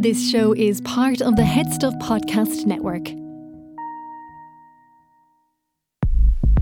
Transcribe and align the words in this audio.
This 0.00 0.30
show 0.30 0.54
is 0.54 0.80
part 0.80 1.20
of 1.20 1.36
the 1.36 1.44
Head 1.44 1.70
Stuff 1.74 1.92
Podcast 1.96 2.64
Network. 2.64 3.08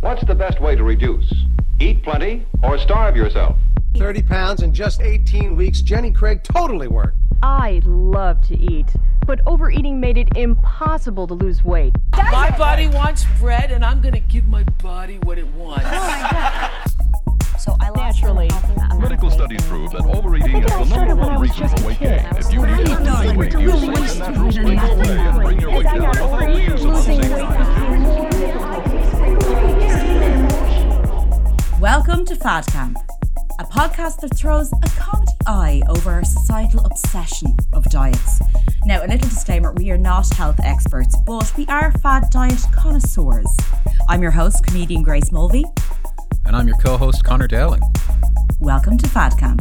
What's 0.00 0.25
the 0.27 0.34
best 0.34 0.61
way 0.61 0.75
to 0.75 0.82
reduce? 0.82 1.32
Eat 1.79 2.03
plenty 2.03 2.46
or 2.64 2.79
starve 2.79 3.14
yourself? 3.14 3.56
30 3.96 4.22
pounds 4.22 4.62
in 4.62 4.74
just 4.74 5.01
18 5.01 5.54
weeks. 5.54 5.82
Jenny 5.82 6.11
Craig 6.11 6.43
totally 6.43 6.88
worked. 6.88 7.16
I 7.41 7.80
love 7.84 8.45
to 8.48 8.59
eat, 8.59 8.88
but 9.24 9.39
overeating 9.46 10.00
made 10.00 10.18
it 10.18 10.36
impossible 10.36 11.29
to 11.29 11.34
lose 11.34 11.62
weight. 11.62 11.93
My 12.16 12.50
body 12.59 12.89
wants 12.89 13.25
bread, 13.39 13.70
and 13.70 13.84
I'm 13.84 14.00
gonna 14.00 14.18
give 14.18 14.48
my 14.48 14.64
body 14.82 15.18
what 15.18 15.39
it 15.39 15.46
wants. 15.55 15.84
So 15.84 15.91
I 15.93 16.80
lost 16.84 16.88
Naturally. 18.09 18.48
Medical 18.98 19.30
studies 19.30 19.61
prove 19.66 19.91
that 19.91 20.00
overeating 20.06 20.64
is 20.64 20.72
the 20.72 20.96
number 20.96 21.14
one 21.14 21.38
reason 21.43 21.68
for 21.68 21.86
weight 21.86 22.00
gain. 22.00 22.27
If 22.38 22.50
you 22.50 22.64
need 22.66 22.86
to 22.86 22.95
lose 22.96 23.36
weight, 23.36 23.52
use 23.52 23.80
safe 23.80 24.16
and 24.16 24.24
natural 24.24 24.50
springs 24.50 24.83
away 24.83 25.19
and 25.19 25.37
bring 25.42 25.60
your 25.60 25.70
weight 25.73 25.84
down 25.84 26.09
without 26.09 26.38
the 26.41 26.62
use 26.62 26.84
of 26.84 26.95
unsavory 26.95 27.42
Welcome 31.78 32.24
to 32.24 32.34
Fad 32.34 32.66
Camp, 32.69 32.97
a 33.59 33.64
podcast 33.64 34.20
that 34.20 34.34
throws 34.34 34.72
a 34.72 34.88
comedy 34.98 35.33
eye 35.47 35.83
over 35.91 36.11
our 36.11 36.25
societal 36.25 36.86
obsession 36.86 37.55
of 37.75 37.84
diets. 37.91 38.41
Now, 38.86 39.05
a 39.05 39.06
little 39.06 39.28
disclaimer 39.28 39.75
we 39.75 39.91
are 39.91 39.98
not 39.98 40.33
health 40.33 40.61
experts, 40.64 41.14
but 41.27 41.55
we 41.59 41.66
are 41.66 41.92
fad 41.98 42.30
diet 42.30 42.64
connoisseurs. 42.75 43.55
I'm 44.09 44.22
your 44.22 44.30
host, 44.30 44.64
comedian 44.64 45.02
Grace 45.02 45.30
Mulvey. 45.30 45.66
And 46.48 46.57
I'm 46.57 46.66
your 46.66 46.79
co 46.79 46.97
host, 46.97 47.25
Conor 47.25 47.47
Dowling. 47.47 47.83
Welcome 48.59 48.97
to 48.97 49.09
Fad 49.11 49.37
Camp. 49.37 49.61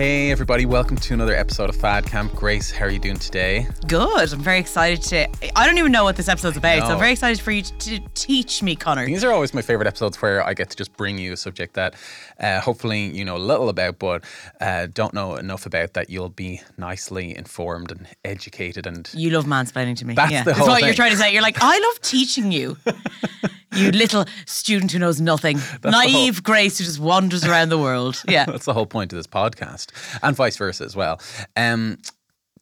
Hey, 0.00 0.30
everybody, 0.30 0.64
welcome 0.64 0.96
to 0.96 1.12
another 1.12 1.34
episode 1.34 1.68
of 1.68 1.76
Fad 1.76 2.06
Camp. 2.06 2.34
Grace, 2.34 2.70
how 2.70 2.86
are 2.86 2.90
you 2.90 2.98
doing 2.98 3.18
today? 3.18 3.68
Good. 3.86 4.32
I'm 4.32 4.40
very 4.40 4.58
excited 4.58 5.02
to. 5.02 5.28
I 5.54 5.66
don't 5.66 5.76
even 5.76 5.92
know 5.92 6.04
what 6.04 6.16
this 6.16 6.26
episode's 6.26 6.56
about, 6.56 6.86
so 6.86 6.94
I'm 6.94 6.98
very 6.98 7.12
excited 7.12 7.38
for 7.38 7.50
you 7.50 7.60
to, 7.60 7.70
to 7.70 8.00
teach 8.14 8.62
me, 8.62 8.76
Conor. 8.76 9.04
These 9.04 9.24
are 9.24 9.30
always 9.30 9.52
my 9.52 9.60
favorite 9.60 9.86
episodes 9.86 10.16
where 10.22 10.42
I 10.42 10.54
get 10.54 10.70
to 10.70 10.76
just 10.78 10.96
bring 10.96 11.18
you 11.18 11.34
a 11.34 11.36
subject 11.36 11.74
that 11.74 11.96
uh, 12.40 12.60
hopefully 12.60 13.14
you 13.14 13.26
know 13.26 13.36
a 13.36 13.44
little 13.44 13.68
about, 13.68 13.98
but 13.98 14.24
uh, 14.62 14.86
don't 14.86 15.12
know 15.12 15.36
enough 15.36 15.66
about 15.66 15.92
that 15.92 16.08
you'll 16.08 16.30
be 16.30 16.62
nicely 16.78 17.36
informed 17.36 17.90
and 17.90 18.08
educated. 18.24 18.86
And 18.86 19.06
You 19.12 19.28
love 19.28 19.44
mansplaining 19.44 19.96
to 19.96 20.06
me. 20.06 20.14
That's 20.14 20.32
yeah. 20.32 20.44
the 20.44 20.52
That's 20.52 20.60
whole 20.60 20.68
what 20.68 20.82
you're 20.82 20.94
trying 20.94 21.10
to 21.10 21.18
say. 21.18 21.30
You're 21.30 21.42
like, 21.42 21.58
I 21.60 21.78
love 21.78 22.00
teaching 22.00 22.50
you. 22.50 22.78
you 23.72 23.90
little 23.92 24.24
student 24.46 24.92
who 24.92 24.98
knows 24.98 25.20
nothing. 25.20 25.58
whole- 25.82 25.90
Naive 25.92 26.42
Grace 26.42 26.78
who 26.78 26.84
just 26.84 26.98
wanders 27.00 27.44
around 27.44 27.68
the 27.68 27.78
world. 27.78 28.22
Yeah. 28.28 28.44
that's 28.46 28.64
the 28.66 28.74
whole 28.74 28.86
point 28.86 29.12
of 29.12 29.16
this 29.16 29.26
podcast, 29.26 29.90
and 30.22 30.34
vice 30.36 30.56
versa 30.56 30.84
as 30.84 30.94
well. 30.96 31.20
Um, 31.56 31.98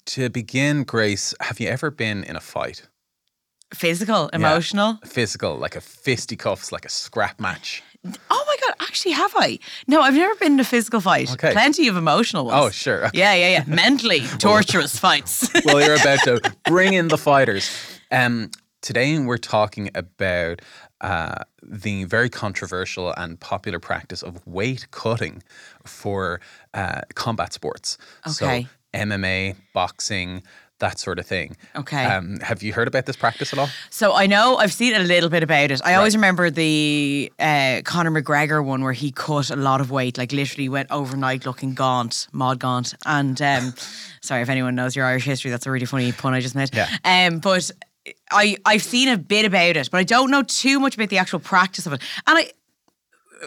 to 0.07 0.29
begin, 0.31 0.85
Grace, 0.85 1.35
have 1.41 1.61
you 1.61 1.69
ever 1.69 1.91
been 1.91 2.25
in 2.25 2.37
a 2.37 2.41
fight? 2.41 2.83
Physical, 3.75 4.29
emotional. 4.33 4.99
Physical, 5.05 5.57
like 5.57 5.77
a 5.77 5.81
fisticuffs, 5.83 6.73
like 6.73 6.87
a 6.87 6.89
scrap 6.89 7.39
match. 7.39 7.83
Oh 8.31 8.45
my 8.47 8.57
God, 8.67 8.77
actually, 8.81 9.13
have 9.13 9.33
I? 9.37 9.59
No, 9.87 10.01
I've 10.01 10.15
never 10.15 10.35
been 10.37 10.53
in 10.55 10.61
a 10.61 10.65
physical 10.65 11.01
fight. 11.03 11.31
Okay. 11.33 11.53
Plenty 11.53 11.89
of 11.89 11.97
emotional 11.97 12.47
ones. 12.47 12.65
Oh, 12.65 12.71
sure. 12.71 13.11
Yeah, 13.13 13.35
yeah, 13.35 13.49
yeah. 13.51 13.65
Mentally 13.67 14.21
torturous 14.39 14.99
fights. 14.99 15.51
well, 15.67 15.83
you're 15.85 15.97
about 15.97 16.21
to 16.25 16.41
bring 16.67 16.95
in 16.95 17.09
the 17.09 17.19
fighters. 17.19 17.71
Um, 18.11 18.51
today 18.81 19.19
we're 19.19 19.37
talking 19.37 19.91
about 19.95 20.63
uh, 21.01 21.45
the 21.63 22.05
very 22.05 22.29
controversial 22.29 23.13
and 23.17 23.39
popular 23.39 23.79
practice 23.79 24.23
of 24.23 24.45
weight 24.47 24.91
cutting 24.91 25.43
for 25.85 26.41
uh, 26.75 27.03
combat 27.15 27.53
sports. 27.53 27.99
Okay. 28.27 28.65
So 28.65 28.69
MMA, 28.95 29.57
boxing, 29.73 30.43
that 30.79 30.99
sort 30.99 31.19
of 31.19 31.27
thing. 31.27 31.57
Okay. 31.75 32.05
Um, 32.05 32.39
have 32.41 32.63
you 32.63 32.73
heard 32.73 32.89
about 32.89 33.07
this 33.07 33.17
practice 33.17 33.53
at 33.53 33.59
all? 33.59 33.69
So 33.91 34.15
I 34.15 34.27
know 34.27 34.57
I've 34.57 34.73
seen 34.73 34.95
a 34.95 35.01
little 35.01 35.29
bit 35.29 35.43
about 35.43 35.71
it. 35.71 35.81
I 35.85 35.95
always 35.95 36.15
remember 36.15 36.51
the 36.51 37.33
uh, 37.39 37.83
Conor 37.85 38.11
McGregor 38.11 38.65
one 38.65 38.83
where 38.83 38.93
he 38.93 39.11
cut 39.11 39.51
a 39.51 39.57
lot 39.57 39.81
of 39.81 39.91
weight, 39.91 40.19
like 40.19 40.33
literally 40.33 40.69
went 40.69 40.91
overnight 40.91 41.47
looking 41.47 41.75
gaunt, 41.75 42.29
Maud 42.33 42.61
Gonne. 42.61 42.85
And 43.07 43.41
um, 43.43 43.75
sorry 44.21 44.43
if 44.43 44.49
anyone 44.49 44.75
knows 44.75 44.95
your 44.95 45.05
Irish 45.05 45.25
history, 45.25 45.51
that's 45.51 45.67
a 45.67 45.71
really 45.71 45.87
funny 45.87 46.13
pun 46.13 46.35
I 46.35 46.41
just 46.41 46.55
made. 46.55 46.71
Yeah. 46.73 46.89
Um, 47.05 47.41
but 47.41 47.71
I 48.31 48.57
I've 48.65 48.83
seen 48.83 49.09
a 49.09 49.17
bit 49.17 49.45
about 49.45 49.77
it, 49.77 49.91
but 49.91 49.99
I 49.99 50.05
don't 50.05 50.31
know 50.31 50.43
too 50.43 50.81
much 50.81 50.95
about 50.95 51.09
the 51.09 51.19
actual 51.19 51.39
practice 51.41 51.87
of 51.87 51.93
it. 51.93 52.03
And 52.27 52.39
I. 52.39 52.53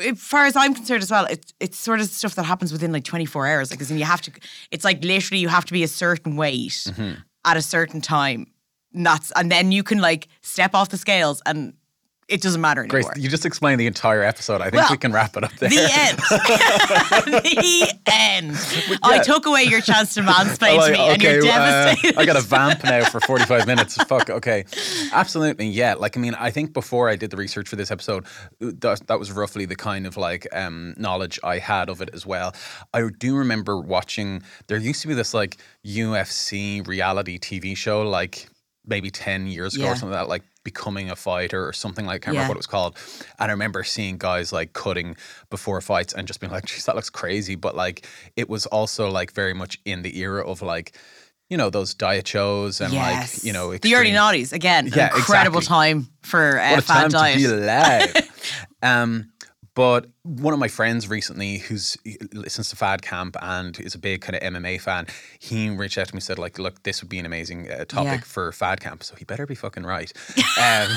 As 0.08 0.22
far 0.22 0.46
as 0.46 0.56
I'm 0.56 0.74
concerned 0.74 1.04
as 1.04 1.12
well, 1.12 1.26
it's 1.26 1.54
it's 1.60 1.78
sort 1.78 2.00
of 2.00 2.08
stuff 2.08 2.36
that 2.36 2.44
happens 2.44 2.72
within 2.72 2.94
like 2.94 3.04
24 3.04 3.46
hours. 3.46 3.72
Like, 3.72 3.82
as 3.82 3.92
in 3.92 3.98
you 3.98 4.06
have 4.06 4.22
to, 4.22 4.32
it's 4.72 4.86
like 4.86 5.04
literally 5.04 5.42
you 5.42 5.50
have 5.50 5.66
to 5.66 5.74
be 5.74 5.84
a 5.84 5.88
certain 5.90 6.38
weight 6.38 6.72
Mm-hmm. 6.88 7.20
at 7.44 7.58
a 7.58 7.62
certain 7.62 8.00
time. 8.00 8.48
And 8.94 9.06
that's 9.06 9.32
and 9.36 9.52
then 9.52 9.74
you 9.74 9.84
can 9.84 10.00
like 10.00 10.30
step 10.42 10.74
off 10.74 10.88
the 10.90 10.98
scales 10.98 11.42
and 11.46 11.74
it 12.32 12.42
doesn't 12.42 12.62
matter 12.62 12.84
Grace, 12.86 13.06
anymore. 13.06 13.22
you 13.24 13.30
just 13.30 13.46
explained 13.46 13.80
the 13.80 13.88
entire 13.88 14.24
episode. 14.24 14.62
I 14.62 14.66
think 14.70 14.76
Well, 14.84 14.92
we 14.92 14.98
can 14.98 15.12
wrap 15.12 15.36
it 15.38 15.44
up 15.44 15.52
there. 15.60 15.70
the 15.70 15.78
end. 15.92 16.18
the 17.44 17.94
end. 18.08 19.00
I 19.04 19.20
took 19.20 19.46
away 19.46 19.64
your 19.64 19.82
chance 19.82 20.14
to 20.16 20.22
mansplain 20.22 20.78
Like, 20.78 20.94
to 20.94 21.00
me, 21.00 21.08
and 21.10 21.22
you're 21.22 21.40
uh, 21.40 21.46
devastated. 21.46 22.18
I 22.18 22.26
got 22.26 22.38
a 22.38 22.42
vamp 22.42 22.84
now 22.84 23.04
for 23.06 23.20
45 23.22 23.68
minutes. 23.68 23.96
Fuck, 24.04 24.30
okay. 24.30 24.66
Absolutely, 25.12 25.68
yeah. 25.68 25.96
Like, 25.96 26.18
I 26.18 26.20
mean, 26.20 26.34
I 26.36 26.52
think 26.52 26.74
before 26.74 27.10
I 27.10 27.16
did 27.16 27.32
the 27.32 27.38
research 27.38 27.68
for 27.68 27.76
this 27.76 27.92
episode, 27.92 28.26
that, 28.60 29.02
that 29.08 29.20
was 29.20 29.32
roughly 29.32 29.66
the 29.66 29.76
kind 29.76 30.06
of 30.08 30.18
like 30.18 30.48
um, 30.54 30.94
knowledge 30.98 31.40
I 31.44 31.58
had 31.60 31.90
of 31.90 32.02
it 32.02 32.10
as 32.14 32.26
well. 32.26 32.54
I 32.94 33.04
do 33.18 33.36
remember 33.36 33.80
watching, 33.80 34.44
there 34.68 34.78
used 34.78 35.02
to 35.04 35.08
be 35.08 35.14
this 35.14 35.34
like 35.34 35.58
UFC 35.86 36.86
reality 36.88 37.38
TV 37.40 37.76
show, 37.76 38.02
like 38.04 38.48
maybe 38.86 39.12
10 39.12 39.48
years 39.48 39.76
ago 39.76 39.84
Yeah. 39.86 39.92
or 39.92 39.96
something 39.96 40.10
like 40.12 40.22
that, 40.24 40.30
like 40.30 40.44
becoming 40.64 41.10
a 41.10 41.16
fighter 41.16 41.68
or 41.68 41.74
something 41.74 42.06
like, 42.06 42.24
I 42.24 42.26
can't 42.26 42.34
Yeah. 42.36 42.42
remember 42.42 42.52
what 42.52 42.58
it 42.58 42.60
was 42.60 42.68
called. 42.68 42.98
And 43.40 43.50
I 43.50 43.54
remember 43.54 43.84
seeing 43.84 44.18
guys 44.18 44.52
like 44.54 44.74
cutting 44.74 45.16
before 45.50 45.82
fights 45.82 46.14
and 46.14 46.28
just 46.28 46.40
being 46.40 46.52
like, 46.52 46.66
geez, 46.66 46.86
that 46.86 46.96
looks 46.96 47.10
crazy. 47.10 47.56
But 47.56 47.76
like, 47.76 48.08
it 48.36 48.50
was 48.50 48.66
also 48.68 49.10
like 49.10 49.32
very 49.34 49.54
much 49.54 49.80
in 49.86 50.02
the 50.04 50.18
era 50.20 50.46
of 50.48 50.62
like, 50.62 50.96
you 51.50 51.58
know, 51.58 51.70
those 51.70 51.94
diet 51.94 52.28
shows 52.28 52.80
and 52.80 52.94
yes. 52.94 53.38
like, 53.38 53.44
you 53.44 53.52
know, 53.54 53.76
the 53.76 53.96
early 53.96 54.10
extreme- 54.10 54.16
noughties 54.16 54.54
again. 54.54 54.88
Yeah, 54.96 55.14
incredible 55.16 55.58
exactly. 55.60 55.76
time 55.76 56.08
for 56.22 56.60
uh, 56.60 56.72
what 56.72 56.84
a 56.84 56.88
time 56.88 57.10
diet. 57.10 57.40
to 57.40 57.48
be 57.48 57.54
alive. 57.64 58.14
um, 58.84 59.32
but 59.74 60.08
one 60.24 60.54
of 60.54 60.60
my 60.60 60.68
friends 60.68 61.08
recently, 61.08 61.60
who's 61.60 61.98
listens 62.34 62.70
to 62.70 62.76
Fad 62.76 63.02
Camp 63.02 63.36
and 63.42 63.80
is 63.80 63.96
a 63.96 64.00
big 64.00 64.22
kind 64.22 64.36
of 64.36 64.42
MMA 64.42 64.82
fan, 64.82 65.08
he 65.40 65.70
reached 65.70 65.98
out 65.98 66.08
to 66.08 66.14
me 66.14 66.18
and 66.18 66.24
said, 66.24 66.38
like, 66.38 66.60
look, 66.60 66.84
this 66.84 67.02
would 67.02 67.10
be 67.10 67.20
an 67.20 67.26
amazing 67.26 67.72
uh, 67.72 67.86
topic 67.86 68.12
Yeah. 68.12 68.20
for 68.20 68.52
Fad 68.52 68.82
Camp. 68.82 69.04
So 69.04 69.16
he 69.16 69.24
better 69.26 69.46
be 69.46 69.56
fucking 69.56 69.84
right. 69.84 70.12
Um, 70.62 70.90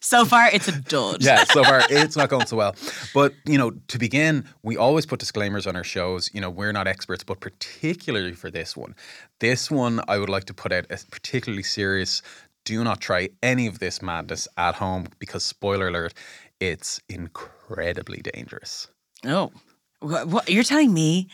so 0.00 0.24
far, 0.24 0.48
it's 0.52 0.68
a 0.68 0.72
dud. 0.80 1.22
yeah, 1.22 1.44
so 1.44 1.64
far 1.64 1.80
it's 1.90 2.16
not 2.16 2.28
going 2.28 2.46
so 2.46 2.56
well. 2.56 2.74
But 3.14 3.32
you 3.46 3.56
know, 3.56 3.70
to 3.88 3.98
begin, 3.98 4.44
we 4.62 4.76
always 4.76 5.06
put 5.06 5.18
disclaimers 5.18 5.66
on 5.66 5.74
our 5.76 5.84
shows. 5.84 6.30
You 6.34 6.40
know, 6.40 6.50
we're 6.50 6.72
not 6.72 6.86
experts, 6.86 7.24
but 7.24 7.40
particularly 7.40 8.32
for 8.34 8.50
this 8.50 8.76
one, 8.76 8.94
this 9.40 9.70
one 9.70 10.00
I 10.08 10.18
would 10.18 10.28
like 10.28 10.44
to 10.44 10.54
put 10.54 10.70
out 10.72 10.86
as 10.90 11.04
particularly 11.04 11.62
serious. 11.62 12.20
Do 12.64 12.84
not 12.84 13.00
try 13.00 13.30
any 13.42 13.66
of 13.66 13.78
this 13.80 14.02
madness 14.02 14.46
at 14.56 14.76
home 14.76 15.06
because, 15.18 15.42
spoiler 15.44 15.88
alert, 15.88 16.14
it's 16.62 17.00
incredibly 17.08 18.18
dangerous. 18.18 18.86
Oh, 19.26 19.50
what, 19.98 20.28
what, 20.28 20.48
you're 20.48 20.62
telling 20.62 20.94
me 20.94 21.26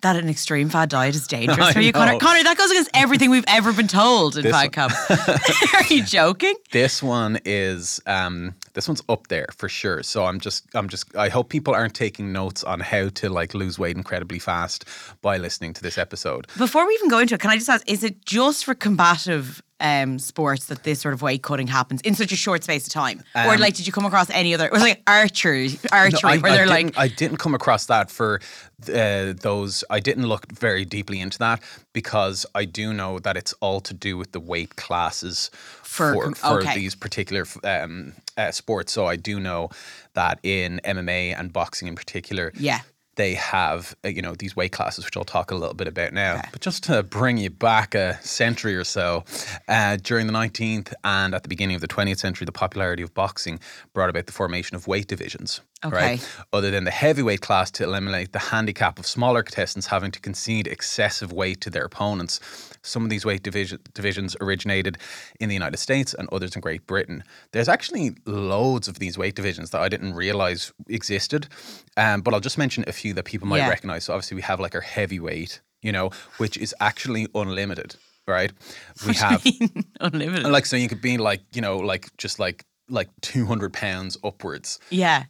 that 0.00 0.16
an 0.16 0.30
extreme 0.30 0.70
fad 0.70 0.88
diet 0.88 1.14
is 1.14 1.26
dangerous 1.26 1.72
for 1.72 1.80
you, 1.82 1.92
Conor? 1.92 2.18
Conor, 2.18 2.42
that 2.44 2.56
goes 2.56 2.70
against 2.70 2.88
everything 2.94 3.28
we've 3.28 3.44
ever 3.46 3.74
been 3.74 3.88
told 3.88 4.38
in 4.38 4.44
This 4.44 4.52
Fad 4.52 4.72
Camp. 4.72 4.94
Are 5.74 5.84
you 5.94 6.02
joking? 6.02 6.54
This 6.72 7.02
one 7.02 7.38
is 7.44 8.00
um 8.06 8.54
this 8.72 8.88
one's 8.88 9.02
up 9.10 9.26
there 9.26 9.48
for 9.54 9.68
sure. 9.68 10.02
So 10.02 10.24
I'm 10.24 10.40
just 10.40 10.64
I'm 10.74 10.88
just 10.88 11.14
I 11.14 11.28
hope 11.28 11.50
people 11.50 11.74
aren't 11.74 11.94
taking 11.94 12.32
notes 12.32 12.64
on 12.64 12.80
how 12.80 13.10
to 13.10 13.28
like 13.28 13.52
lose 13.52 13.78
weight 13.78 13.98
incredibly 13.98 14.38
fast 14.38 14.86
by 15.20 15.36
listening 15.36 15.74
to 15.74 15.82
this 15.82 15.98
episode. 15.98 16.46
Before 16.56 16.86
we 16.86 16.94
even 16.94 17.10
go 17.10 17.18
into 17.18 17.34
it, 17.34 17.40
can 17.42 17.50
I 17.50 17.56
just 17.56 17.68
ask: 17.68 17.86
Is 17.86 18.02
it 18.02 18.24
just 18.24 18.64
for 18.64 18.74
combative 18.74 19.62
um, 19.80 20.18
sports 20.18 20.66
that 20.66 20.84
this 20.84 21.00
sort 21.00 21.14
of 21.14 21.22
weight 21.22 21.42
cutting 21.42 21.66
happens 21.66 22.00
in 22.02 22.14
such 22.14 22.32
a 22.32 22.36
short 22.36 22.62
space 22.64 22.86
of 22.86 22.92
time, 22.92 23.22
or 23.34 23.54
Um, 23.54 23.60
like 23.60 23.74
did 23.74 23.86
you 23.86 23.92
come 23.92 24.04
across 24.04 24.30
any 24.30 24.54
other? 24.54 24.66
It 24.66 24.72
was 24.72 24.82
like 24.82 25.02
archery, 25.06 25.78
archery, 25.92 26.20
No, 26.22 26.28
I, 26.28 26.38
where 26.38 26.52
I 26.52 26.56
they're 26.56 26.66
like, 26.66 26.98
I 26.98 27.08
didn't 27.08 27.38
come 27.38 27.54
across 27.54 27.86
that 27.86 28.10
for 28.10 28.40
uh, 28.88 29.34
those. 29.40 29.84
I 29.90 30.00
didn't 30.00 30.26
look 30.26 30.50
very 30.52 30.84
deeply 30.84 31.20
into 31.20 31.38
that 31.38 31.62
because 31.92 32.46
I 32.54 32.64
do 32.64 32.92
know 32.92 33.18
that 33.20 33.36
it's 33.36 33.52
all 33.60 33.80
to 33.80 33.94
do 33.94 34.16
with 34.16 34.32
the 34.32 34.40
weight 34.40 34.76
classes 34.76 35.50
For 35.82 36.14
for 36.14 36.34
for 36.34 36.60
okay. 36.60 36.74
these 36.74 36.94
particular 36.94 37.46
um, 37.64 38.12
uh, 38.36 38.50
sports. 38.52 38.92
So 38.92 39.06
I 39.06 39.16
do 39.16 39.40
know 39.40 39.70
that 40.14 40.38
in 40.42 40.80
MMA 40.84 41.38
and 41.38 41.52
boxing 41.52 41.88
in 41.88 41.94
particular, 41.94 42.52
yeah, 42.56 42.80
they 43.16 43.34
have 43.34 43.94
uh, 44.04 44.08
you 44.08 44.22
know 44.22 44.34
these 44.34 44.56
weight 44.56 44.72
classes, 44.72 45.04
which 45.04 45.16
I'll 45.16 45.24
talk 45.24 45.50
a 45.50 45.54
little 45.54 45.74
bit 45.74 45.88
about 45.88 46.12
now. 46.12 46.40
But 46.52 46.60
just 46.60 46.84
to 46.84 47.02
bring 47.02 47.36
you 47.38 47.50
back 47.50 47.94
a 47.94 48.18
century 48.22 48.76
or 48.76 48.84
so, 48.84 49.24
uh, 49.68 49.96
during 50.02 50.26
the 50.26 50.32
19th 50.32 50.92
and 51.04 51.34
at 51.34 51.42
the 51.42 51.48
beginning 51.48 51.74
of 51.74 51.80
the 51.80 51.88
20th 51.88 52.18
century, 52.18 52.44
the 52.44 52.52
popularity 52.52 53.02
of 53.02 53.12
boxing 53.14 53.60
brought 53.92 54.10
about 54.10 54.26
the 54.26 54.32
formation 54.32 54.76
of 54.76 54.86
weight 54.86 55.06
divisions. 55.06 55.60
Okay. 55.84 55.96
Right, 55.96 56.28
other 56.52 56.70
than 56.70 56.84
the 56.84 56.90
heavyweight 56.90 57.40
class 57.40 57.70
to 57.72 57.84
eliminate 57.84 58.32
the 58.32 58.38
handicap 58.38 58.98
of 58.98 59.06
smaller 59.06 59.42
contestants 59.42 59.86
having 59.86 60.10
to 60.10 60.20
concede 60.20 60.66
excessive 60.66 61.32
weight 61.32 61.62
to 61.62 61.70
their 61.70 61.84
opponents. 61.84 62.38
Some 62.82 63.04
of 63.04 63.10
these 63.10 63.24
weight 63.24 63.42
division, 63.42 63.78
divisions 63.94 64.36
originated 64.40 64.96
in 65.38 65.48
the 65.48 65.54
United 65.54 65.76
States 65.76 66.14
and 66.14 66.28
others 66.32 66.54
in 66.54 66.60
Great 66.60 66.86
Britain. 66.86 67.22
There's 67.52 67.68
actually 67.68 68.14
loads 68.26 68.88
of 68.88 68.98
these 68.98 69.18
weight 69.18 69.34
divisions 69.34 69.70
that 69.70 69.80
I 69.82 69.88
didn't 69.88 70.14
realize 70.14 70.72
existed, 70.88 71.46
um, 71.96 72.22
but 72.22 72.32
I'll 72.32 72.40
just 72.40 72.56
mention 72.58 72.84
a 72.86 72.92
few 72.92 73.12
that 73.14 73.24
people 73.24 73.46
might 73.48 73.58
Yeah. 73.58 73.68
recognize. 73.68 74.04
So 74.04 74.14
obviously 74.14 74.36
we 74.36 74.42
have 74.42 74.60
like 74.60 74.74
our 74.74 74.80
heavyweight, 74.80 75.60
you 75.82 75.92
know, 75.92 76.10
which 76.38 76.56
is 76.56 76.74
actually 76.80 77.26
unlimited, 77.34 77.96
right? 78.26 78.52
We 79.06 79.14
have 79.14 79.44
Unlimited. 80.00 80.46
like 80.50 80.66
so 80.66 80.76
you 80.76 80.88
could 80.88 81.02
be 81.02 81.18
like 81.18 81.42
you 81.52 81.60
know 81.62 81.76
like 81.78 82.08
just 82.16 82.38
like 82.38 82.64
like 82.88 83.08
200 83.20 83.72
pounds 83.72 84.16
upwards 84.24 84.78
yeah. 84.90 85.24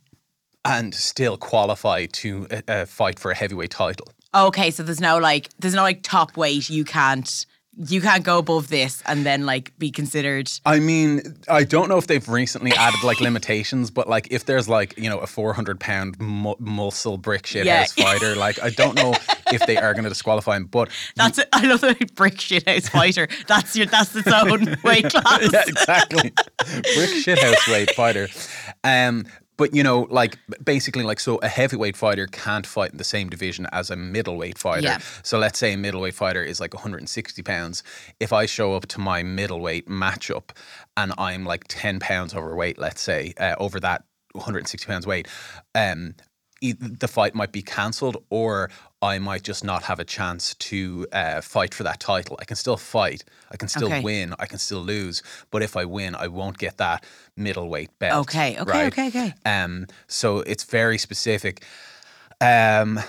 and 0.64 0.94
still 0.94 1.36
qualify 1.36 2.06
to 2.06 2.46
uh, 2.50 2.60
uh, 2.68 2.84
fight 2.86 3.18
for 3.18 3.30
a 3.30 3.34
heavyweight 3.34 3.70
title. 3.70 4.08
Okay, 4.34 4.70
so 4.70 4.82
there's 4.82 5.00
no 5.00 5.18
like 5.18 5.48
there's 5.58 5.74
no 5.74 5.82
like 5.82 6.02
top 6.02 6.36
weight. 6.36 6.70
You 6.70 6.84
can't 6.84 7.46
you 7.86 8.00
can't 8.00 8.24
go 8.24 8.38
above 8.38 8.68
this 8.68 9.02
and 9.06 9.24
then 9.24 9.46
like 9.46 9.72
be 9.78 9.90
considered. 9.90 10.50
I 10.66 10.80
mean, 10.80 11.22
I 11.48 11.64
don't 11.64 11.88
know 11.88 11.96
if 11.98 12.08
they've 12.08 12.28
recently 12.28 12.72
added 12.72 13.02
like 13.04 13.20
limitations, 13.20 13.90
but 13.90 14.08
like 14.08 14.28
if 14.30 14.44
there's 14.44 14.68
like 14.68 14.96
you 14.98 15.08
know 15.08 15.18
a 15.18 15.26
400 15.26 15.80
pound 15.80 16.20
mu- 16.20 16.54
muscle 16.58 17.16
brick 17.16 17.46
shit 17.46 17.64
Yeah. 17.66 17.80
house 17.80 17.92
fighter, 17.92 18.36
like 18.36 18.60
I 18.62 18.70
don't 18.70 18.96
know 18.96 19.14
if 19.52 19.64
they 19.66 19.76
are 19.78 19.94
going 19.94 20.02
to 20.04 20.10
disqualify 20.10 20.56
him. 20.56 20.66
But 20.66 20.90
That's 21.16 21.38
it. 21.38 21.48
I 21.52 21.66
love 21.66 21.80
the 21.80 21.94
brick 22.14 22.34
shithouse 22.36 22.90
fighter. 22.90 23.28
That's 23.46 23.74
your 23.76 23.86
that's 23.86 24.14
its 24.14 24.28
own 24.28 24.76
weight 24.84 25.08
class. 25.10 25.52
yeah, 25.52 25.64
exactly. 25.66 26.30
Brick 26.58 27.10
shithouse 27.24 27.72
weight 27.72 27.90
fighter. 27.92 28.28
Um, 28.84 29.26
but 29.60 29.74
you 29.74 29.82
know, 29.82 30.06
like 30.08 30.38
basically, 30.64 31.02
like 31.02 31.20
so, 31.20 31.36
a 31.42 31.48
heavyweight 31.48 31.94
fighter 31.94 32.26
can't 32.26 32.66
fight 32.66 32.92
in 32.92 32.96
the 32.96 33.04
same 33.04 33.28
division 33.28 33.66
as 33.72 33.90
a 33.90 33.94
middleweight 33.94 34.56
fighter. 34.56 34.86
Yeah. 34.86 34.98
So 35.22 35.38
let's 35.38 35.58
say 35.58 35.74
a 35.74 35.76
middleweight 35.76 36.14
fighter 36.14 36.42
is 36.42 36.62
like 36.62 36.72
160 36.72 37.42
pounds. 37.42 37.82
If 38.20 38.32
I 38.32 38.46
show 38.46 38.72
up 38.72 38.86
to 38.86 39.00
my 39.00 39.22
middleweight 39.22 39.86
matchup 39.86 40.56
and 40.96 41.12
I'm 41.18 41.44
like 41.44 41.64
10 41.68 42.00
pounds 42.00 42.34
overweight, 42.34 42.78
let's 42.78 43.02
say 43.02 43.34
uh, 43.38 43.54
over 43.58 43.78
that 43.80 44.04
160 44.32 44.86
pounds 44.86 45.06
weight, 45.06 45.28
um, 45.74 46.14
the 46.62 47.08
fight 47.08 47.34
might 47.34 47.52
be 47.52 47.60
cancelled 47.60 48.16
or 48.30 48.70
I 49.02 49.18
might 49.18 49.42
just 49.42 49.64
not 49.64 49.84
have 49.84 49.98
a 49.98 50.04
chance 50.04 50.54
to 50.54 51.06
uh, 51.12 51.40
fight 51.40 51.72
for 51.72 51.84
that 51.84 52.00
title. 52.00 52.36
I 52.38 52.44
can 52.44 52.56
still 52.56 52.76
fight. 52.76 53.24
I 53.50 53.56
can 53.56 53.68
still 53.68 53.88
Okay. 53.88 54.02
win. 54.02 54.34
I 54.38 54.46
can 54.46 54.58
still 54.58 54.80
lose. 54.80 55.22
But 55.50 55.62
if 55.62 55.74
I 55.76 55.86
win, 55.86 56.14
I 56.14 56.28
won't 56.28 56.58
get 56.58 56.76
that 56.76 57.04
middleweight 57.36 57.98
belt. 57.98 58.28
Okay, 58.28 58.58
okay, 58.60 58.70
right? 58.70 58.86
okay, 58.88 59.08
okay. 59.08 59.34
Um, 59.46 59.86
so 60.06 60.40
it's 60.40 60.64
very 60.64 60.98
specific. 60.98 61.64
Um, 62.42 63.00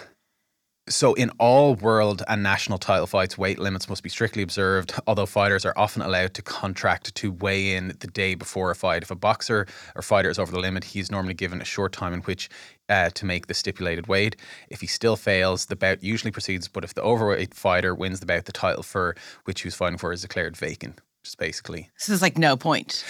so 0.92 1.14
in 1.14 1.30
all 1.40 1.76
world 1.76 2.24
and 2.28 2.44
national 2.44 2.78
title 2.78 3.08
fights, 3.08 3.38
weight 3.38 3.60
limits 3.60 3.90
must 3.90 4.04
be 4.04 4.10
strictly 4.10 4.44
observed. 4.44 4.94
Although 5.08 5.26
fighters 5.26 5.66
are 5.66 5.74
often 5.78 6.02
allowed 6.02 6.34
to 6.36 6.42
contract 6.42 7.16
to 7.16 7.32
weigh 7.32 7.76
in 7.76 7.96
the 8.00 8.08
day 8.08 8.36
before 8.36 8.72
a 8.72 8.76
fight. 8.76 9.04
If 9.04 9.12
a 9.12 9.16
boxer 9.16 9.68
or 9.96 10.02
fighter 10.02 10.30
is 10.30 10.38
over 10.38 10.52
the 10.52 10.60
limit, 10.60 10.84
he 10.84 11.00
is 11.00 11.12
normally 11.12 11.34
given 11.34 11.62
a 11.62 11.66
short 11.66 11.94
time 11.94 12.14
in 12.14 12.22
which 12.22 12.50
uh, 12.90 13.10
to 13.12 13.26
make 13.26 13.48
the 13.48 13.54
stipulated 13.54 14.08
weight. 14.08 14.36
If 14.70 14.82
he 14.82 14.88
still 14.88 15.16
fails, 15.16 15.66
the 15.66 15.76
bout 15.76 16.04
usually 16.04 16.32
proceeds. 16.32 16.68
But 16.68 16.84
if 16.84 16.94
the 16.94 17.02
overweight 17.02 17.54
fighter 17.54 17.96
wins 17.96 18.20
the 18.20 18.26
bout, 18.26 18.46
the 18.46 18.52
title 18.52 18.84
for 18.84 19.16
which 19.46 19.62
he 19.62 19.68
was 19.68 19.76
fighting 19.76 19.98
for 19.98 20.12
is 20.12 20.22
declared 20.22 20.58
vacant. 20.58 21.00
Just 21.24 21.38
basically, 21.38 21.90
So 21.98 22.12
there's 22.12 22.22
like 22.22 22.38
no 22.40 22.58
point. 22.58 23.06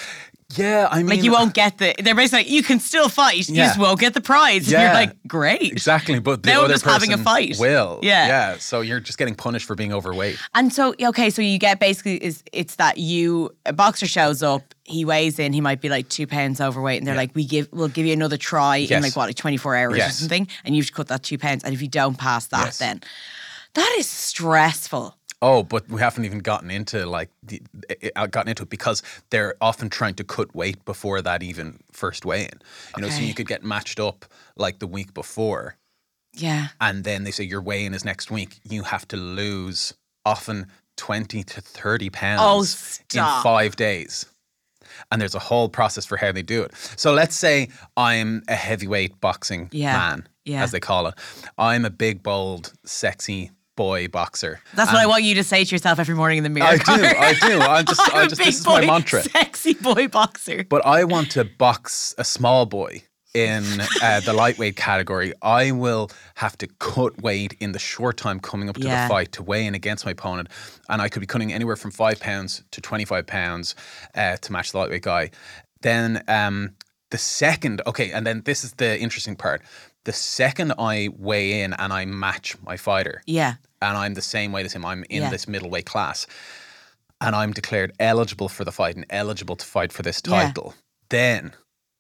yeah. 0.57 0.89
I 0.91 0.97
mean, 0.97 1.07
Like 1.07 1.23
you 1.23 1.31
won't 1.31 1.53
get 1.63 1.77
the. 1.77 1.95
They're 1.97 2.13
basically 2.13 2.39
like 2.39 2.49
you 2.49 2.61
can 2.61 2.81
still 2.81 3.07
fight. 3.07 3.47
You 3.47 3.55
just 3.55 3.79
won't 3.79 4.01
get 4.01 4.13
the 4.13 4.19
prize. 4.19 4.69
Yeah. 4.69 4.83
you're 4.83 4.93
like 4.93 5.15
great. 5.27 5.71
Exactly, 5.71 6.19
but 6.19 6.43
the 6.43 6.49
Now 6.49 6.63
other 6.65 6.73
just 6.73 6.83
having 6.83 7.13
a 7.13 7.17
person 7.17 7.23
fight. 7.23 7.55
Will 7.57 7.99
Yeah. 8.03 8.27
yeah. 8.27 8.57
So 8.57 8.81
you're 8.81 8.99
just 8.99 9.17
getting 9.17 9.33
punished 9.35 9.65
for 9.65 9.75
being 9.75 9.93
overweight. 9.93 10.37
And 10.53 10.73
so 10.73 10.93
okay, 11.01 11.29
so 11.29 11.41
you 11.41 11.57
get 11.57 11.79
basically 11.79 12.21
is 12.21 12.43
it's 12.51 12.75
that 12.75 12.97
you 12.97 13.55
a 13.65 13.71
boxer 13.71 14.07
shows 14.07 14.43
up, 14.43 14.75
he 14.83 15.05
weighs 15.05 15.39
in, 15.39 15.53
he 15.53 15.61
might 15.61 15.79
be 15.79 15.87
like 15.87 16.09
two 16.09 16.27
pounds 16.27 16.59
overweight, 16.59 16.97
and 16.97 17.07
they're 17.07 17.15
like, 17.15 17.33
we 17.33 17.45
give 17.45 17.69
we'll 17.71 17.87
give 17.87 18.05
you 18.05 18.11
another 18.11 18.35
try 18.35 18.75
in 18.77 19.01
like 19.01 19.15
what 19.15 19.29
like 19.29 19.37
twenty 19.37 19.55
four 19.55 19.73
hours 19.77 19.97
or 19.97 20.09
something, 20.09 20.49
and 20.65 20.75
you 20.75 20.81
have 20.81 20.87
to 20.87 20.93
cut 20.93 21.07
that 21.07 21.23
two 21.23 21.37
pounds, 21.37 21.63
and 21.63 21.73
if 21.73 21.81
you 21.81 21.87
don't 21.87 22.17
pass 22.17 22.47
that, 22.47 22.65
Yes. 22.65 22.77
then 22.79 22.99
that 23.73 23.95
is 23.97 24.05
stressful. 24.09 25.15
Oh, 25.43 25.63
but 25.63 25.89
we 25.89 25.99
haven't 25.99 26.25
even 26.25 26.39
gotten 26.39 26.69
into 26.69 27.05
like 27.07 27.29
the, 27.41 27.61
uh, 28.15 28.27
gotten 28.27 28.49
into 28.49 28.63
it 28.63 28.69
because 28.69 29.01
they're 29.31 29.55
often 29.59 29.89
trying 29.89 30.13
to 30.15 30.23
cut 30.23 30.53
weight 30.55 30.83
before 30.85 31.21
that 31.21 31.41
even 31.41 31.79
first 31.91 32.25
weigh 32.25 32.43
in. 32.43 32.59
You 32.95 33.01
know, 33.03 33.09
so 33.09 33.21
you 33.21 33.33
could 33.33 33.47
get 33.47 33.63
matched 33.63 33.99
up 33.99 34.25
like 34.55 34.77
the 34.79 34.85
week 34.87 35.13
before, 35.15 35.77
Yeah. 36.33 36.67
and 36.79 37.03
then 37.03 37.23
they 37.23 37.31
say 37.31 37.43
your 37.43 37.61
weigh 37.61 37.85
in 37.85 37.93
is 37.95 38.05
next 38.05 38.29
week. 38.29 38.59
You 38.63 38.83
have 38.83 39.07
to 39.09 39.17
lose 39.17 39.93
often 40.25 40.67
twenty 40.95 41.43
to 41.43 41.59
thirty 41.61 42.09
pounds 42.11 43.01
Oh, 43.15 43.17
in 43.19 43.43
five 43.43 43.75
days. 43.75 44.25
And 45.11 45.19
there's 45.21 45.35
a 45.35 45.39
whole 45.39 45.69
process 45.69 46.05
for 46.05 46.17
how 46.17 46.31
they 46.31 46.43
do 46.43 46.61
it. 46.61 46.73
So 46.97 47.13
let's 47.13 47.35
say 47.35 47.69
I'm 47.97 48.43
a 48.47 48.55
heavyweight 48.55 49.19
boxing 49.21 49.69
Yeah, 49.71 49.93
man, 49.97 50.27
yeah. 50.45 50.61
as 50.61 50.71
they 50.71 50.79
call 50.81 51.07
it. 51.07 51.15
I'm 51.57 51.85
a 51.85 51.89
big, 51.89 52.21
bold, 52.21 52.73
sexy 52.85 53.49
boy 53.81 54.07
boxer. 54.07 54.59
That's 54.75 54.91
what 54.93 55.01
I 55.01 55.05
want 55.07 55.23
you 55.23 55.35
to 55.35 55.43
say 55.43 55.63
to 55.63 55.71
yourself 55.75 55.97
every 55.99 56.15
morning 56.15 56.37
in 56.39 56.43
the 56.43 56.49
mirror. 56.49 56.67
I 56.67 56.77
do, 56.77 56.91
I 56.93 57.33
do. 57.49 57.59
I'm 57.75 57.85
just, 57.85 58.01
I'm 58.13 58.17
I 58.17 58.23
a 58.23 58.27
just 58.27 58.37
big 58.39 58.45
this 58.47 58.59
is 58.59 58.65
my 58.65 58.85
mantra. 58.85 59.23
Sexy 59.23 59.73
boy 59.73 60.07
boxer. 60.07 60.63
But 60.63 60.85
I 60.85 61.03
want 61.03 61.31
to 61.31 61.43
box 61.45 62.13
a 62.17 62.23
small 62.23 62.65
boy 62.65 63.03
in 63.33 63.63
uh, 64.03 64.19
the 64.19 64.33
lightweight 64.33 64.75
category. 64.75 65.31
I 65.41 65.71
will 65.71 66.11
have 66.35 66.57
to 66.59 66.67
cut 66.79 67.21
weight 67.21 67.55
in 67.59 67.71
the 67.71 67.79
short 67.79 68.17
time 68.17 68.39
coming 68.39 68.67
up 68.69 68.75
to 68.75 68.81
Yeah. 68.87 69.07
the 69.07 69.09
fight 69.13 69.31
to 69.33 69.43
weigh 69.43 69.65
in 69.65 69.73
against 69.73 70.05
my 70.05 70.11
opponent, 70.11 70.49
and 70.89 71.01
I 71.01 71.07
could 71.09 71.21
be 71.21 71.25
cutting 71.27 71.51
anywhere 71.53 71.75
from 71.77 71.91
five 71.91 72.19
pounds 72.19 72.63
to 72.71 72.81
twenty 72.81 73.05
five 73.05 73.25
pounds 73.25 73.73
uh, 74.15 74.35
to 74.37 74.51
match 74.51 74.71
the 74.73 74.77
lightweight 74.79 75.03
guy. 75.03 75.31
Then 75.81 76.23
um, 76.27 76.75
the 77.09 77.17
second, 77.17 77.81
okay, 77.87 78.11
and 78.11 78.27
then 78.27 78.41
this 78.45 78.63
is 78.63 78.73
the 78.73 78.99
interesting 78.99 79.35
part. 79.35 79.61
The 80.03 80.13
second 80.13 80.73
I 80.77 81.09
weigh 81.17 81.61
in 81.61 81.73
and 81.73 81.93
I 81.93 82.05
match 82.05 82.55
my 82.63 82.75
fighter, 82.75 83.21
Yeah. 83.27 83.53
And 83.81 83.97
I'm 83.97 84.13
the 84.13 84.21
same 84.21 84.51
weight 84.51 84.65
as 84.65 84.73
him. 84.73 84.85
I'm 84.85 85.03
in 85.09 85.23
Yeah. 85.23 85.29
this 85.29 85.47
middleweight 85.47 85.85
class, 85.85 86.27
and 87.19 87.35
I'm 87.35 87.51
declared 87.53 87.93
eligible 87.99 88.49
for 88.49 88.63
the 88.63 88.71
fight 88.71 88.95
and 88.95 89.05
eligible 89.09 89.55
to 89.55 89.65
fight 89.65 89.91
for 89.91 90.01
this 90.03 90.21
Yeah. 90.25 90.43
title. 90.45 90.75
Then 91.09 91.53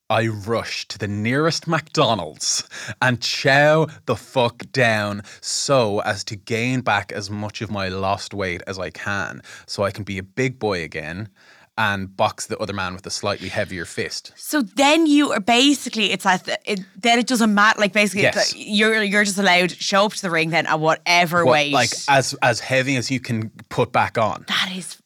I 0.09 0.27
rush 0.27 0.87
to 0.89 0.97
the 0.97 1.07
nearest 1.07 1.67
McDonald's 1.67 2.63
and 3.01 3.21
chow 3.21 3.87
the 4.07 4.15
fuck 4.17 4.69
down 4.73 5.23
so 5.39 5.99
as 6.01 6.23
to 6.25 6.35
gain 6.35 6.81
back 6.81 7.11
as 7.13 7.29
much 7.29 7.61
of 7.61 7.71
my 7.71 7.87
lost 7.87 8.33
weight 8.33 8.61
as 8.67 8.77
I 8.77 8.89
can, 8.89 9.41
so 9.65 9.83
I 9.83 9.91
can 9.91 10.03
be 10.03 10.17
a 10.17 10.23
big 10.23 10.59
boy 10.59 10.83
again 10.83 11.29
and 11.77 12.15
box 12.15 12.47
the 12.47 12.57
other 12.59 12.73
man 12.73 12.93
with 12.93 13.05
a 13.05 13.09
slightly 13.09 13.47
heavier 13.49 13.85
fist. 13.85 14.33
So 14.35 14.61
then 14.61 15.07
you 15.07 15.31
are 15.31 15.39
basically 15.39 16.11
it's 16.11 16.25
like 16.25 16.41
it, 16.65 16.81
then 16.97 17.17
it 17.19 17.27
doesn't 17.27 17.53
matter. 17.53 17.79
Like 17.79 17.93
basically, 17.93 18.23
Yes. 18.23 18.35
like 18.35 18.53
you're 18.55 19.01
you're 19.03 19.23
just 19.23 19.37
allowed 19.37 19.69
to 19.69 19.75
show 19.81 20.05
up 20.05 20.13
to 20.13 20.21
the 20.21 20.29
ring 20.29 20.49
then 20.49 20.65
at 20.67 20.79
whatever 20.79 21.45
What- 21.45 21.53
weight. 21.53 21.73
like 21.73 21.91
as 22.09 22.35
as 22.41 22.59
heavy 22.59 22.95
as 22.97 23.09
you 23.09 23.19
can 23.19 23.49
put 23.69 23.91
back 23.91 24.17
on. 24.17 24.45
that 24.47 24.69
is 24.75 24.97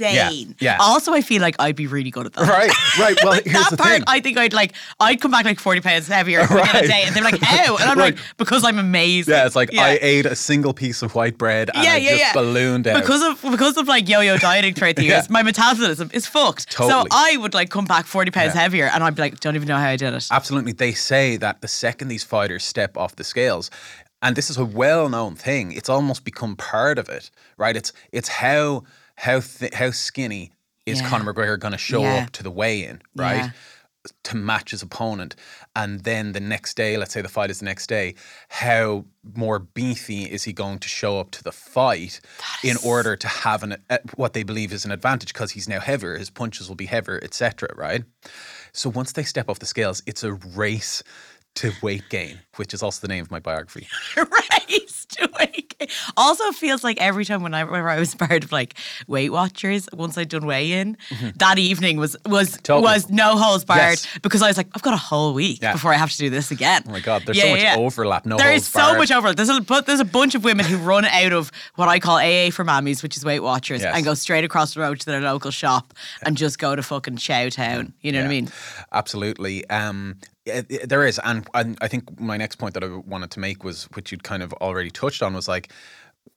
insane. 0.00 0.56
yeah. 0.60 0.76
Also, 0.80 1.12
I 1.12 1.20
feel 1.20 1.40
like 1.42 1.56
I'd 1.58 1.76
be 1.76 1.86
really 1.86 2.10
good 2.10 2.26
at 2.26 2.32
that. 2.34 2.48
Right, 2.48 2.70
right. 2.98 3.16
Well, 3.22 3.32
here's 3.44 3.52
that 3.52 3.70
the 3.70 3.76
part, 3.76 3.90
thing. 3.92 4.04
I 4.06 4.20
think 4.20 4.38
I'd 4.38 4.52
like, 4.52 4.72
I'd 5.00 5.20
come 5.20 5.30
back 5.30 5.44
like 5.44 5.58
40 5.60 5.80
pounds 5.80 6.08
heavier 6.08 6.40
Right. 6.46 6.74
a 6.74 6.86
day. 6.86 7.04
And 7.06 7.14
they're 7.14 7.24
like, 7.24 7.40
how? 7.40 7.76
And 7.76 7.84
I'm 7.90 7.98
Right. 8.04 8.14
like, 8.16 8.24
because 8.36 8.64
I'm 8.64 8.78
amazing. 8.78 9.32
Yeah, 9.32 9.46
it's 9.46 9.56
like 9.56 9.72
Yeah. 9.72 9.84
I 9.84 9.98
ate 10.00 10.26
a 10.26 10.36
single 10.36 10.72
piece 10.74 11.02
of 11.02 11.14
white 11.14 11.38
bread 11.38 11.70
and 11.74 11.84
yeah, 11.84 11.94
I 11.94 11.96
yeah, 11.96 12.08
just 12.10 12.20
yeah. 12.20 12.32
ballooned 12.32 12.86
out. 12.86 13.00
Because 13.00 13.22
of 13.22 13.50
because 13.50 13.76
of 13.76 13.88
like 13.88 14.08
yo-yo 14.08 14.36
dieting 14.38 14.74
throughout 14.74 14.96
the 14.96 15.02
Yeah. 15.04 15.16
years, 15.16 15.30
my 15.30 15.42
metabolism 15.42 16.10
is 16.12 16.26
fucked. 16.26 16.70
Totally. 16.70 17.02
So 17.02 17.06
I 17.10 17.36
would 17.38 17.54
like 17.54 17.70
come 17.70 17.84
back 17.84 18.06
40 18.06 18.30
pounds 18.30 18.54
Yeah. 18.54 18.60
heavier 18.62 18.86
and 18.86 19.02
I'd 19.04 19.14
be 19.14 19.22
like, 19.22 19.40
don't 19.40 19.54
even 19.56 19.68
know 19.68 19.76
how 19.78 19.88
I 19.88 19.96
did 19.96 20.12
it. 20.14 20.26
Absolutely. 20.30 20.72
They 20.72 20.92
say 20.92 21.36
that 21.38 21.60
the 21.60 21.68
second 21.68 22.08
these 22.08 22.24
fighters 22.24 22.64
step 22.64 22.96
off 22.96 23.16
the 23.16 23.24
scales, 23.24 23.70
and 24.22 24.36
this 24.36 24.48
is 24.50 24.56
a 24.56 24.64
well-known 24.64 25.34
thing, 25.34 25.72
it's 25.72 25.88
almost 25.88 26.24
become 26.24 26.56
part 26.56 26.98
of 26.98 27.08
it, 27.08 27.30
right? 27.58 27.76
It's 27.76 27.92
it's 28.12 28.28
how 28.28 28.84
how 29.16 29.40
th- 29.40 29.74
how 29.74 29.90
skinny 29.90 30.52
is 30.86 31.00
Yeah. 31.00 31.08
Conor 31.08 31.32
McGregor 31.32 31.58
going 31.58 31.72
to 31.72 31.78
show 31.78 32.02
Yeah. 32.02 32.24
up 32.24 32.30
to 32.32 32.42
the 32.42 32.50
weigh-in, 32.50 33.00
right? 33.16 33.36
Yeah. 33.36 33.50
To 34.24 34.36
match 34.36 34.72
his 34.72 34.82
opponent, 34.82 35.34
and 35.74 36.00
then 36.04 36.32
the 36.32 36.40
next 36.40 36.76
day, 36.76 36.98
let's 36.98 37.14
say 37.14 37.22
the 37.22 37.28
fight 37.30 37.48
is 37.50 37.60
the 37.60 37.64
next 37.64 37.86
day, 37.86 38.14
how 38.50 39.06
more 39.34 39.58
beefy 39.58 40.24
is 40.24 40.42
he 40.44 40.52
going 40.52 40.78
to 40.80 40.88
show 40.88 41.18
up 41.18 41.30
to 41.30 41.42
the 41.42 41.52
fight 41.52 42.20
in 42.62 42.76
order 42.84 43.16
to 43.16 43.26
have 43.26 43.62
an 43.62 43.76
uh, 43.88 43.96
what 44.16 44.34
they 44.34 44.42
believe 44.42 44.74
is 44.74 44.84
an 44.84 44.90
advantage 44.90 45.32
because 45.32 45.52
he's 45.52 45.66
now 45.70 45.80
heavier, 45.80 46.18
his 46.18 46.28
punches 46.28 46.68
will 46.68 46.76
be 46.76 46.84
heavier, 46.84 47.18
etc. 47.22 47.70
Right? 47.76 48.04
So 48.72 48.90
once 48.90 49.12
they 49.12 49.22
step 49.22 49.48
off 49.48 49.58
the 49.58 49.64
scales, 49.66 50.02
it's 50.04 50.22
a 50.22 50.34
race 50.34 51.02
to 51.54 51.72
weight 51.82 52.02
gain, 52.10 52.40
which 52.56 52.74
is 52.74 52.82
also 52.82 53.00
the 53.00 53.08
name 53.08 53.22
of 53.22 53.30
my 53.30 53.38
biography. 53.40 53.86
race 54.16 54.83
to 55.16 55.30
weight 55.38 55.74
gain. 55.78 55.88
Also 56.16 56.50
feels 56.52 56.82
like 56.84 57.00
every 57.00 57.24
time 57.24 57.42
when 57.42 57.54
I, 57.54 57.64
whenever 57.64 57.88
I 57.88 57.98
was 57.98 58.14
part 58.14 58.44
of 58.44 58.52
like 58.52 58.74
Weight 59.06 59.30
Watchers, 59.30 59.88
once 59.92 60.16
I'd 60.18 60.28
done 60.28 60.46
weigh 60.46 60.72
in, 60.72 60.96
that 61.36 61.58
evening 61.58 61.96
was 61.98 62.16
was 62.26 62.50
Mm-hmm. 62.54 62.62
Totally. 62.62 62.82
was 62.84 63.10
no 63.10 63.36
holds 63.36 63.64
barred 63.64 63.80
Yes. 63.80 64.06
because 64.22 64.42
I 64.42 64.48
was 64.48 64.56
like, 64.56 64.68
I've 64.74 64.82
got 64.82 64.94
a 64.94 64.98
whole 64.98 65.34
week 65.34 65.60
Yeah. 65.62 65.72
before 65.72 65.92
I 65.92 65.96
have 65.96 66.10
to 66.10 66.16
do 66.18 66.30
this 66.30 66.50
again. 66.50 66.82
Oh 66.88 66.92
my 66.92 67.00
God, 67.00 67.22
there's 67.26 67.40
so 67.40 67.50
much 67.50 67.76
overlap, 67.78 68.26
no 68.26 68.36
there 68.36 68.52
is 68.52 68.66
so 68.66 68.96
much 68.96 69.10
overlap. 69.10 69.36
There's 69.36 69.48
a 69.48 69.60
but 69.60 69.86
there's 69.86 70.00
a 70.00 70.04
bunch 70.04 70.34
of 70.34 70.44
women 70.44 70.64
who 70.66 70.76
run 70.78 71.04
out 71.04 71.32
of 71.32 71.50
what 71.76 71.88
I 71.88 71.98
call 71.98 72.16
AA 72.16 72.50
for 72.50 72.64
mammies, 72.64 73.02
which 73.02 73.16
is 73.16 73.24
Weight 73.24 73.40
Watchers, 73.40 73.82
Yes. 73.82 73.94
and 73.94 74.04
go 74.04 74.14
straight 74.14 74.44
across 74.44 74.74
the 74.74 74.80
road 74.80 75.00
to 75.00 75.06
their 75.06 75.20
local 75.20 75.50
shop 75.50 75.92
and 76.22 76.36
just 76.36 76.58
go 76.58 76.74
to 76.76 76.82
fucking 76.82 77.16
Chow 77.16 77.48
Town. 77.48 77.92
You 78.00 78.12
know 78.12 78.20
what 78.20 78.26
I 78.26 78.30
mean? 78.30 78.50
Absolutely. 78.92 79.68
Um, 79.70 80.16
it- 80.46 80.66
it- 80.68 80.88
there 80.88 81.06
is, 81.06 81.18
and, 81.24 81.46
and 81.54 81.78
I 81.80 81.88
think 81.88 82.20
my 82.20 82.36
next 82.36 82.56
point 82.56 82.74
that 82.74 82.84
I 82.84 82.88
wanted 82.88 83.30
to 83.32 83.40
make 83.40 83.64
was, 83.64 83.84
which 83.94 84.12
you'd 84.12 84.22
kind 84.24 84.42
of 84.42 84.52
already 84.54 84.90
touched 84.90 85.22
on, 85.22 85.34
was 85.34 85.48
like 85.48 85.72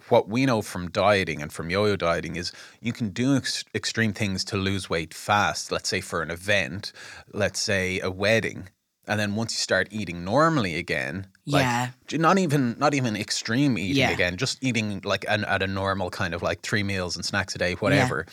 what 0.09 0.27
we 0.29 0.45
know 0.45 0.61
from 0.61 0.89
dieting 0.91 1.41
and 1.41 1.51
from 1.51 1.69
yo-yo 1.69 1.95
dieting 1.95 2.35
is 2.35 2.51
you 2.81 2.93
can 2.93 3.09
do 3.09 3.35
ex- 3.35 3.63
extreme 3.73 4.13
things 4.13 4.43
to 4.45 4.57
lose 4.57 4.89
weight 4.89 5.13
fast. 5.13 5.71
Let's 5.71 5.89
say 5.89 6.01
for 6.01 6.21
an 6.21 6.29
event, 6.31 6.91
let's 7.33 7.59
say 7.59 7.99
a 8.01 8.11
wedding, 8.11 8.69
and 9.07 9.19
then 9.19 9.35
once 9.35 9.53
you 9.53 9.57
start 9.59 9.87
eating 9.91 10.23
normally 10.25 10.75
again, 10.75 11.27
like, 11.45 11.63
Yeah. 11.63 11.89
not 12.17 12.37
even 12.37 12.75
not 12.77 12.93
even 12.93 13.15
extreme 13.15 13.77
eating 13.77 13.95
Yeah. 13.97 14.11
again, 14.11 14.35
just 14.37 14.61
eating 14.61 15.01
like 15.05 15.25
an, 15.29 15.45
at 15.45 15.63
a 15.63 15.67
normal 15.67 16.09
kind 16.09 16.33
of 16.33 16.41
like 16.41 16.61
three 16.61 16.83
meals 16.83 17.15
and 17.15 17.23
snacks 17.25 17.55
a 17.55 17.57
day, 17.57 17.73
whatever. 17.75 18.25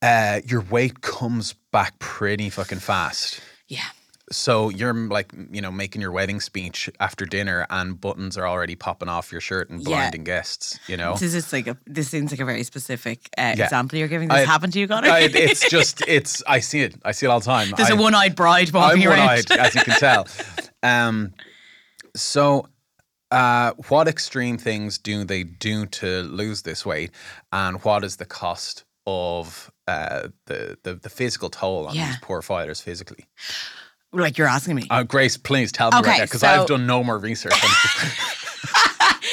Uh, 0.00 0.40
your 0.46 0.60
weight 0.60 1.00
comes 1.00 1.54
back 1.72 1.98
pretty 1.98 2.48
fucking 2.50 2.78
fast. 2.78 3.40
Yeah. 3.66 3.82
So 4.30 4.68
you're 4.68 4.92
like, 4.92 5.32
you 5.50 5.60
know, 5.62 5.70
making 5.72 6.02
your 6.02 6.12
wedding 6.12 6.40
speech 6.40 6.90
after 7.00 7.24
dinner, 7.24 7.66
and 7.70 7.98
buttons 7.98 8.36
are 8.36 8.46
already 8.46 8.74
popping 8.76 9.08
off 9.08 9.32
your 9.32 9.40
shirt 9.40 9.70
and 9.70 9.80
Yeah. 9.80 9.88
blinding 9.88 10.24
guests. 10.24 10.78
You 10.86 10.96
know, 10.98 11.16
This 11.16 11.32
is 11.34 11.50
like 11.52 11.66
a 11.66 11.78
this 11.86 12.08
seems 12.10 12.30
like 12.30 12.40
a 12.40 12.44
very 12.44 12.62
specific 12.64 13.30
uh, 13.38 13.54
Yeah. 13.56 13.64
example 13.64 13.98
you're 13.98 14.08
giving. 14.08 14.28
This 14.28 14.46
I- 14.46 14.50
happened 14.50 14.74
to 14.74 14.80
you, 14.80 14.86
Conor? 14.88 15.08
I- 15.08 15.20
it's 15.32 15.68
just, 15.76 16.02
it's. 16.06 16.42
I 16.46 16.60
see 16.60 16.82
it. 16.82 16.94
I 17.04 17.12
see 17.12 17.24
it 17.26 17.30
all 17.30 17.40
the 17.40 17.46
time. 17.46 17.72
There's 17.76 17.88
a 17.90 17.94
a 17.94 17.96
one-eyed 17.96 18.36
bride 18.36 18.68
I'm 18.68 18.74
walking 18.74 19.06
around. 19.06 19.18
one-eyed, 19.18 19.50
as 19.52 19.74
you 19.74 19.80
can 19.82 19.98
tell. 19.98 20.26
Um, 20.82 21.32
so, 22.14 22.68
uh, 23.30 23.72
what 23.88 24.08
extreme 24.08 24.58
things 24.58 24.98
do 24.98 25.24
they 25.24 25.42
do 25.44 25.86
to 25.86 26.22
lose 26.22 26.62
this 26.62 26.84
weight, 26.84 27.10
and 27.52 27.82
what 27.84 28.04
is 28.04 28.16
the 28.16 28.24
cost 28.26 28.84
of 29.06 29.70
uh, 29.86 30.28
the, 30.46 30.76
the 30.82 30.94
the 30.96 31.08
physical 31.08 31.48
toll 31.48 31.86
on 31.88 31.94
Yeah. 31.94 32.08
these 32.08 32.18
poor 32.20 32.42
fighters 32.42 32.80
physically? 32.82 33.24
Like 34.12 34.38
you're 34.38 34.46
asking 34.48 34.74
me. 34.76 34.86
Uh, 34.90 35.02
Grace, 35.02 35.36
please 35.36 35.70
tell 35.72 35.90
me 35.90 35.98
Okay, 35.98 36.10
right 36.10 36.18
now 36.18 36.24
because 36.24 36.40
so- 36.40 36.48
I've 36.48 36.66
done 36.66 36.86
no 36.86 37.02
more 37.04 37.18
research. 37.18 37.52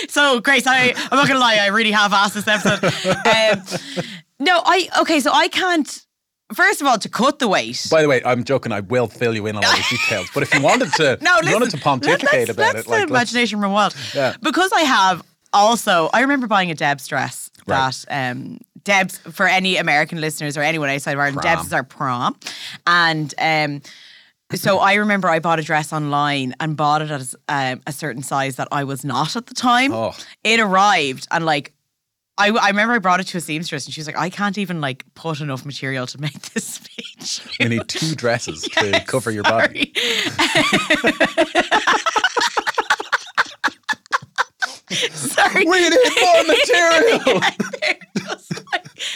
So, 0.09 0.39
Grace, 0.39 0.67
I, 0.67 0.93
I'm 1.11 1.17
not 1.17 1.27
gonna 1.27 1.39
lie, 1.39 1.55
I 1.61 1.67
really 1.67 1.91
have 1.91 2.11
asked 2.13 2.33
this 2.35 2.47
episode. 2.47 2.83
Um, 3.25 4.05
no, 4.39 4.61
I 4.65 4.87
okay. 5.01 5.19
So 5.19 5.31
I 5.31 5.47
can't. 5.47 6.05
First 6.53 6.79
of 6.81 6.87
all, 6.87 6.97
to 6.99 7.09
cut 7.09 7.39
the 7.39 7.47
weight. 7.47 7.85
By 7.89 8.01
the 8.01 8.07
way, 8.07 8.21
I'm 8.23 8.43
joking. 8.43 8.71
I 8.71 8.81
will 8.81 9.07
fill 9.07 9.33
you 9.35 9.47
in 9.47 9.55
on 9.55 9.63
all 9.65 9.71
the 9.71 9.85
details. 9.89 10.27
But 10.33 10.43
if 10.43 10.53
you 10.53 10.61
wanted 10.61 10.91
to, 10.93 11.17
no, 11.21 11.37
you 11.43 11.53
wanted 11.53 11.71
to 11.71 11.77
pontificate 11.77 12.49
about 12.49 12.75
let's 12.75 12.87
it, 12.87 12.89
like 12.89 13.07
the 13.07 13.13
let's- 13.13 13.31
imagination 13.31 13.61
run 13.61 13.71
wild. 13.71 13.95
Yeah. 14.13 14.35
Because 14.41 14.71
I 14.73 14.81
have 14.81 15.23
also, 15.53 16.09
I 16.13 16.21
remember 16.21 16.47
buying 16.47 16.69
a 16.71 16.75
Deb's 16.75 17.07
dress 17.07 17.49
Right. 17.67 17.93
that 18.07 18.31
um, 18.31 18.59
Deb's 18.83 19.17
for 19.17 19.47
any 19.47 19.77
American 19.77 20.19
listeners 20.21 20.55
or 20.57 20.61
anyone 20.61 20.89
outside 20.89 21.13
of 21.13 21.19
Ireland, 21.19 21.41
Prom. 21.41 21.55
Deb's 21.55 21.67
is 21.67 21.73
our 21.73 21.83
prom, 21.83 22.35
and 22.85 23.33
um. 23.39 23.81
So 24.55 24.79
I 24.79 24.95
remember 24.95 25.27
I 25.27 25.39
bought 25.39 25.59
a 25.59 25.63
dress 25.63 25.93
online 25.93 26.55
and 26.59 26.75
bought 26.75 27.01
it 27.01 27.11
as 27.11 27.35
um, 27.47 27.81
a 27.87 27.91
certain 27.91 28.23
size 28.23 28.55
that 28.55 28.67
I 28.71 28.83
was 28.83 29.03
not 29.03 29.35
at 29.35 29.47
the 29.47 29.53
time. 29.53 29.93
Oh. 29.93 30.13
It 30.43 30.59
arrived 30.59 31.27
and 31.31 31.45
like 31.45 31.73
I, 32.37 32.49
I 32.49 32.67
remember 32.67 32.93
I 32.93 32.99
brought 32.99 33.21
it 33.21 33.27
to 33.27 33.37
a 33.37 33.41
seamstress 33.41 33.85
and 33.85 33.93
she 33.93 34.01
was 34.01 34.07
like, 34.07 34.17
I 34.17 34.29
can't 34.29 34.57
even 34.57 34.81
like 34.81 35.05
put 35.13 35.39
enough 35.39 35.65
material 35.65 36.05
to 36.07 36.19
make 36.19 36.37
this 36.53 36.65
speech. 36.65 37.41
you 37.59 37.69
need 37.69 37.87
two 37.87 38.15
dresses 38.15 38.63
to 38.63 39.03
cover 39.05 39.31
your 39.31 39.43
body. 39.43 39.93
Sorry. 45.11 45.65
We 45.65 45.89
need 45.89 45.97
more 46.21 46.43
material. 46.47 47.19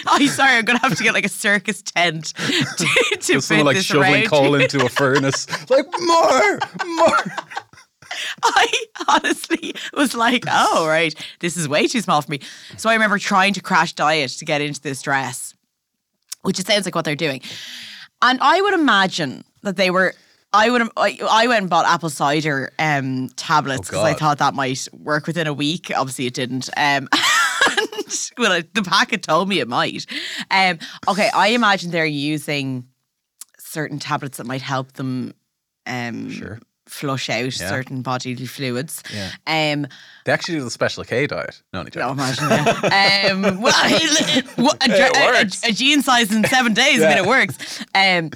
oh, 0.07 0.25
sorry, 0.27 0.57
I'm 0.57 0.65
gonna 0.65 0.79
have 0.79 0.97
to 0.97 1.03
get 1.03 1.13
like 1.13 1.25
a 1.25 1.29
circus 1.29 1.81
tent 1.81 2.33
to, 2.35 3.17
to 3.19 3.41
someone 3.41 3.67
like 3.67 3.77
shoveling 3.77 4.13
around. 4.13 4.27
coal 4.27 4.55
into 4.55 4.83
a 4.83 4.89
furnace. 4.89 5.47
Like 5.69 5.85
more, 6.01 6.59
more. 6.85 7.17
I 8.43 8.85
honestly 9.07 9.73
was 9.93 10.15
like, 10.15 10.43
oh, 10.49 10.87
right, 10.87 11.13
this 11.39 11.55
is 11.55 11.67
way 11.67 11.87
too 11.87 12.01
small 12.01 12.21
for 12.21 12.31
me. 12.31 12.39
So 12.77 12.89
I 12.89 12.93
remember 12.93 13.19
trying 13.19 13.53
to 13.53 13.61
crash 13.61 13.93
diet 13.93 14.31
to 14.31 14.45
get 14.45 14.61
into 14.61 14.81
this 14.81 15.01
dress, 15.03 15.53
which 16.41 16.59
it 16.59 16.65
sounds 16.65 16.85
like 16.85 16.95
what 16.95 17.05
they're 17.05 17.15
doing. 17.15 17.41
And 18.21 18.39
I 18.41 18.59
would 18.61 18.73
imagine 18.73 19.43
that 19.61 19.75
they 19.75 19.91
were. 19.91 20.15
I 20.51 20.69
would. 20.69 20.81
I, 20.97 21.19
I 21.29 21.47
went 21.47 21.61
and 21.61 21.69
bought 21.69 21.85
apple 21.85 22.09
cider 22.09 22.71
um, 22.79 23.29
tablets 23.35 23.87
because 23.89 24.03
I 24.03 24.13
thought 24.13 24.39
that 24.39 24.53
might 24.55 24.87
work 24.93 25.27
within 25.27 25.45
a 25.47 25.53
week. 25.53 25.91
Obviously, 25.95 26.25
it 26.25 26.33
didn't. 26.33 26.69
Um, 26.75 27.07
and, 27.77 28.29
well, 28.37 28.51
I- 28.53 28.63
the 28.73 28.81
packet 28.83 29.21
told 29.23 29.47
me 29.47 29.59
it 29.59 29.67
might. 29.67 30.05
Um, 30.49 30.79
okay, 31.07 31.29
I 31.35 31.49
imagine 31.49 31.91
they're 31.91 32.05
using 32.05 32.85
certain 33.59 33.99
tablets 33.99 34.37
that 34.37 34.47
might 34.47 34.63
help 34.63 34.93
them 34.93 35.33
um, 35.85 36.31
Sure. 36.31 36.59
flush 36.87 37.29
out 37.29 37.59
Yeah. 37.59 37.69
certain 37.69 38.01
bodily 38.01 38.47
fluids. 38.47 39.03
Yeah. 39.13 39.29
Um, 39.45 39.85
They 40.25 40.31
actually 40.31 40.57
do 40.57 40.63
the 40.63 40.71
special 40.71 41.03
K 41.03 41.27
diet. 41.27 41.61
No, 41.73 41.83
no, 41.83 41.89
joking. 41.89 42.09
imagine 42.09 42.49
that. 42.49 43.29
um, 43.31 43.61
well, 43.61 43.75
a, 44.81 44.91
a- 44.91 45.41
a- 45.43 45.69
a 45.69 45.71
jean 45.73 46.01
size 46.01 46.33
in 46.33 46.43
seven 46.45 46.73
days. 46.73 47.03
I 47.03 47.09
mean, 47.09 47.17
it 47.19 47.27
works. 47.27 47.85
Um, 47.93 48.31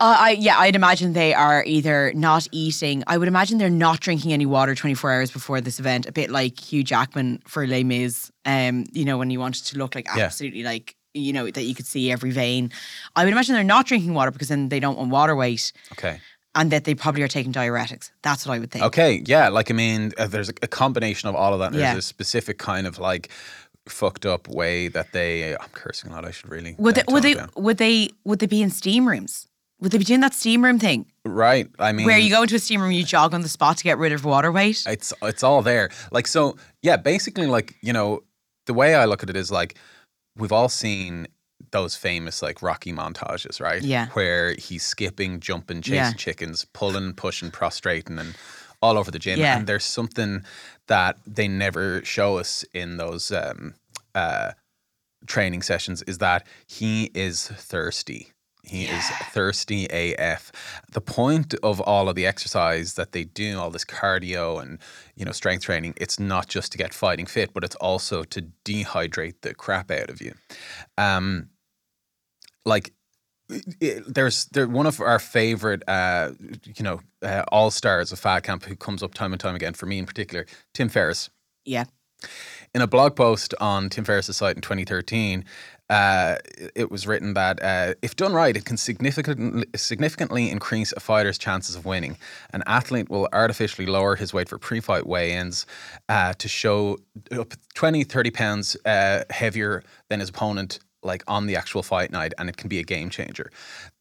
uh, 0.00 0.16
I 0.18 0.30
yeah, 0.38 0.58
I'd 0.58 0.76
imagine 0.76 1.12
they 1.12 1.34
are 1.34 1.64
either 1.66 2.12
not 2.14 2.46
eating. 2.52 3.02
I 3.06 3.18
would 3.18 3.28
imagine 3.28 3.58
they're 3.58 3.70
not 3.70 4.00
drinking 4.00 4.32
any 4.32 4.46
water 4.46 4.74
24 4.74 5.12
hours 5.12 5.30
before 5.30 5.60
this 5.60 5.80
event. 5.80 6.06
A 6.06 6.12
bit 6.12 6.30
like 6.30 6.58
Hugh 6.60 6.84
Jackman 6.84 7.42
for 7.46 7.66
Les 7.66 7.82
Mis. 7.84 8.30
Um, 8.44 8.84
you 8.92 9.04
know, 9.04 9.18
when 9.18 9.28
he 9.30 9.36
wanted 9.38 9.64
to 9.66 9.78
look 9.78 9.94
like 9.94 10.06
Yeah. 10.16 10.24
absolutely 10.26 10.62
like 10.62 10.94
you 11.14 11.32
know 11.32 11.50
that 11.50 11.62
you 11.62 11.74
could 11.74 11.86
see 11.86 12.12
every 12.12 12.30
vein. 12.30 12.70
I 13.16 13.24
would 13.24 13.32
imagine 13.32 13.54
they're 13.54 13.64
not 13.64 13.86
drinking 13.86 14.14
water 14.14 14.30
because 14.30 14.48
then 14.48 14.68
they 14.68 14.78
don't 14.78 14.96
want 14.98 15.10
water 15.10 15.34
weight, 15.34 15.72
Okay. 15.92 16.20
and 16.54 16.70
that 16.70 16.84
they 16.84 16.94
probably 16.94 17.22
are 17.22 17.28
taking 17.28 17.52
diuretics. 17.52 18.10
That's 18.22 18.46
what 18.46 18.54
I 18.54 18.58
would 18.60 18.70
think. 18.70 18.84
Okay. 18.84 19.22
Yeah. 19.26 19.48
Like 19.48 19.68
I 19.70 19.74
mean, 19.74 20.12
uh, 20.16 20.28
there's 20.28 20.48
a, 20.50 20.54
a 20.62 20.68
combination 20.68 21.28
of 21.28 21.34
all 21.34 21.52
of 21.54 21.58
that. 21.60 21.72
There's 21.72 21.82
Yeah. 21.82 21.96
a 21.96 22.02
specific 22.02 22.58
kind 22.58 22.86
of 22.86 22.98
like 23.00 23.30
fucked 23.88 24.26
up 24.26 24.46
way 24.48 24.86
that 24.88 25.10
they. 25.12 25.56
I'm 25.56 25.68
cursing 25.72 26.10
a 26.10 26.14
lot. 26.14 26.24
I 26.24 26.30
should 26.30 26.50
really. 26.50 26.76
Would 26.78 26.94
they 26.94 27.02
would 27.08 27.22
they 27.24 27.34
down. 27.34 27.50
would 27.56 27.78
they 27.78 28.10
would 28.24 28.38
they 28.38 28.46
be 28.46 28.62
in 28.62 28.70
steam 28.70 29.08
rooms? 29.08 29.47
Would 29.80 29.92
they 29.92 29.98
be 29.98 30.04
doing 30.04 30.20
that 30.20 30.34
steam 30.34 30.64
room 30.64 30.78
thing 30.78 31.06
Right. 31.24 31.68
I 31.78 31.92
mean, 31.92 32.06
where 32.06 32.18
you 32.18 32.30
go 32.30 32.42
into 32.42 32.54
a 32.56 32.58
steam 32.58 32.80
room, 32.80 32.90
you 32.92 33.04
jog 33.04 33.34
on 33.34 33.42
the 33.42 33.48
spot 33.48 33.76
to 33.78 33.84
get 33.84 33.98
rid 33.98 34.12
of 34.12 34.24
water 34.24 34.50
weight? 34.50 34.82
it's 34.86 35.12
it's 35.22 35.42
all 35.42 35.62
there. 35.62 35.90
Like 36.10 36.26
so, 36.26 36.56
yeah. 36.82 36.96
Basically, 36.96 37.46
like 37.46 37.74
you 37.82 37.92
know, 37.92 38.22
the 38.66 38.74
way 38.74 38.94
I 38.94 39.04
look 39.04 39.22
at 39.22 39.30
it 39.30 39.36
is 39.36 39.50
like 39.50 39.76
we've 40.36 40.52
all 40.52 40.68
seen 40.68 41.26
those 41.70 41.94
famous 41.96 42.40
like 42.40 42.62
Rocky 42.62 42.92
montages, 42.92 43.60
right? 43.60 43.82
Yeah. 43.82 44.06
Where 44.14 44.54
he's 44.54 44.84
skipping, 44.84 45.40
jumping, 45.40 45.82
chasing 45.82 45.96
Yeah. 45.96 46.12
chickens, 46.12 46.64
pulling, 46.72 47.12
pushing, 47.14 47.50
prostrating, 47.50 48.18
and 48.18 48.34
all 48.80 48.96
over 48.96 49.10
the 49.10 49.18
gym. 49.18 49.38
Yeah. 49.38 49.58
And 49.58 49.66
there's 49.66 49.84
something 49.84 50.44
that 50.86 51.18
they 51.26 51.46
never 51.48 52.02
show 52.04 52.38
us 52.38 52.64
in 52.72 52.96
those 52.96 53.30
um, 53.32 53.74
uh, 54.14 54.52
training 55.26 55.62
sessions 55.62 56.02
is 56.02 56.18
that 56.18 56.46
he 56.66 57.10
is 57.14 57.48
thirsty. 57.48 58.32
He 58.68 58.84
is 58.84 59.04
thirsty 59.32 59.86
AF. 59.86 60.52
The 60.92 61.00
point 61.00 61.54
of 61.62 61.80
all 61.80 62.08
of 62.08 62.14
the 62.16 62.26
exercise 62.26 62.94
that 62.94 63.12
they 63.12 63.24
do, 63.24 63.58
all 63.58 63.70
this 63.70 63.84
cardio 63.84 64.60
and 64.62 64.78
you 65.16 65.24
know 65.24 65.32
strength 65.32 65.64
training, 65.64 65.94
it's 65.96 66.18
not 66.20 66.48
just 66.48 66.72
to 66.72 66.78
get 66.78 66.92
fighting 66.94 67.26
fit, 67.26 67.52
but 67.54 67.64
it's 67.64 67.76
also 67.76 68.22
to 68.24 68.42
dehydrate 68.64 69.40
the 69.42 69.54
crap 69.54 69.90
out 69.90 70.10
of 70.10 70.20
you. 70.20 70.34
Um, 70.96 71.48
like 72.64 72.92
it- 73.80 74.04
there's 74.12 74.44
there 74.46 74.68
one 74.68 74.86
of 74.86 75.00
our 75.00 75.18
favorite 75.18 75.82
uh 75.88 76.32
you 76.76 76.82
know 76.84 77.00
uh, 77.22 77.44
all 77.50 77.70
stars 77.70 78.12
of 78.12 78.18
Fad 78.18 78.42
Camp 78.42 78.64
who 78.64 78.76
comes 78.76 79.02
up 79.02 79.14
time 79.14 79.32
and 79.32 79.40
time 79.40 79.54
again 79.54 79.72
for 79.74 79.86
me 79.86 79.98
in 79.98 80.04
particular 80.06 80.44
tim 80.74 80.88
ferriss 80.90 81.30
Yeah. 81.64 81.84
In 82.74 82.82
a 82.82 82.86
blog 82.86 83.16
post 83.16 83.54
on 83.60 83.88
Tim 83.88 84.04
Ferriss's 84.04 84.36
site 84.36 84.56
in 84.56 84.62
2013, 84.62 85.44
uh, 85.90 86.36
it 86.74 86.90
was 86.90 87.06
written 87.06 87.32
that 87.32 87.62
uh, 87.62 87.94
if 88.02 88.14
done 88.14 88.34
right, 88.34 88.54
it 88.56 88.66
can 88.66 88.76
significantly 88.76 89.64
significantly 89.74 90.50
increase 90.50 90.92
a 90.92 91.00
fighter's 91.00 91.38
chances 91.38 91.74
of 91.76 91.86
winning. 91.86 92.18
An 92.52 92.62
athlete 92.66 93.08
will 93.08 93.26
artificially 93.32 93.86
lower 93.86 94.14
his 94.14 94.34
weight 94.34 94.48
for 94.48 94.58
pre-fight 94.58 95.06
weigh-ins 95.06 95.64
uh, 96.10 96.34
to 96.34 96.48
show 96.48 96.98
up 97.32 97.54
20, 97.74 98.04
30 98.04 98.30
pounds 98.30 98.76
uh, 98.84 99.24
heavier 99.30 99.82
than 100.10 100.20
his 100.20 100.28
opponent 100.28 100.78
like 101.02 101.22
on 101.26 101.46
the 101.46 101.56
actual 101.56 101.82
fight 101.82 102.10
night 102.10 102.34
and 102.38 102.48
it 102.48 102.56
can 102.56 102.68
be 102.68 102.80
a 102.80 102.82
game 102.82 103.08
changer. 103.08 103.50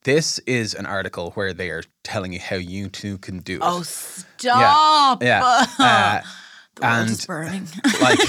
This 0.03 0.39
is 0.39 0.73
an 0.73 0.85
article 0.85 1.31
where 1.31 1.53
they 1.53 1.69
are 1.69 1.83
telling 2.03 2.33
you 2.33 2.39
how 2.39 2.55
you 2.57 2.89
too 2.89 3.17
can 3.19 3.39
do 3.39 3.57
it. 3.57 3.61
Oh, 3.63 3.83
stop! 3.83 5.23
Yeah. 5.23 5.65
Uh, 5.79 6.21
the 6.79 6.87
world 6.87 7.09
and 7.09 7.25
burning. 7.27 7.67
like 8.01 8.19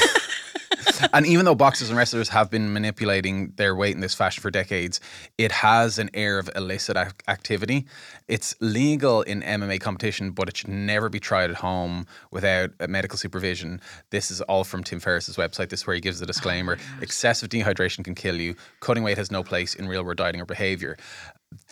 and 1.13 1.27
even 1.27 1.45
though 1.45 1.55
boxers 1.55 1.89
and 1.89 1.99
wrestlers 1.99 2.29
have 2.29 2.51
been 2.51 2.73
manipulating 2.73 3.53
their 3.57 3.75
weight 3.75 3.95
in 3.95 4.01
this 4.01 4.15
fashion 4.15 4.43
for 4.43 4.51
decades, 4.51 5.01
it 5.37 5.53
has 5.53 5.99
an 5.99 6.11
air 6.15 6.39
of 6.39 6.51
illicit 6.57 6.97
ac- 6.97 7.13
activity. 7.29 7.87
It's 8.27 8.55
legal 8.61 9.23
in 9.23 9.43
MMA 9.43 9.81
competition, 9.81 10.31
but 10.31 10.49
it 10.49 10.57
should 10.57 10.69
never 10.69 11.09
be 11.09 11.21
tried 11.21 11.51
at 11.51 11.57
home 11.57 12.07
without 12.31 12.71
medical 12.89 13.19
supervision. 13.19 13.81
This 14.11 14.31
is 14.31 14.41
all 14.43 14.65
from 14.65 14.85
Tim 14.85 15.01
Ferriss's 15.01 15.37
website. 15.37 15.71
This 15.71 15.81
is 15.81 15.87
where 15.87 15.95
he 15.95 16.01
gives 16.01 16.21
the 16.21 16.27
oh 16.27 16.29
disclaimer: 16.29 16.79
excessive 17.01 17.49
dehydration 17.49 18.05
can 18.05 18.15
kill 18.15 18.37
you. 18.37 18.55
Cutting 18.81 19.03
weight 19.03 19.19
has 19.19 19.31
no 19.31 19.43
place 19.43 19.75
in 19.75 19.89
real 19.89 20.05
world 20.05 20.19
dieting 20.19 20.41
or 20.41 20.47
behavior. 20.47 20.97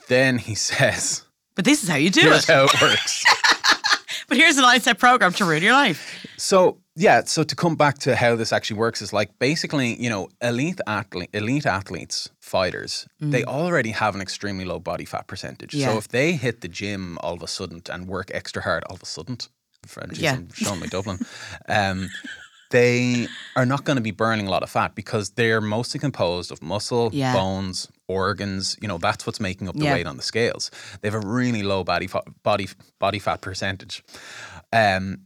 Then 0.09 0.38
he 0.38 0.54
says, 0.54 1.23
but 1.54 1.64
this 1.64 1.83
is 1.83 1.88
how 1.88 1.97
you 1.97 2.11
do 2.11 2.21
"Here's 2.21 2.49
it. 2.49 2.52
how 2.52 2.64
it 2.64 2.80
works." 2.80 3.25
But 4.28 4.38
here's 4.38 4.56
a 4.59 4.62
nine 4.62 4.80
step 4.80 4.99
program 4.99 5.33
to 5.35 5.45
ruin 5.45 5.62
your 5.62 5.73
life. 5.73 6.26
So 6.37 6.78
yeah, 6.97 7.23
so 7.25 7.42
to 7.45 7.54
come 7.54 7.76
back 7.76 7.99
to 7.99 8.16
how 8.16 8.37
this 8.37 8.52
actually 8.52 8.78
works 8.78 9.02
is 9.02 9.12
like 9.12 9.38
basically, 9.38 9.95
you 10.02 10.09
know, 10.11 10.28
elite 10.40 10.80
athlete, 10.87 11.30
elite 11.33 11.66
athletes, 11.66 12.30
fighters, 12.40 13.06
they 13.21 13.45
already 13.45 13.90
have 13.90 14.14
an 14.14 14.21
extremely 14.23 14.64
low 14.64 14.78
body 14.78 15.04
fat 15.04 15.26
percentage. 15.26 15.73
Mm. 15.73 15.78
Yeah. 15.80 15.87
So 15.92 15.99
if 15.99 16.09
they 16.09 16.33
hit 16.33 16.61
the 16.62 16.68
gym 16.68 17.18
all 17.23 17.35
of 17.35 17.42
a 17.42 17.47
sudden 17.47 17.83
and 17.92 18.09
work 18.09 18.30
extra 18.33 18.62
hard 18.62 18.83
all 18.88 18.97
of 18.97 19.02
a 19.02 19.06
sudden, 19.06 19.38
Yeah. 20.14 20.33
I'm 20.35 20.49
showing 20.54 20.80
my 20.80 20.87
Dublin, 20.87 21.18
um, 21.68 22.09
they 22.71 23.28
are 23.54 23.66
not 23.66 23.85
going 23.85 23.97
to 23.97 24.02
be 24.02 24.11
burning 24.11 24.47
a 24.49 24.50
lot 24.50 24.62
of 24.64 24.71
fat 24.71 24.95
because 24.95 25.30
they're 25.30 25.61
mostly 25.61 26.00
composed 26.00 26.50
of 26.50 26.62
muscle, 26.62 27.11
Yeah. 27.12 27.33
bones, 27.33 27.88
organs. 28.08 28.76
You 28.80 28.88
know, 28.88 28.98
that's 28.98 29.26
what's 29.26 29.40
making 29.40 29.68
up 29.68 29.75
the 29.76 29.84
Yeah. 29.84 29.94
weight 29.94 30.06
on 30.06 30.16
the 30.16 30.22
scales. 30.22 30.70
They 31.00 31.08
have 31.10 31.22
a 31.25 31.26
really 31.26 31.62
low 31.62 31.84
body 31.84 32.06
fa- 32.06 32.22
body 32.42 32.68
body 32.98 33.18
fat 33.18 33.40
percentage. 33.40 34.02
Um, 34.72 35.22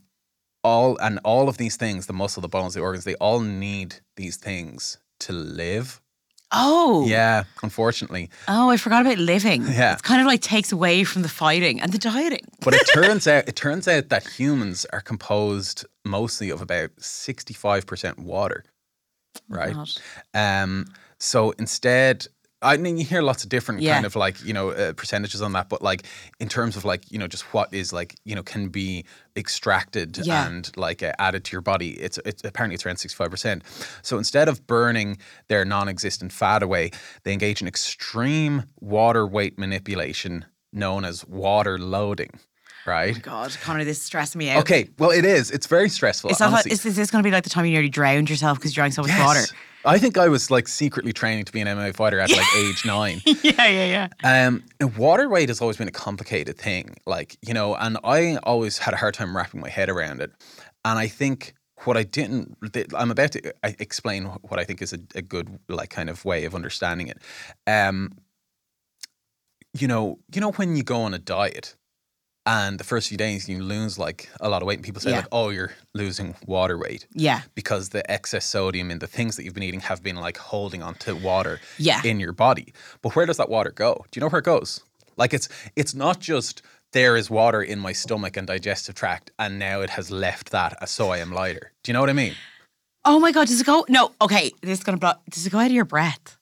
all 0.62 0.98
and 0.98 1.18
all 1.24 1.48
of 1.48 1.56
these 1.56 1.76
things, 1.76 2.06
the 2.06 2.12
muscle, 2.12 2.42
the 2.42 2.48
bones, 2.48 2.74
the 2.74 2.80
organs, 2.80 3.04
they 3.04 3.14
all 3.16 3.40
need 3.40 3.96
these 4.16 4.36
things 4.36 4.98
to 5.20 5.32
live. 5.32 6.00
Oh. 6.52 7.06
Yeah, 7.06 7.44
unfortunately. 7.62 8.28
Oh, 8.48 8.70
I 8.70 8.76
forgot 8.76 9.02
about 9.06 9.18
living. 9.18 9.62
Yeah. 9.68 9.92
It's 9.92 10.02
kind 10.02 10.20
of 10.20 10.26
like 10.26 10.40
takes 10.42 10.72
away 10.72 11.04
from 11.04 11.22
the 11.22 11.28
fighting 11.28 11.80
and 11.80 11.92
the 11.92 11.98
dieting. 11.98 12.44
But 12.64 12.74
it 12.74 12.86
turns 12.92 13.26
out 13.28 13.48
it 13.48 13.54
turns 13.56 13.86
out 13.86 14.08
that 14.08 14.26
humans 14.26 14.84
are 14.92 15.00
composed 15.00 15.86
mostly 16.04 16.50
of 16.50 16.60
about 16.60 16.90
65% 16.96 18.18
water. 18.18 18.64
Right? 19.48 19.74
God. 19.74 19.88
Um 20.34 20.86
so 21.18 21.52
instead 21.52 22.26
I 22.62 22.76
mean, 22.76 22.98
you 22.98 23.04
hear 23.04 23.22
lots 23.22 23.42
of 23.42 23.48
different 23.48 23.80
Yeah. 23.80 23.94
kind 23.94 24.04
of 24.06 24.16
like 24.16 24.42
you 24.44 24.52
know 24.52 24.70
uh, 24.70 24.92
percentages 24.92 25.40
on 25.40 25.52
that, 25.52 25.68
but 25.68 25.80
like 25.82 26.02
in 26.40 26.48
terms 26.48 26.76
of 26.76 26.84
like 26.84 27.10
you 27.10 27.18
know 27.18 27.26
just 27.26 27.44
what 27.54 27.72
is 27.72 27.92
like 27.92 28.14
you 28.24 28.34
know 28.34 28.42
can 28.42 28.68
be 28.68 29.04
extracted 29.36 30.18
Yeah. 30.18 30.46
and 30.46 30.70
like 30.76 31.02
uh, 31.02 31.12
added 31.18 31.44
to 31.44 31.52
your 31.52 31.62
body, 31.62 31.90
it's 31.92 32.18
it's 32.24 32.44
apparently 32.44 32.74
it's 32.74 32.84
around 32.84 32.98
sixty 32.98 33.16
five 33.16 33.30
percent. 33.30 33.62
So 34.02 34.18
instead 34.18 34.48
of 34.48 34.66
burning 34.66 35.18
their 35.48 35.64
non 35.64 35.88
existent 35.88 36.32
fat 36.32 36.62
away, 36.62 36.90
they 37.24 37.32
engage 37.32 37.62
in 37.62 37.68
extreme 37.68 38.64
water 38.80 39.26
weight 39.26 39.58
manipulation 39.58 40.44
known 40.72 41.04
as 41.04 41.26
water 41.26 41.78
loading. 41.78 42.30
Right. 42.86 43.20
God, 43.22 43.54
Conor, 43.62 43.84
this 43.84 43.98
is 43.98 44.04
stressing 44.04 44.38
me 44.38 44.50
out. 44.50 44.60
Okay. 44.60 44.88
Well, 44.98 45.10
it 45.10 45.24
is. 45.24 45.50
It's 45.50 45.66
very 45.66 45.88
stressful. 45.90 46.30
Is, 46.30 46.38
that, 46.38 46.48
honestly. 46.50 46.72
is, 46.72 46.86
is 46.86 46.96
this 46.96 47.10
going 47.10 47.22
to 47.22 47.26
be 47.26 47.30
like 47.32 47.44
the 47.44 47.50
time 47.50 47.66
you 47.66 47.72
nearly 47.72 47.90
drowned 47.90 48.30
yourself 48.30 48.56
because 48.58 48.70
you 48.72 48.76
drank 48.76 48.94
so 48.94 49.02
much 49.02 49.10
Yes. 49.10 49.20
water? 49.26 49.40
I 49.84 49.98
think 49.98 50.18
I 50.18 50.28
was 50.28 50.50
like 50.50 50.68
secretly 50.68 51.12
training 51.12 51.44
to 51.46 51.52
be 51.52 51.60
an 51.60 51.66
MMA 51.66 51.94
fighter 51.94 52.20
at 52.20 52.30
like 52.30 52.46
age 52.56 52.84
nine. 52.84 53.22
yeah, 53.42 53.66
yeah, 53.66 54.08
yeah. 54.22 54.46
Um, 54.46 54.62
and 54.78 54.96
water 54.96 55.28
weight 55.28 55.48
has 55.48 55.60
always 55.60 55.76
been 55.76 55.88
a 55.88 55.92
complicated 55.92 56.58
thing, 56.58 56.96
like 57.06 57.36
you 57.42 57.54
know, 57.54 57.74
and 57.74 57.98
I 58.04 58.36
always 58.42 58.78
had 58.78 58.94
a 58.94 58.96
hard 58.96 59.14
time 59.14 59.36
wrapping 59.36 59.60
my 59.60 59.70
head 59.70 59.88
around 59.88 60.20
it. 60.20 60.32
And 60.84 60.98
I 60.98 61.06
think 61.06 61.54
what 61.84 61.96
I 61.96 62.02
didn't, 62.02 62.56
I'm 62.94 63.10
about 63.10 63.32
to 63.32 63.52
uh, 63.62 63.72
explain 63.78 64.24
what 64.24 64.60
I 64.60 64.64
think 64.64 64.82
is 64.82 64.92
a, 64.92 64.98
a 65.14 65.22
good 65.22 65.58
like 65.68 65.90
kind 65.90 66.10
of 66.10 66.24
way 66.24 66.44
of 66.44 66.54
understanding 66.54 67.08
it. 67.08 67.18
Um, 67.66 68.12
you 69.72 69.88
know, 69.88 70.18
you 70.34 70.40
know 70.40 70.52
when 70.52 70.76
you 70.76 70.82
go 70.82 71.02
on 71.02 71.14
a 71.14 71.18
diet. 71.18 71.76
And 72.58 72.78
the 72.80 72.84
first 72.92 73.08
few 73.08 73.16
days 73.26 73.48
you 73.48 73.62
lose 73.62 73.94
like 74.06 74.28
a 74.40 74.48
lot 74.48 74.60
of 74.62 74.66
weight, 74.68 74.78
and 74.78 74.84
people 74.84 75.00
say 75.02 75.10
Yeah. 75.10 75.16
like, 75.22 75.28
"Oh, 75.40 75.48
you're 75.56 75.72
losing 75.94 76.34
water 76.46 76.76
weight." 76.84 77.06
Yeah. 77.28 77.40
because 77.54 77.84
the 77.90 78.02
excess 78.16 78.44
sodium 78.44 78.90
in 78.90 78.98
the 78.98 79.06
things 79.16 79.36
that 79.36 79.44
you've 79.44 79.54
been 79.58 79.68
eating 79.70 79.80
have 79.90 80.00
been 80.02 80.16
like 80.26 80.38
holding 80.52 80.82
onto 80.82 81.14
water 81.30 81.60
Yeah. 81.78 82.00
in 82.10 82.18
your 82.24 82.32
body. 82.46 82.72
But 83.02 83.14
where 83.14 83.26
does 83.26 83.36
that 83.36 83.48
water 83.56 83.70
go? 83.84 83.90
Do 84.10 84.12
you 84.18 84.20
know 84.22 84.30
where 84.32 84.40
it 84.44 84.44
goes? 84.54 84.80
Like 85.16 85.32
it's 85.36 85.48
it's 85.76 85.94
not 85.94 86.16
just 86.20 86.62
there 86.92 87.14
is 87.20 87.30
water 87.30 87.62
in 87.62 87.78
my 87.78 87.92
stomach 87.92 88.36
and 88.36 88.46
digestive 88.46 88.94
tract 88.96 89.30
and 89.38 89.58
now 89.58 89.80
it 89.82 89.90
has 89.90 90.10
left 90.10 90.50
that 90.50 90.88
so 90.88 91.10
I 91.14 91.18
am 91.18 91.30
lighter. 91.32 91.66
Do 91.82 91.86
you 91.90 91.94
know 91.94 92.00
what 92.00 92.10
I 92.10 92.14
mean? 92.24 92.34
Oh 93.04 93.18
my 93.20 93.32
God, 93.32 93.46
does 93.48 93.60
it 93.60 93.66
go? 93.66 93.84
No, 93.88 94.12
okay, 94.20 94.50
this 94.62 94.78
is 94.78 94.84
going 94.84 94.96
to 94.98 95.00
blow. 95.00 95.12
Does 95.30 95.46
it 95.46 95.50
go 95.50 95.58
out 95.58 95.66
of 95.66 95.72
your 95.80 95.84
breath? 95.96 96.36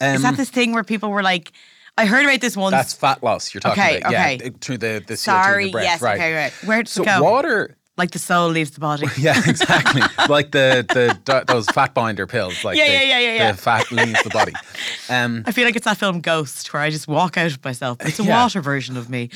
Um, 0.00 0.14
is 0.16 0.22
that 0.22 0.36
this 0.36 0.50
thing 0.50 0.72
where 0.72 0.84
people 0.84 1.10
were 1.10 1.22
like, 1.22 1.52
I 1.96 2.06
heard 2.06 2.24
about 2.24 2.40
this 2.40 2.56
once. 2.56 2.72
that's 2.72 2.92
fat 2.92 3.22
loss 3.22 3.54
you're 3.54 3.60
talking 3.60 3.82
Okay, 3.82 3.98
about. 3.98 4.12
okay. 4.14 4.38
Yeah, 4.42 4.50
through 4.60 4.78
the 4.78 5.02
the 5.06 5.14
CO2 5.14 5.14
in 5.14 5.16
Sorry, 5.16 5.70
breath, 5.70 5.84
yes, 5.84 6.02
right. 6.02 6.16
okay, 6.18 6.34
right. 6.34 6.52
Where 6.64 6.82
does 6.82 6.92
So 6.92 7.02
it 7.02 7.06
go? 7.06 7.22
water 7.22 7.76
like 7.96 8.10
the 8.10 8.18
soul 8.18 8.48
leaves 8.48 8.72
the 8.72 8.80
body. 8.80 9.06
Yeah, 9.16 9.40
exactly. 9.46 10.02
like 10.28 10.50
the 10.50 10.84
the 10.92 11.44
those 11.46 11.68
fat 11.68 11.94
binder 11.94 12.26
pills. 12.26 12.64
Like 12.64 12.76
Yeah, 12.76 12.86
the, 12.88 12.92
yeah, 12.92 13.02
yeah, 13.02 13.18
yeah, 13.20 13.34
yeah. 13.34 13.52
The 13.52 13.58
fat 13.58 13.92
leaves 13.92 14.22
the 14.22 14.30
body. 14.30 14.52
Um, 15.10 15.44
I 15.46 15.52
feel 15.52 15.66
like 15.66 15.76
it's 15.76 15.84
that 15.84 15.98
film 15.98 16.20
Ghost 16.22 16.72
where 16.72 16.82
I 16.82 16.88
just 16.88 17.06
walk 17.06 17.36
out 17.36 17.52
of 17.52 17.62
myself. 17.62 17.98
It's 18.00 18.18
a 18.18 18.24
Yeah. 18.24 18.42
water 18.42 18.62
version 18.62 18.96
of 18.96 19.10
me. 19.10 19.28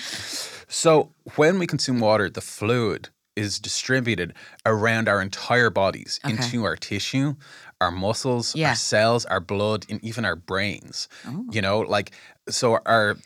So 0.66 1.12
when 1.36 1.58
we 1.58 1.66
consume 1.66 2.00
water, 2.00 2.30
the 2.30 2.40
fluid 2.40 3.10
is 3.36 3.60
distributed 3.60 4.32
around 4.64 5.08
our 5.08 5.20
entire 5.20 5.68
bodies 5.70 6.18
Okay. 6.24 6.34
into 6.34 6.64
our 6.64 6.74
tissue, 6.74 7.34
our 7.80 7.90
muscles, 7.90 8.54
Yeah. 8.54 8.70
our 8.70 8.74
cells, 8.74 9.24
our 9.26 9.40
blood, 9.40 9.86
and 9.88 10.02
even 10.04 10.24
our 10.24 10.36
brains. 10.36 11.08
Oh. 11.26 11.44
You 11.50 11.62
know, 11.62 11.80
like 11.80 12.12
so 12.48 12.78
our 12.86 13.16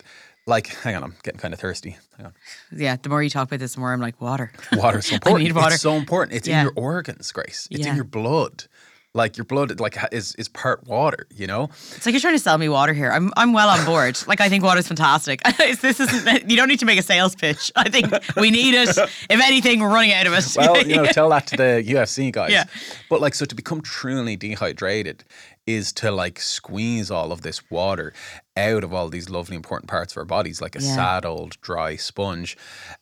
like 0.46 0.66
hang 0.68 0.96
on, 0.96 1.04
I'm 1.04 1.14
getting 1.22 1.40
kind 1.40 1.54
of 1.54 1.60
thirsty. 1.60 1.96
Hang 2.16 2.26
on. 2.26 2.32
Yeah, 2.76 2.96
the 3.00 3.08
more 3.08 3.22
you 3.22 3.30
talk 3.30 3.48
about 3.48 3.60
this, 3.60 3.74
the 3.74 3.80
more 3.80 3.92
I'm 3.92 4.00
like, 4.00 4.20
water. 4.20 4.52
Water 4.72 4.98
is 4.98 5.06
so 5.06 5.14
important. 5.14 5.44
need 5.44 5.52
water. 5.54 5.74
It's 5.74 5.82
so 5.82 5.94
important. 5.94 6.36
It's 6.36 6.48
Yeah. 6.48 6.60
in 6.60 6.64
your 6.66 6.72
organs, 6.76 7.30
Grace. 7.32 7.68
It's 7.70 7.80
Yeah. 7.84 7.90
in 7.90 7.96
your 7.96 8.04
blood. 8.04 8.64
Like 9.14 9.36
your 9.36 9.44
blood 9.44 9.78
like 9.78 9.98
is 10.10 10.34
is 10.36 10.48
part 10.48 10.86
water, 10.86 11.26
you 11.34 11.46
know? 11.46 11.64
It's 11.64 12.06
like 12.06 12.14
you're 12.14 12.20
trying 12.20 12.32
to 12.34 12.38
sell 12.38 12.56
me 12.56 12.70
water 12.70 12.94
here. 12.94 13.10
I'm 13.10 13.30
I'm 13.36 13.52
well 13.52 13.68
on 13.68 13.84
board. 13.84 14.18
like 14.26 14.40
I 14.40 14.48
think 14.48 14.64
water's 14.64 14.88
fantastic. 14.88 15.42
This 15.82 16.00
isn't. 16.00 16.50
You 16.50 16.56
don't 16.56 16.68
need 16.68 16.78
to 16.80 16.86
make 16.86 16.98
a 16.98 17.02
sales 17.02 17.34
pitch. 17.34 17.70
I 17.76 17.90
think 17.90 18.06
we 18.36 18.50
need 18.50 18.74
it. 18.74 18.88
If 18.96 19.30
anything, 19.30 19.80
we're 19.80 19.92
running 19.92 20.14
out 20.14 20.26
of 20.26 20.32
it. 20.32 20.44
Well, 20.56 20.78
you 20.86 20.96
know, 20.96 21.04
tell 21.06 21.28
that 21.28 21.46
to 21.48 21.56
the 21.58 21.84
UFC 21.86 22.32
guys. 22.32 22.52
Yeah. 22.52 22.64
But 23.10 23.20
like, 23.20 23.34
so 23.34 23.44
to 23.44 23.54
become 23.54 23.82
truly 23.82 24.34
dehydrated 24.34 25.24
is 25.66 25.92
to 25.94 26.10
like 26.10 26.40
squeeze 26.40 27.10
all 27.10 27.32
of 27.32 27.42
this 27.42 27.70
water 27.70 28.14
out 28.56 28.82
of 28.82 28.94
all 28.94 29.08
these 29.10 29.28
lovely 29.28 29.56
important 29.56 29.90
parts 29.90 30.14
of 30.14 30.16
our 30.18 30.24
bodies, 30.24 30.62
like 30.62 30.74
a 30.74 30.80
Yeah. 30.80 30.94
sad 30.94 31.26
old 31.26 31.60
dry 31.60 31.96
sponge. 31.96 32.56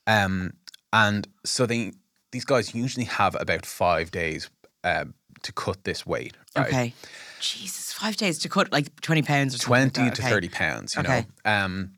Um, 0.09 0.55
and 0.93 1.29
so 1.45 1.67
they 1.67 1.93
these 2.33 2.45
guys 2.45 2.75
usually 2.75 3.07
have 3.07 3.37
about 3.41 3.65
five 3.65 4.11
days 4.11 4.51
um, 4.83 5.15
to 5.43 5.53
cut 5.53 5.85
this 5.85 6.07
weight. 6.07 6.37
Right? 6.57 6.67
Okay. 6.69 6.95
Jesus, 7.41 7.93
five 7.93 8.17
days 8.17 8.39
to 8.41 8.49
cut 8.49 8.71
like 8.73 9.01
twenty 9.01 9.23
pounds 9.23 9.55
or 9.55 9.59
something. 9.59 9.85
like 9.85 9.93
20 9.95 10.09
that. 10.11 10.17
to 10.17 10.23
Okay. 10.23 10.31
30 10.31 10.49
pounds, 10.49 10.95
you 10.97 11.01
Okay. 11.03 11.27
know. 11.45 11.51
Um, 11.53 11.93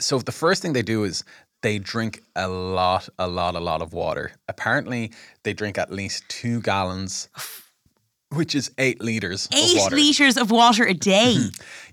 so 0.00 0.18
the 0.18 0.32
first 0.32 0.62
thing 0.62 0.72
they 0.72 0.82
do 0.82 1.04
is 1.04 1.24
they 1.62 1.78
drink 1.78 2.22
a 2.34 2.48
lot, 2.48 3.08
a 3.18 3.28
lot, 3.28 3.54
a 3.54 3.60
lot 3.60 3.82
of 3.82 3.92
water. 3.92 4.32
Apparently, 4.48 5.12
they 5.44 5.52
drink 5.52 5.78
at 5.78 5.92
least 5.92 6.24
two 6.28 6.60
gallons, 6.60 7.28
which 8.30 8.54
is 8.54 8.70
eight 8.78 9.00
liters 9.00 9.46
of 9.46 9.52
Eight 9.54 9.78
water. 9.78 9.94
liters 9.96 10.36
of 10.36 10.50
water 10.50 10.84
a 10.84 10.94
day. 10.94 11.36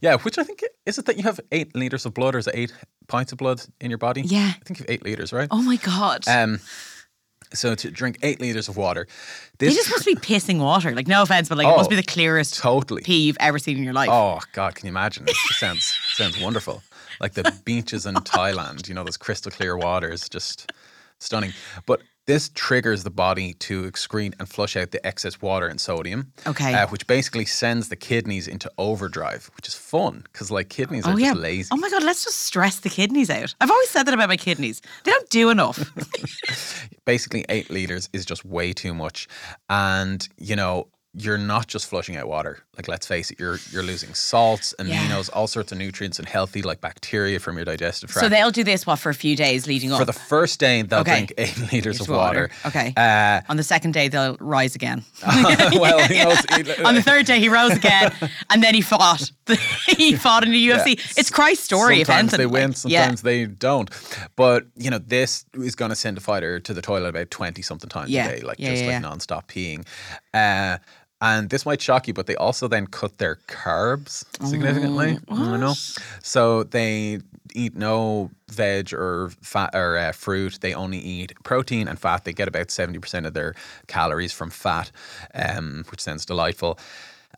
yeah, 0.01 0.17
which 0.17 0.37
I 0.37 0.43
think 0.43 0.63
is 0.85 0.97
it 0.97 1.05
that 1.05 1.17
you 1.17 1.23
have 1.23 1.39
eight 1.51 1.75
liters 1.75 2.05
of 2.05 2.13
blood, 2.13 2.33
or 2.35 2.39
is 2.39 2.47
it 2.47 2.55
eight 2.55 2.73
pints 3.07 3.31
of 3.31 3.37
blood 3.37 3.61
in 3.81 3.91
your 3.91 3.97
body? 3.99 4.21
Yeah. 4.21 4.53
I 4.55 4.63
think 4.63 4.79
you 4.79 4.85
have 4.85 4.89
eight 4.89 5.03
liters, 5.03 5.31
right? 5.33 5.47
oh 5.51 5.61
my 5.61 5.75
god. 5.75 6.27
Um, 6.27 6.59
so 7.53 7.75
to 7.75 7.91
drink 7.91 8.17
eight 8.21 8.39
liters 8.39 8.67
of 8.69 8.77
water, 8.77 9.07
this 9.57 9.75
just 9.75 9.89
must 9.89 10.05
be 10.05 10.15
pissing 10.15 10.59
water. 10.59 10.93
Like 10.95 11.07
no 11.07 11.21
offense, 11.23 11.49
but 11.49 11.57
like 11.57 11.67
it 11.67 11.71
must 11.75 11.87
Oh, 11.87 11.89
be 11.89 11.95
the 11.95 12.03
clearest 12.03 12.57
totally. 12.57 13.01
pee 13.01 13.25
you've 13.27 13.37
ever 13.39 13.59
seen 13.59 13.77
in 13.77 13.83
your 13.83 13.93
life. 13.93 14.09
Oh 14.11 14.39
God, 14.53 14.75
can 14.75 14.85
you 14.85 14.91
imagine? 14.91 15.25
It 15.27 15.35
sounds 15.35 15.93
sounds 16.13 16.39
wonderful. 16.39 16.83
Like 17.19 17.33
the 17.33 17.53
beaches 17.65 18.05
in 18.05 18.15
Thailand, 18.35 18.87
you 18.87 18.93
know, 18.93 19.03
those 19.03 19.17
crystal 19.17 19.51
clear 19.51 19.77
waters, 19.77 20.29
just 20.29 20.71
stunning. 21.19 21.53
But 21.85 22.01
this 22.29 22.51
triggers 22.53 23.03
the 23.03 23.09
body 23.09 23.55
to 23.55 23.89
excrete 23.89 24.35
and 24.39 24.47
flush 24.47 24.77
out 24.77 24.91
the 24.91 25.03
excess 25.03 25.41
water 25.41 25.65
and 25.65 25.81
sodium. 25.81 26.31
Okay. 26.45 26.75
Uh, 26.75 26.85
which 26.89 27.07
basically 27.07 27.43
sends 27.43 27.89
the 27.89 27.95
kidneys 27.95 28.47
into 28.47 28.71
overdrive, 28.77 29.49
which 29.55 29.67
is 29.67 29.73
fun 29.73 30.21
because 30.31 30.51
like 30.51 30.69
kidneys 30.69 31.07
Oh 31.07 31.13
are 31.13 31.19
yeah. 31.19 31.31
just 31.31 31.41
lazy. 31.41 31.69
Oh 31.71 31.77
my 31.77 31.89
god, 31.89 32.03
let's 32.03 32.23
just 32.23 32.41
stress 32.41 32.81
the 32.81 32.89
kidneys 32.89 33.31
out. 33.31 33.55
I've 33.59 33.71
always 33.71 33.89
said 33.89 34.03
that 34.03 34.13
about 34.13 34.29
my 34.29 34.37
kidneys. 34.37 34.79
They 35.05 35.11
don't 35.11 35.27
do 35.31 35.49
enough. 35.49 35.91
basically 37.05 37.45
eight 37.49 37.71
liters 37.71 38.09
is 38.13 38.25
just 38.25 38.45
way 38.45 38.73
too 38.73 38.93
much 38.93 39.27
and 39.67 40.29
you 40.37 40.55
know 40.55 40.87
you're 41.15 41.39
not 41.39 41.65
just 41.67 41.87
flushing 41.87 42.15
out 42.17 42.27
water. 42.27 42.59
Like 42.77 42.87
let's 42.87 43.07
face 43.07 43.31
it, 43.31 43.39
you're 43.39 43.57
you're 43.71 43.83
losing 43.83 44.13
salts, 44.13 44.73
aminos, 44.79 45.29
all 45.33 45.47
sorts 45.47 45.71
of 45.71 45.77
nutrients 45.79 46.19
and 46.19 46.29
healthy 46.29 46.61
like 46.61 46.81
bacteria 46.81 47.39
from 47.39 47.55
your 47.57 47.65
digestive 47.65 48.09
tract. 48.11 48.23
So 48.25 48.29
they'll 48.29 48.51
do 48.51 48.63
this 48.63 48.85
what 48.85 48.99
for 48.99 49.09
a 49.09 49.13
few 49.13 49.35
days 49.35 49.65
leading 49.67 49.91
up. 49.91 49.99
for 49.99 50.05
the 50.05 50.13
first 50.13 50.59
day 50.59 50.81
they'll 50.83 50.99
Okay. 50.99 51.11
drink 51.25 51.33
eight 51.37 51.57
liters 51.73 51.73
Liters 51.73 52.01
of 52.01 52.09
of 52.09 52.15
water. 52.15 52.49
Okay. 52.65 52.93
Uh, 52.95 53.41
On 53.49 53.57
the 53.57 53.63
second 53.63 53.93
day 53.93 54.07
they'll 54.07 54.37
rise 54.39 54.75
again. 54.75 55.03
well, 55.25 55.99
he 56.07 56.13
knows, 56.23 56.37
he- 56.55 56.83
On 56.83 56.93
the 56.95 57.01
third 57.03 57.25
day 57.25 57.39
he 57.39 57.49
rose 57.49 57.71
again, 57.75 58.13
and 58.51 58.61
then 58.63 58.75
he 58.75 58.81
fought. 58.81 59.31
he 59.97 60.15
fought 60.15 60.43
in 60.45 60.51
the 60.51 60.67
UFC. 60.69 60.93
It's 61.17 61.31
Christ's 61.31 61.65
story. 61.65 62.03
Sometimes 62.03 62.31
they 62.33 62.45
win, 62.45 62.69
Like, 62.71 62.77
yeah. 62.85 63.01
sometimes 63.01 63.23
they 63.23 63.45
don't. 63.47 63.89
But 64.35 64.67
you 64.75 64.89
know, 64.91 64.99
this 64.99 65.43
is 65.55 65.75
going 65.75 65.89
to 65.89 65.95
send 65.95 66.17
a 66.17 66.21
fighter 66.21 66.59
to 66.59 66.73
the 66.73 66.81
toilet 66.83 67.09
about 67.09 67.31
twenty 67.31 67.61
something 67.63 67.89
times 67.89 68.09
Yeah. 68.11 68.27
a 68.27 68.35
day, 68.37 68.41
like 68.45 68.59
Yeah, 68.59 68.69
just 68.69 68.81
yeah, 68.83 68.87
like 68.87 68.93
yeah. 68.93 68.99
non-stop 68.99 69.51
peeing. 69.51 69.85
Uh, 70.33 70.77
and 71.21 71.49
this 71.49 71.65
might 71.65 71.81
shock 71.81 72.07
you, 72.07 72.13
but 72.13 72.27
they 72.27 72.35
also 72.35 72.67
then 72.67 72.87
cut 72.87 73.17
their 73.17 73.35
carbs 73.47 74.23
significantly. 74.47 75.17
Oh, 75.27 75.53
I 75.53 75.57
know. 75.57 75.73
So 76.21 76.63
they 76.63 77.19
eat 77.53 77.75
no 77.75 78.31
veg 78.49 78.93
or 78.93 79.31
fat 79.41 79.71
or 79.73 79.97
uh, 79.97 80.11
fruit. 80.11 80.59
They 80.61 80.73
only 80.73 80.99
eat 80.99 81.33
protein 81.43 81.87
and 81.87 81.99
fat. 81.99 82.23
They 82.23 82.33
get 82.33 82.47
about 82.47 82.71
seventy 82.71 82.99
percent 82.99 83.25
of 83.25 83.33
their 83.33 83.55
calories 83.87 84.31
from 84.31 84.49
fat, 84.49 84.91
um, 85.35 85.83
which 85.89 86.01
sounds 86.01 86.25
delightful. 86.25 86.79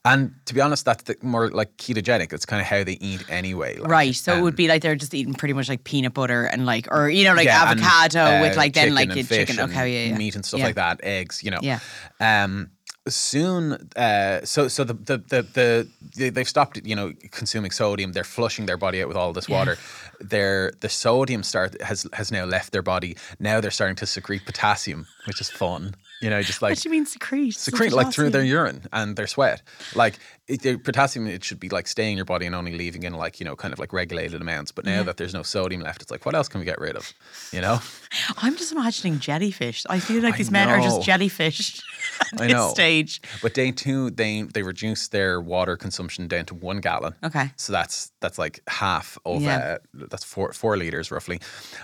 And 0.03 0.33
to 0.45 0.55
be 0.55 0.61
honest, 0.61 0.83
that's 0.83 1.03
the 1.03 1.15
more 1.21 1.49
like 1.51 1.77
ketogenic. 1.77 2.29
That's 2.29 2.45
kind 2.45 2.59
of 2.59 2.65
how 2.65 2.83
they 2.83 2.97
eat 3.01 3.23
anyway. 3.29 3.77
like, 3.77 3.91
Right, 3.91 4.15
so 4.15 4.33
it 4.33 4.37
um, 4.37 4.43
would 4.43 4.55
be 4.55 4.67
like 4.67 4.81
they're 4.81 4.95
just 4.95 5.13
eating 5.13 5.35
pretty 5.35 5.53
much 5.53 5.69
like 5.69 5.83
peanut 5.83 6.15
butter 6.15 6.45
and 6.45 6.65
like, 6.65 6.87
or 6.91 7.07
you 7.07 7.23
know, 7.23 7.35
like 7.35 7.45
yeah, 7.45 7.69
and, 7.69 7.79
avocado 7.79 8.19
uh, 8.37 8.41
with 8.41 8.57
like 8.57 8.73
then 8.73 8.95
like 8.95 9.11
and 9.11 9.27
chicken, 9.27 9.59
and 9.59 9.71
okay, 9.71 10.05
yeah, 10.07 10.11
yeah, 10.11 10.17
meat 10.17 10.35
and 10.35 10.43
stuff 10.43 10.59
Yeah. 10.59 10.65
like 10.65 10.75
that, 10.75 11.01
eggs, 11.03 11.43
you 11.43 11.51
know. 11.51 11.59
Yeah. 11.61 11.79
Um, 12.19 12.71
soon, 13.07 13.89
uh, 13.95 14.43
so 14.45 14.67
so 14.67 14.83
the 14.83 14.93
the, 14.93 15.17
the 15.17 15.41
the 15.41 15.87
they 16.15 16.29
they've 16.29 16.47
stopped, 16.47 16.79
you 16.85 16.95
know, 16.95 17.13
consuming 17.31 17.71
sodium. 17.71 18.11
They're 18.11 18.23
flushing 18.23 18.65
their 18.65 18.77
body 18.77 19.01
out 19.01 19.07
with 19.07 19.17
all 19.17 19.33
this 19.33 19.49
water. 19.49 19.77
Their 20.19 20.71
the 20.81 20.89
sodium 20.89 21.43
start 21.43 21.81
has 21.81 22.07
has 22.13 22.31
now 22.31 22.45
left 22.45 22.71
their 22.71 22.83
body. 22.83 23.17
Now 23.39 23.61
they're 23.61 23.71
starting 23.71 23.95
to 23.97 24.05
secrete 24.05 24.45
potassium, 24.45 25.07
which 25.25 25.41
is 25.41 25.49
fun. 25.49 25.95
You 26.21 26.29
know, 26.29 26.41
just 26.43 26.61
like 26.61 26.71
What 26.71 26.79
do 26.79 26.87
you 26.89 26.91
mean 26.91 27.05
secrete? 27.05 27.55
secrete 27.55 27.93
like 27.93 28.13
through 28.13 28.29
their 28.29 28.43
urine 28.43 28.85
and 28.93 29.15
their 29.15 29.27
sweat. 29.27 29.61
Like 29.95 30.19
it, 30.47 30.61
the 30.61 30.77
potassium, 30.77 31.25
it 31.27 31.43
should 31.43 31.59
be 31.59 31.69
like 31.69 31.87
staying 31.87 32.11
in 32.11 32.17
your 32.17 32.25
body 32.25 32.45
and 32.45 32.53
only 32.53 32.77
leaving 32.77 33.03
in 33.03 33.13
like 33.13 33.39
you 33.39 33.45
know 33.45 33.55
kind 33.55 33.73
of 33.73 33.79
like 33.79 33.91
regulated 33.91 34.39
amounts. 34.39 34.71
But 34.71 34.85
now 34.85 35.01
that 35.03 35.17
there's 35.17 35.33
no 35.33 35.41
sodium 35.43 35.81
left, 35.81 36.01
it's 36.01 36.11
like 36.11 36.25
what 36.25 36.35
else 36.35 36.47
can 36.47 36.59
we 36.59 36.65
get 36.65 36.79
rid 36.79 36.95
of? 36.95 37.11
You 37.51 37.61
know, 37.61 37.79
I'm 38.37 38.55
just 38.55 38.71
imagining 38.71 39.19
jellyfish. 39.19 39.83
I 39.89 39.99
feel 39.99 40.21
like 40.21 40.35
I 40.35 40.37
these 40.37 40.51
men 40.51 40.69
are 40.69 40.79
just 40.81 41.01
jellyfish 41.01 41.81
at 42.33 42.41
I 42.41 42.47
this 42.47 42.53
know. 42.53 42.69
stage. 42.69 43.21
But 43.41 43.53
day 43.55 43.71
two, 43.71 44.11
they 44.11 44.43
they 44.43 44.61
reduce 44.63 45.07
their 45.07 45.41
water 45.41 45.75
consumption 45.75 46.27
down 46.27 46.45
to 46.45 46.55
one 46.55 46.81
gallon. 46.81 47.15
Okay. 47.23 47.51
So 47.55 47.73
that's 47.73 48.11
that's 48.21 48.37
like 48.37 48.59
half 48.67 49.17
of 49.25 49.41
Yeah. 49.41 49.77
uh, 49.95 50.05
that's 50.07 50.23
four 50.23 50.53
four 50.53 50.77
liters 50.77 51.09
roughly, 51.09 51.39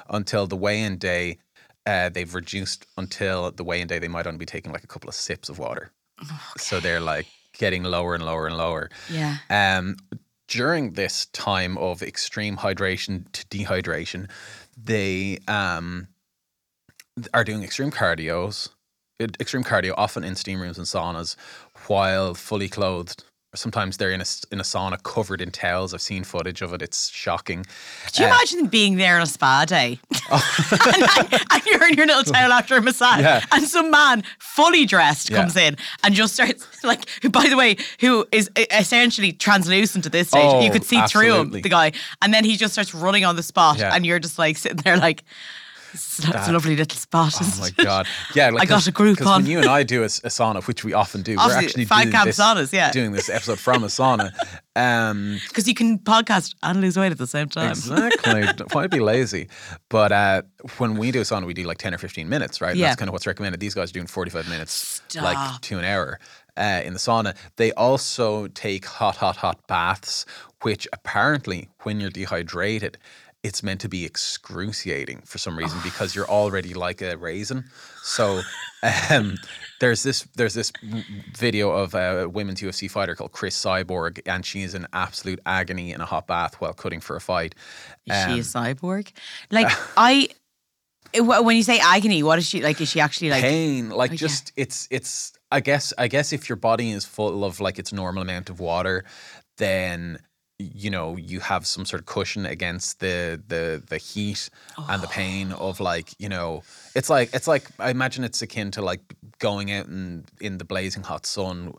until 0.10 0.46
the 0.48 0.58
weigh-in 0.58 0.98
day. 0.98 1.40
Uh, 1.88 2.10
they've 2.10 2.36
reduced 2.36 2.86
until 2.98 3.50
the 3.52 3.64
weigh-in 3.64 3.88
day. 3.88 3.98
They 3.98 4.10
might 4.10 4.28
only 4.28 4.38
be 4.38 4.46
taking 4.46 4.74
like 4.74 4.84
a 4.84 4.88
couple 4.88 5.08
of 5.08 5.16
sips 5.16 5.48
of 5.50 5.58
water. 5.58 5.92
So 6.58 6.80
they're 6.82 7.00
like 7.00 7.28
getting 7.58 7.84
lower 7.84 8.14
and 8.14 8.26
lower 8.26 8.46
and 8.46 8.58
lower. 8.58 8.90
Yeah. 9.10 9.38
Um, 9.50 9.96
during 10.48 10.94
this 10.94 11.26
time 11.28 11.78
of 11.78 12.02
extreme 12.02 12.58
hydration 12.58 13.32
to 13.32 13.46
dehydration, 13.48 14.30
they 14.76 15.40
um, 15.48 16.08
are 17.34 17.44
doing 17.44 17.64
extreme 17.64 17.92
cardios, 17.92 18.70
extreme 19.40 19.64
cardio, 19.64 19.94
often 19.98 20.24
in 20.24 20.36
steam 20.36 20.62
rooms 20.62 20.78
and 20.78 20.88
saunas, 20.88 21.36
while 21.88 22.34
fully 22.34 22.70
clothed. 22.70 23.24
Sometimes 23.58 23.98
they're 23.98 24.12
in 24.12 24.22
a 24.22 24.26
in 24.52 24.60
a 24.60 24.64
sauna 24.64 25.02
covered 25.04 25.42
in 25.42 25.52
towels. 25.52 25.94
I've 25.94 26.02
seen 26.02 26.24
footage 26.24 26.62
of 26.62 26.74
it. 26.74 26.82
It's 26.82 27.10
shocking. 27.10 27.66
Do 28.14 28.24
you 28.24 28.30
Uh, 28.30 28.32
imagine 28.34 28.68
being 28.68 28.96
there 28.98 29.16
on 29.18 29.22
a 29.24 29.26
spa 29.26 29.66
day? 29.66 30.00
and, 30.32 31.04
and- 31.18 31.42
and 31.52 31.66
you're 31.66 31.88
in 31.88 31.94
your 31.96 32.06
little 32.08 32.24
towel 32.24 32.52
after 32.52 32.76
a 32.78 32.82
massage, 32.82 33.22
Yeah. 33.22 33.44
and 33.52 33.68
some 33.68 33.92
man 33.92 34.24
fully 34.40 34.86
dressed 34.86 35.30
Yeah. 35.30 35.38
comes 35.38 35.56
in 35.56 35.78
and 36.04 36.14
just 36.16 36.34
starts 36.36 36.66
like, 36.84 37.08
who, 37.22 37.30
by 37.30 37.48
the 37.48 37.56
way, 37.58 37.78
who 38.00 38.26
is 38.32 38.50
essentially 38.72 39.32
translucent 39.32 40.06
at 40.06 40.12
this 40.12 40.30
stage. 40.30 40.44
you 40.64 40.70
Oh, 40.70 40.74
could 40.74 40.86
see 40.86 41.02
through 41.08 41.34
him, 41.42 41.52
the 41.52 41.70
guy, 41.70 41.92
and 42.22 42.34
then 42.34 42.44
he 42.46 42.58
just 42.58 42.74
starts 42.74 42.94
running 42.94 43.26
on 43.26 43.36
the 43.36 43.44
spot, 43.44 43.78
Yeah. 43.80 43.94
and 43.96 44.06
you're 44.06 44.20
just 44.20 44.38
like 44.40 44.58
sitting 44.58 44.78
there 44.84 44.98
like. 44.98 45.24
It's, 45.98 46.20
it's 46.20 46.48
a 46.48 46.52
lovely 46.52 46.76
little 46.76 46.98
spot. 46.98 47.34
Oh 47.42 47.58
my 47.60 47.84
god! 47.84 48.08
Yeah, 48.36 48.50
like 48.52 48.64
I 48.64 48.66
got 48.66 48.88
a 48.88 48.92
Groupon. 48.92 49.38
when 49.38 49.46
you 49.46 49.58
and 49.60 49.68
I 49.68 49.84
do 49.84 50.04
a 50.04 50.08
sauna, 50.08 50.66
which 50.68 50.84
we 50.84 50.94
often 50.94 51.22
do, 51.22 51.36
we're 51.36 51.54
actually 51.54 51.86
doing 51.86 52.12
cam 52.12 52.26
this, 52.26 52.38
saunas, 52.40 52.72
yeah. 52.72 52.92
doing 52.92 53.12
this 53.12 53.30
episode 53.30 53.60
from 53.60 53.84
a 53.84 53.88
sauna. 53.88 54.32
Um, 54.78 55.40
Because 55.48 55.68
you 55.68 55.74
can 55.74 55.98
podcast 55.98 56.54
and 56.62 56.82
lose 56.82 56.98
weight 56.98 57.12
at 57.12 57.18
the 57.18 57.26
same 57.26 57.50
time. 57.50 57.72
Exactly. 57.72 58.44
Why 58.74 58.86
be 58.86 59.00
lazy? 59.00 59.50
But 59.90 60.12
uh, 60.12 60.44
when 60.78 60.98
we 60.98 61.10
do 61.10 61.20
a 61.20 61.24
sauna, 61.24 61.48
we 61.48 61.56
do 61.56 61.64
like 61.64 61.80
10 61.80 61.96
or 61.96 61.98
15 61.98 62.30
minutes, 62.30 62.62
right? 62.62 62.76
Yeah. 62.76 62.90
That's 62.90 63.00
kind 63.00 63.10
of 63.10 63.14
what's 63.14 63.26
recommended. 63.26 63.60
These 63.60 63.74
guys 63.74 63.90
are 63.90 63.94
doing 63.94 64.06
45 64.06 64.48
minutes, 64.48 65.02
Stop. 65.08 65.24
like 65.24 65.62
to 65.62 65.80
an 65.80 65.84
hour 65.84 66.20
uh, 66.58 66.82
in 66.84 66.94
the 66.94 67.00
sauna. 67.00 67.36
They 67.56 67.72
also 67.74 68.48
take 68.50 68.86
hot, 68.86 69.16
hot, 69.18 69.38
hot 69.38 69.66
baths, 69.68 70.26
which 70.62 70.88
apparently, 70.94 71.70
when 71.84 72.00
you're 72.00 72.10
dehydrated, 72.10 72.98
it's 73.44 73.62
meant 73.64 73.80
to 73.82 73.88
be 73.90 74.04
excruciating 74.04 75.22
for 75.26 75.38
some 75.38 75.58
reason 75.58 75.80
because 75.84 76.16
you're 76.16 76.28
already 76.28 76.74
like 76.74 77.02
a 77.02 77.16
raisin. 77.18 77.66
So 78.04 78.42
um, 79.10 79.36
there's 79.80 80.04
this 80.04 80.24
there's 80.36 80.54
this 80.54 80.72
video 81.38 81.72
of 81.72 81.94
a 81.94 82.28
women's 82.28 82.62
UFC 82.62 82.90
fighter 82.90 83.16
called 83.16 83.32
Cris 83.32 83.56
Cyborg, 83.60 84.20
and 84.26 84.46
she 84.46 84.64
is 84.64 84.74
in 84.76 84.88
absolute 84.92 85.40
agony 85.46 85.94
in 85.94 86.02
a 86.02 86.06
hot 86.06 86.28
bath 86.28 86.60
while 86.60 86.74
cutting 86.74 87.00
for 87.00 87.16
a 87.16 87.22
fight. 87.22 87.56
Is 88.06 88.16
she 88.16 88.32
a 88.32 88.34
Um, 88.34 88.40
cyborg? 88.40 89.12
Like 89.52 89.68
I, 89.98 90.30
when 91.18 91.56
you 91.56 91.64
say 91.64 91.80
agony, 91.80 92.24
what 92.24 92.40
is 92.40 92.48
she 92.50 92.62
like? 92.62 92.82
Is 92.82 92.90
she 92.90 93.00
actually 93.00 93.30
like? 93.30 93.42
pain 93.44 93.90
like 93.90 94.12
Oh, 94.12 94.14
yeah. 94.14 94.18
just 94.18 94.52
it's 94.58 94.88
it's 94.92 95.32
i 95.52 95.62
guess 95.62 95.94
i 95.98 96.10
guess 96.10 96.34
if 96.34 96.50
your 96.50 96.58
body 96.58 96.92
is 96.92 97.06
full 97.06 97.46
of 97.46 97.62
like 97.62 97.80
its 97.80 97.94
normal 97.94 98.22
amount 98.22 98.50
of 98.50 98.60
water 98.60 99.06
then 99.58 100.20
you 100.60 100.90
know 100.90 101.16
you 101.18 101.40
have 101.40 101.68
some 101.68 101.86
sort 101.86 102.00
of 102.00 102.06
cushion 102.08 102.46
against 102.46 103.00
the 103.00 103.40
the 103.48 103.82
the 103.90 103.98
heat 103.98 104.50
and 104.90 105.04
the 105.04 105.08
pain 105.08 105.54
Oh. 105.56 105.70
of 105.70 105.80
like 105.80 106.10
you 106.18 106.28
know 106.30 106.64
it's 106.96 107.10
like 107.12 107.30
it's 107.34 107.48
like 107.48 107.70
i 107.78 107.92
imagine 107.92 108.24
it's 108.24 108.42
akin 108.42 108.72
to 108.72 108.82
like 108.82 109.02
going 109.38 109.72
out 109.72 109.86
in 109.86 110.26
in 110.42 110.58
the 110.58 110.66
blazing 110.66 111.04
hot 111.04 111.28
sun 111.28 111.76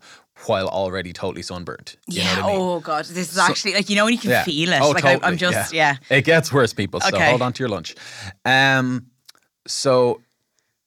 while 0.46 0.68
already 0.68 1.12
totally 1.12 1.42
sunburnt 1.42 1.96
you 2.06 2.22
yeah. 2.22 2.36
know 2.36 2.42
what 2.42 2.44
I 2.44 2.52
mean? 2.52 2.60
Oh 2.60 2.80
god, 2.80 3.04
this 3.06 3.32
is 3.32 3.38
actually 3.38 3.74
like 3.74 3.90
you 3.90 3.96
know 3.96 4.04
when 4.04 4.14
you 4.14 4.20
can 4.20 4.30
Yeah. 4.30 4.44
feel 4.44 4.72
it. 4.72 4.80
Oh, 4.80 4.90
like 4.90 5.04
I, 5.04 5.14
I'm 5.14 5.18
totally, 5.20 5.36
just 5.38 5.72
yeah. 5.72 5.96
It 6.08 6.24
gets 6.24 6.52
worse, 6.52 6.72
people. 6.72 7.00
So 7.00 7.16
Okay. 7.16 7.28
hold 7.30 7.42
on 7.42 7.52
to 7.54 7.60
your 7.64 7.68
lunch. 7.70 7.96
Um, 8.44 9.06
so 9.66 10.20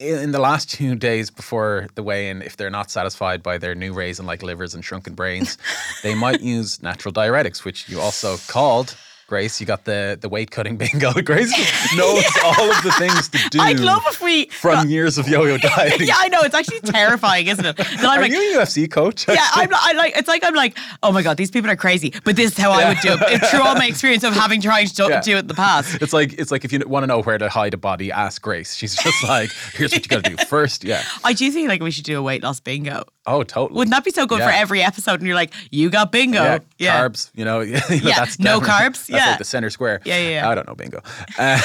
in, 0.02 0.32
the 0.32 0.40
last 0.40 0.70
two 0.70 0.96
days 0.96 1.30
before 1.30 1.88
the 1.96 2.04
weigh-in, 2.04 2.42
if 2.42 2.58
they're 2.58 2.70
not 2.70 2.90
satisfied 2.90 3.44
by 3.44 3.58
their 3.58 3.76
new 3.76 3.94
raisin 3.94 4.26
like 4.26 4.42
livers 4.42 4.74
and 4.74 4.84
shrunken 4.84 5.14
brains, 5.14 5.58
they 6.04 6.16
might 6.16 6.42
use 6.56 6.82
natural 6.82 7.14
diuretics, 7.14 7.64
which 7.64 7.88
you 7.88 8.00
also 8.00 8.38
called. 8.48 8.96
Grace, 9.32 9.62
you 9.62 9.66
got 9.66 9.86
the, 9.86 10.18
the 10.20 10.28
weight 10.28 10.52
cutting 10.52 10.76
bingo. 10.82 11.14
Grace 11.24 11.50
knows 11.96 12.22
all 12.44 12.70
of 12.70 12.84
the 12.84 12.92
things 13.00 13.30
to 13.30 13.38
do 13.50 13.62
I'd 13.62 13.80
love 13.80 14.04
if 14.08 14.20
we 14.20 14.48
from 14.48 14.90
years 14.90 15.18
of 15.18 15.26
yo-yo 15.30 15.58
dieting. 15.58 16.06
yeah, 16.06 16.16
I 16.18 16.28
know 16.28 16.42
it's 16.42 16.54
actually 16.54 16.82
terrifying, 16.82 17.48
isn't 17.48 17.64
it? 17.66 17.78
Then 17.78 17.88
I'm 18.06 18.20
Are 18.20 18.22
like, 18.24 18.32
you 18.34 18.60
a 18.60 18.62
UFC 18.62 18.92
coach? 18.92 19.26
yeah, 19.30 19.48
I'm 19.54 19.70
I 19.72 19.94
like. 19.94 20.18
It's 20.18 20.28
like 20.28 20.44
I'm 20.44 20.54
like, 20.54 20.78
oh 21.02 21.14
my 21.14 21.22
god, 21.22 21.38
these 21.38 21.50
people 21.50 21.72
are 21.72 21.78
crazy. 21.78 22.14
But 22.26 22.36
this 22.36 22.52
is 22.52 22.58
how 22.58 22.72
I 22.72 22.90
would 22.90 23.00
do 23.00 23.14
it. 23.14 23.20
It's 23.42 23.50
through 23.52 23.62
all 23.62 23.76
my 23.76 23.86
experience 23.88 24.26
of 24.26 24.34
having 24.34 24.60
tried 24.60 24.88
to 24.88 24.96
do, 24.96 25.08
Yeah. 25.10 25.22
do 25.22 25.36
it 25.38 25.40
in 25.40 25.48
the 25.48 25.54
past. 25.54 26.02
It's 26.02 26.12
like 26.12 26.34
it's 26.34 26.52
like 26.52 26.66
if 26.66 26.74
you 26.74 26.80
want 26.86 27.04
to 27.04 27.08
know 27.08 27.22
where 27.22 27.38
to 27.38 27.48
hide 27.48 27.74
a 27.74 27.78
body, 27.78 28.12
ask 28.12 28.42
Grace. 28.42 28.76
She's 28.76 28.98
just 28.98 29.24
like, 29.24 29.50
here's 29.74 29.94
what 29.94 30.02
you 30.04 30.10
got 30.10 30.26
to 30.26 30.36
do 30.36 30.44
first. 30.46 30.84
Yeah. 30.84 31.04
I 31.24 31.32
do 31.32 31.50
think 31.52 31.70
like 31.70 31.82
we 31.82 31.92
should 31.92 32.04
do 32.04 32.20
a 32.20 32.22
weight 32.22 32.44
loss 32.44 32.60
bingo. 32.60 33.06
Oh, 33.28 33.44
totally. 33.44 33.78
Wouldn't 33.78 33.94
that 33.94 34.04
be 34.04 34.10
so 34.12 34.26
good 34.26 34.40
for 34.42 34.50
every 34.50 34.82
episode? 34.82 35.20
And 35.20 35.28
you're 35.28 35.36
like, 35.36 35.54
you 35.70 35.90
got 35.92 36.12
bingo. 36.12 36.42
yeah, 36.44 36.60
Yeah. 36.80 37.02
carbs. 37.08 37.30
You 37.36 37.46
know, 37.46 37.60
you 37.62 37.74
know, 37.74 37.82
Yeah, 37.90 38.16
that's 38.20 38.40
no 38.40 38.60
carbs, 38.60 39.06
That's 39.06 39.10
yeah. 39.10 39.30
like 39.30 39.38
the 39.38 39.44
center 39.46 39.70
square. 39.70 40.02
Yeah, 40.06 40.18
yeah, 40.18 40.30
yeah. 40.30 40.50
I 40.50 40.56
don't 40.56 40.68
know 40.68 40.76
bingo. 40.76 41.02
Uh, 41.38 41.60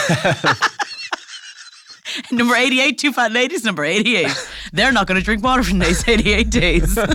Number 2.30 2.54
88, 2.54 2.98
two 2.98 3.12
fat 3.12 3.32
ladies, 3.32 3.64
number 3.64 3.84
88. 3.84 4.28
They're 4.72 4.92
not 4.92 5.06
going 5.06 5.18
to 5.18 5.24
drink 5.24 5.42
water 5.42 5.62
for 5.62 5.72
the 5.72 5.78
next 5.78 6.08
88 6.08 6.50
days. 6.50 6.96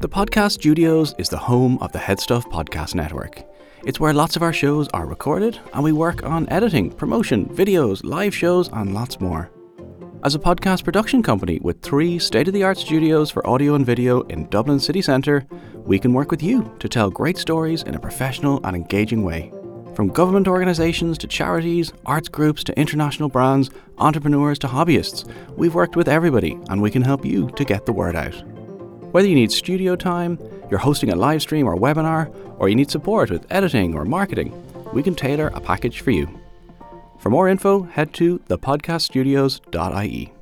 The 0.00 0.08
Podcast 0.08 0.52
Studios 0.52 1.14
is 1.18 1.28
the 1.28 1.36
home 1.36 1.78
of 1.82 1.92
the 1.92 1.98
Headstuff 1.98 2.44
Podcast 2.50 2.94
Network. 2.94 3.42
It's 3.82 3.98
where 3.98 4.12
lots 4.12 4.36
of 4.36 4.42
our 4.42 4.52
shows 4.52 4.88
are 4.88 5.06
recorded 5.06 5.58
and 5.72 5.82
we 5.82 5.92
work 5.92 6.22
on 6.22 6.46
editing, 6.50 6.90
promotion, 6.90 7.46
videos, 7.46 8.04
live 8.04 8.34
shows, 8.34 8.68
and 8.68 8.92
lots 8.92 9.20
more. 9.20 9.50
As 10.22 10.34
a 10.34 10.38
podcast 10.38 10.84
production 10.84 11.22
company 11.22 11.58
with 11.62 11.80
three 11.80 12.18
state 12.18 12.46
of 12.46 12.52
the 12.52 12.62
art 12.62 12.76
studios 12.76 13.30
for 13.30 13.46
audio 13.46 13.74
and 13.74 13.86
video 13.86 14.20
in 14.22 14.50
Dublin 14.50 14.80
city 14.80 15.00
centre, 15.00 15.46
we 15.76 15.98
can 15.98 16.12
work 16.12 16.30
with 16.30 16.42
you 16.42 16.70
to 16.78 16.90
tell 16.90 17.08
great 17.08 17.38
stories 17.38 17.82
in 17.84 17.94
a 17.94 17.98
professional 17.98 18.60
and 18.64 18.76
engaging 18.76 19.24
way. 19.24 19.50
From 19.94 20.08
government 20.08 20.46
organisations 20.46 21.16
to 21.16 21.26
charities, 21.26 21.90
arts 22.04 22.28
groups 22.28 22.62
to 22.64 22.78
international 22.78 23.30
brands, 23.30 23.70
entrepreneurs 23.96 24.58
to 24.58 24.66
hobbyists, 24.66 25.26
we've 25.56 25.74
worked 25.74 25.96
with 25.96 26.06
everybody 26.06 26.58
and 26.68 26.82
we 26.82 26.90
can 26.90 27.02
help 27.02 27.24
you 27.24 27.48
to 27.56 27.64
get 27.64 27.86
the 27.86 27.94
word 27.94 28.14
out. 28.14 28.42
Whether 29.12 29.26
you 29.26 29.34
need 29.34 29.50
studio 29.50 29.96
time, 29.96 30.38
you're 30.70 30.78
hosting 30.78 31.10
a 31.10 31.16
live 31.16 31.42
stream 31.42 31.66
or 31.66 31.76
webinar, 31.76 32.32
or 32.58 32.68
you 32.68 32.76
need 32.76 32.90
support 32.90 33.30
with 33.30 33.44
editing 33.50 33.94
or 33.94 34.04
marketing, 34.04 34.52
we 34.92 35.02
can 35.02 35.16
tailor 35.16 35.48
a 35.48 35.60
package 35.60 36.00
for 36.00 36.12
you. 36.12 36.28
For 37.18 37.28
more 37.28 37.48
info, 37.48 37.82
head 37.82 38.14
to 38.14 38.38
thepodcaststudios.ie. 38.48 40.32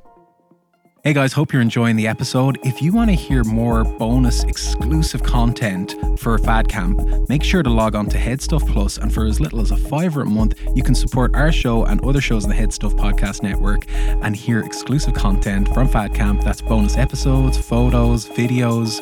Hey 1.09 1.15
guys, 1.15 1.33
hope 1.33 1.55
you're 1.55 1.63
enjoying 1.63 1.97
the 1.97 2.07
episode. 2.07 2.59
If 2.65 2.83
you 2.83 2.93
want 2.93 3.09
to 3.09 3.17
hear 3.17 3.43
more 3.43 3.83
bonus 3.83 4.45
exclusive 4.45 5.23
content 5.23 5.95
for 6.19 6.37
Fad 6.37 6.69
Camp, 6.69 7.01
make 7.31 7.43
sure 7.43 7.63
to 7.63 7.71
log 7.71 7.95
on 7.95 8.11
to 8.11 8.19
Head 8.19 8.43
Stuff 8.43 8.63
Plus, 8.67 8.99
and 8.99 9.11
for 9.11 9.25
as 9.25 9.41
little 9.41 9.63
as 9.63 9.71
a 9.71 9.77
fiver 9.79 10.21
a 10.21 10.27
month, 10.27 10.61
you 10.75 10.83
can 10.83 10.95
support 10.95 11.35
our 11.35 11.51
show 11.51 11.87
and 11.87 12.05
other 12.05 12.21
shows 12.21 12.45
in 12.45 12.51
the 12.51 12.55
Head 12.55 12.75
Stuff 12.75 12.93
Podcast 12.93 13.43
Network 13.43 13.87
and 13.89 14.37
hear 14.37 14.61
exclusive 14.61 15.15
content 15.15 15.73
from 15.73 15.89
Fad 15.89 16.13
Camp. 16.13 16.43
That's 16.43 16.61
bonus 16.61 16.99
episodes, 16.99 17.57
photos, 17.57 18.29
videos. 18.29 18.99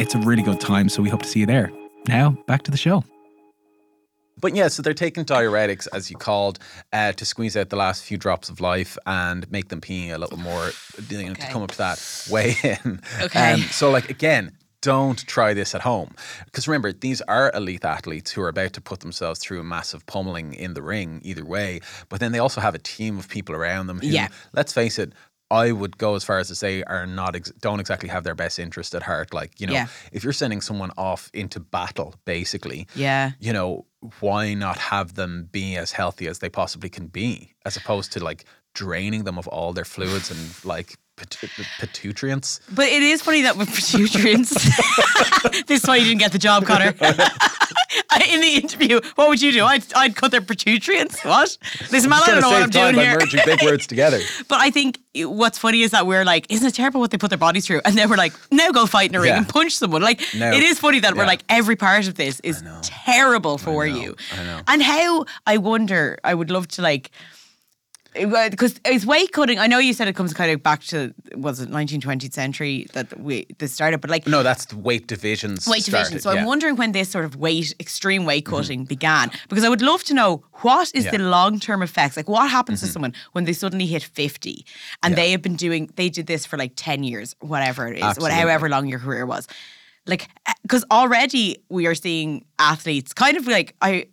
It's 0.00 0.14
a 0.14 0.20
really 0.20 0.42
good 0.42 0.58
time, 0.58 0.88
so 0.88 1.02
we 1.02 1.10
hope 1.10 1.20
to 1.20 1.28
see 1.28 1.40
you 1.40 1.46
there. 1.46 1.70
Now, 2.08 2.30
back 2.46 2.62
to 2.62 2.70
the 2.70 2.78
show. 2.78 3.04
But 4.42 4.54
yeah, 4.54 4.68
so 4.68 4.82
they're 4.82 4.92
taking 4.92 5.24
diuretics, 5.24 5.88
as 5.94 6.10
you 6.10 6.16
called, 6.18 6.58
uh, 6.92 7.12
to 7.12 7.24
squeeze 7.24 7.56
out 7.56 7.70
the 7.70 7.76
last 7.76 8.04
few 8.04 8.18
drops 8.18 8.50
of 8.50 8.60
life 8.60 8.98
and 9.06 9.50
make 9.50 9.68
them 9.70 9.80
pee 9.80 10.10
a 10.10 10.18
little 10.18 10.36
more, 10.38 10.72
you 11.08 11.28
know, 11.28 11.32
to 11.34 11.46
come 11.48 11.62
up 11.62 11.70
to 11.70 11.78
that 11.78 12.26
way 12.30 12.56
in. 12.62 13.00
Okay. 13.22 13.52
Um, 13.52 13.60
so, 13.62 13.90
like, 13.90 14.10
again, 14.10 14.52
don't 14.82 15.24
try 15.28 15.54
this 15.54 15.76
at 15.76 15.80
home. 15.82 16.12
Because 16.44 16.66
remember, 16.66 16.92
these 16.92 17.20
are 17.22 17.52
elite 17.54 17.84
athletes 17.84 18.32
who 18.32 18.42
are 18.42 18.48
about 18.48 18.72
to 18.72 18.80
put 18.80 18.98
themselves 18.98 19.38
through 19.38 19.60
a 19.60 19.64
massive 19.64 20.04
pummeling 20.06 20.54
in 20.54 20.74
the 20.74 20.82
ring, 20.82 21.20
either 21.22 21.44
way. 21.44 21.80
But 22.08 22.18
then 22.18 22.32
they 22.32 22.40
also 22.40 22.60
have 22.60 22.74
a 22.74 22.80
team 22.80 23.16
of 23.18 23.28
people 23.28 23.54
around 23.54 23.86
them 23.86 24.00
who, 24.00 24.08
Yeah. 24.08 24.26
let's 24.52 24.72
face 24.72 24.98
it, 24.98 25.12
I 25.52 25.70
would 25.70 25.98
go 25.98 26.14
as 26.14 26.24
far 26.24 26.38
as 26.38 26.48
to 26.48 26.54
say 26.54 26.82
are 26.84 27.06
not 27.06 27.36
ex- 27.36 27.52
don't 27.60 27.78
exactly 27.80 28.08
have 28.08 28.24
their 28.24 28.34
best 28.34 28.58
interest 28.58 28.94
at 28.94 29.02
heart. 29.02 29.32
Like 29.34 29.60
you 29.60 29.66
know, 29.66 29.74
Yeah. 29.74 29.86
if 30.12 30.24
you're 30.24 30.32
sending 30.32 30.60
someone 30.62 30.90
off 30.96 31.30
into 31.34 31.60
battle, 31.60 32.14
basically, 32.24 32.86
Yeah. 32.94 33.32
you 33.38 33.52
know, 33.52 33.84
why 34.20 34.54
not 34.54 34.78
have 34.78 35.14
them 35.14 35.48
be 35.52 35.76
as 35.76 35.92
healthy 35.92 36.26
as 36.26 36.38
they 36.38 36.48
possibly 36.48 36.88
can 36.88 37.06
be, 37.08 37.52
as 37.66 37.76
opposed 37.76 38.12
to 38.12 38.24
like 38.24 38.44
draining 38.74 39.24
them 39.24 39.36
of 39.38 39.46
all 39.48 39.72
their 39.74 39.84
fluids 39.84 40.30
and 40.30 40.40
like 40.64 40.96
pit- 41.16 41.36
pitutrients? 41.80 42.60
But 42.70 42.86
it 42.88 43.02
is 43.02 43.20
funny 43.22 43.42
that 43.42 43.56
with 43.58 43.68
nutrients, 43.94 44.50
this 45.68 45.82
is 45.82 45.86
why 45.88 45.96
you 45.96 46.06
didn't 46.06 46.20
get 46.20 46.32
the 46.32 46.38
job, 46.38 46.64
Conor. 46.64 46.94
In 48.32 48.40
the 48.40 48.54
interview, 48.56 49.00
what 49.16 49.28
would 49.28 49.40
you 49.42 49.52
do? 49.52 49.64
I'd, 49.64 49.84
I'd 49.94 50.16
cut 50.16 50.30
their 50.30 50.40
pitutrients. 50.40 51.24
What? 51.24 51.56
Listen, 51.90 52.10
man, 52.10 52.20
I 52.22 52.26
don't 52.26 52.40
know 52.40 52.50
what 52.50 52.62
I'm 52.62 52.70
doing 52.70 52.94
by 52.94 53.02
here. 53.04 53.18
merging 53.18 53.40
big 53.44 53.62
words 53.62 53.86
together. 53.86 54.18
But 54.48 54.60
I 54.60 54.70
think 54.70 54.98
what's 55.16 55.58
funny 55.58 55.82
is 55.82 55.90
that 55.90 56.06
we're 56.06 56.24
like, 56.24 56.46
isn't 56.50 56.66
it 56.66 56.74
terrible 56.74 57.00
what 57.00 57.10
they 57.10 57.18
put 57.18 57.30
their 57.30 57.38
bodies 57.38 57.66
through? 57.66 57.80
And 57.84 57.96
then 57.96 58.08
we're 58.10 58.16
like, 58.16 58.32
now 58.50 58.70
go 58.70 58.86
fight 58.86 59.10
in 59.10 59.16
a 59.16 59.20
ring 59.20 59.30
Yeah. 59.30 59.38
and 59.38 59.48
punch 59.48 59.76
someone. 59.76 60.02
Like, 60.02 60.20
No. 60.34 60.50
it 60.52 60.62
is 60.62 60.78
funny 60.78 61.00
that 61.00 61.14
we're 61.14 61.22
Yeah. 61.22 61.28
like, 61.28 61.42
every 61.48 61.76
part 61.76 62.06
of 62.08 62.14
this 62.14 62.40
is 62.40 62.62
terrible 62.82 63.58
for 63.58 63.86
you. 63.86 64.16
I 64.38 64.44
know. 64.44 64.60
And 64.68 64.82
how, 64.82 65.24
I 65.46 65.56
wonder, 65.58 66.18
I 66.24 66.34
would 66.34 66.50
love 66.50 66.68
to 66.68 66.82
like, 66.82 67.10
because 68.14 68.78
it's 68.84 69.04
weight 69.06 69.32
cutting. 69.32 69.58
I 69.58 69.66
know 69.66 69.78
you 69.78 69.92
said 69.94 70.06
it 70.08 70.14
comes 70.14 70.34
kind 70.34 70.50
of 70.50 70.62
back 70.62 70.82
to 70.84 71.14
was 71.34 71.60
it 71.60 71.70
19th, 71.70 72.02
20th 72.02 72.32
century 72.32 72.86
that 72.92 73.18
we 73.20 73.46
this 73.58 73.72
started, 73.72 74.00
but 74.00 74.10
like 74.10 74.26
No, 74.26 74.42
that's 74.42 74.66
the 74.66 74.76
weight 74.76 75.06
divisions. 75.06 75.66
weight 75.66 75.84
division. 75.84 76.18
started, 76.18 76.22
So 76.22 76.30
I'm. 76.30 76.36
Mm-hmm. 76.38 76.46
wondering 76.46 76.76
when 76.76 76.92
this 76.92 77.08
sort 77.08 77.24
of 77.24 77.36
weight, 77.36 77.74
extreme 77.80 78.24
weight 78.24 78.44
cutting 78.46 78.84
began, 78.84 79.30
because 79.48 79.64
I 79.64 79.68
would 79.68 79.82
love 79.82 80.04
to 80.04 80.14
know 80.14 80.44
what 80.62 80.90
is 80.94 81.06
the 81.10 81.18
long 81.18 81.58
term 81.60 81.82
effects. 81.82 82.16
Like 82.16 82.28
what 82.28 82.50
happens 82.50 82.80
to 82.80 82.86
someone 82.86 83.14
when 83.32 83.44
they 83.44 83.52
suddenly 83.52 83.86
hit 83.86 84.02
50 84.02 84.64
and 85.02 85.12
Yeah. 85.12 85.16
they 85.16 85.30
have 85.32 85.42
been 85.42 85.56
doing, 85.56 85.90
they 85.96 86.08
did 86.08 86.26
this 86.26 86.44
for 86.44 86.56
like 86.58 86.72
10 86.76 87.04
years, 87.04 87.34
whatever 87.40 87.88
it 87.88 87.96
is, 87.98 88.02
Absolutely. 88.02 88.24
whatever 88.34 88.42
however 88.50 88.68
long 88.68 88.86
your 88.86 88.98
career 88.98 89.24
was. 89.24 89.46
Like, 90.06 90.28
because 90.62 90.84
already 90.90 91.56
we 91.70 91.86
are 91.86 91.94
seeing 91.94 92.44
athletes 92.58 93.14
kind 93.14 93.36
of 93.36 93.46
like, 93.46 93.74
I, 93.80 94.06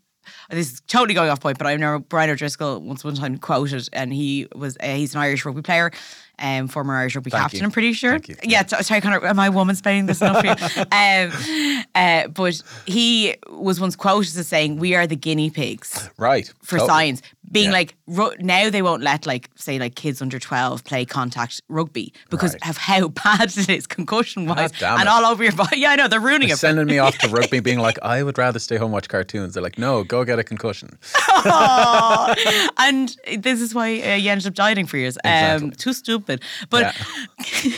this 0.50 0.72
is 0.74 0.82
totally 0.88 1.14
going 1.14 1.30
off 1.30 1.40
point, 1.40 1.58
but 1.58 1.68
I 1.68 1.74
remember 1.74 2.00
Brian 2.10 2.30
O'Driscoll 2.30 2.80
once 2.82 3.04
one 3.04 3.16
time 3.16 3.38
quoted, 3.38 3.88
and 3.94 4.14
he 4.14 4.48
was 4.56 4.78
uh, 4.82 4.88
he's 4.94 5.14
an 5.16 5.22
Irish 5.22 5.46
rugby 5.46 5.62
player, 5.62 5.92
um, 6.40 6.68
former 6.68 6.96
Irish 6.96 7.16
rugby 7.16 7.30
Thank 7.32 7.42
captain. 7.44 7.60
you. 7.60 7.66
I'm 7.66 7.72
pretty 7.72 7.94
sure. 7.94 8.12
Thank 8.12 8.30
you. 8.30 8.36
Yeah, 8.44 8.64
t- 8.64 8.82
sorry, 8.84 9.02
Conor, 9.02 9.26
am 9.26 9.40
I 9.40 9.50
woman 9.50 9.76
spelling 9.76 10.06
this 10.06 10.22
enough 10.22 10.42
for 10.42 10.48
you? 10.48 10.82
um, 10.92 11.84
uh, 11.96 12.28
but 12.30 12.62
he 12.86 13.36
was 13.50 13.80
once 13.80 13.96
quoted 13.96 14.36
as 14.38 14.48
saying, 14.48 14.78
"We 14.78 14.96
are 14.96 15.06
the 15.08 15.16
guinea 15.16 15.50
pigs 15.50 16.10
Right. 16.18 16.52
for 16.64 16.78
totally. 16.78 16.88
science." 16.88 17.22
Being 17.52 17.68
Yeah. 17.68 17.72
like 17.80 17.96
ru- 18.08 18.36
now 18.40 18.70
they 18.70 18.82
won't 18.82 19.02
let 19.02 19.26
like 19.26 19.50
say 19.56 19.80
like 19.80 19.96
kids 19.96 20.22
under 20.22 20.38
12 20.40 20.84
play 20.84 21.04
contact 21.06 21.62
rugby 21.68 22.14
because 22.30 22.54
Right. 22.54 22.70
of 22.70 22.78
how 22.78 23.08
bad 23.24 23.58
it 23.58 23.70
is 23.70 23.88
concussion 23.88 24.46
wise 24.46 24.72
and 24.84 25.02
it. 25.02 25.08
all 25.08 25.26
over 25.26 25.44
your 25.44 25.54
body. 25.54 25.78
Yeah, 25.80 25.92
I 25.92 25.96
know 25.96 26.08
they're 26.08 26.20
ruining 26.20 26.50
They're 26.50 26.56
it. 26.56 26.60
sending 26.60 26.86
me 26.86 27.00
off 27.00 27.18
to 27.20 27.28
rugby, 27.30 27.60
being 27.70 27.80
like, 27.80 27.98
I 28.04 28.22
would 28.24 28.38
rather 28.38 28.60
stay 28.60 28.78
home 28.78 28.92
watch 28.92 29.08
cartoons. 29.10 29.54
They're 29.56 29.64
like, 29.64 29.78
no, 29.80 30.04
go 30.04 30.24
get 30.24 30.38
a 30.40 30.44
concussion. 30.44 30.98
And 32.78 33.16
this 33.38 33.62
is 33.62 33.74
why 33.74 34.00
uh, 34.02 34.16
you 34.16 34.30
ended 34.32 34.48
up 34.48 34.54
dieting 34.54 34.86
for 34.86 34.98
years. 34.98 35.18
Um, 35.24 35.72
too 35.72 35.94
stupid. 35.94 36.42
But, 36.70 36.82
Yeah. 36.82 37.72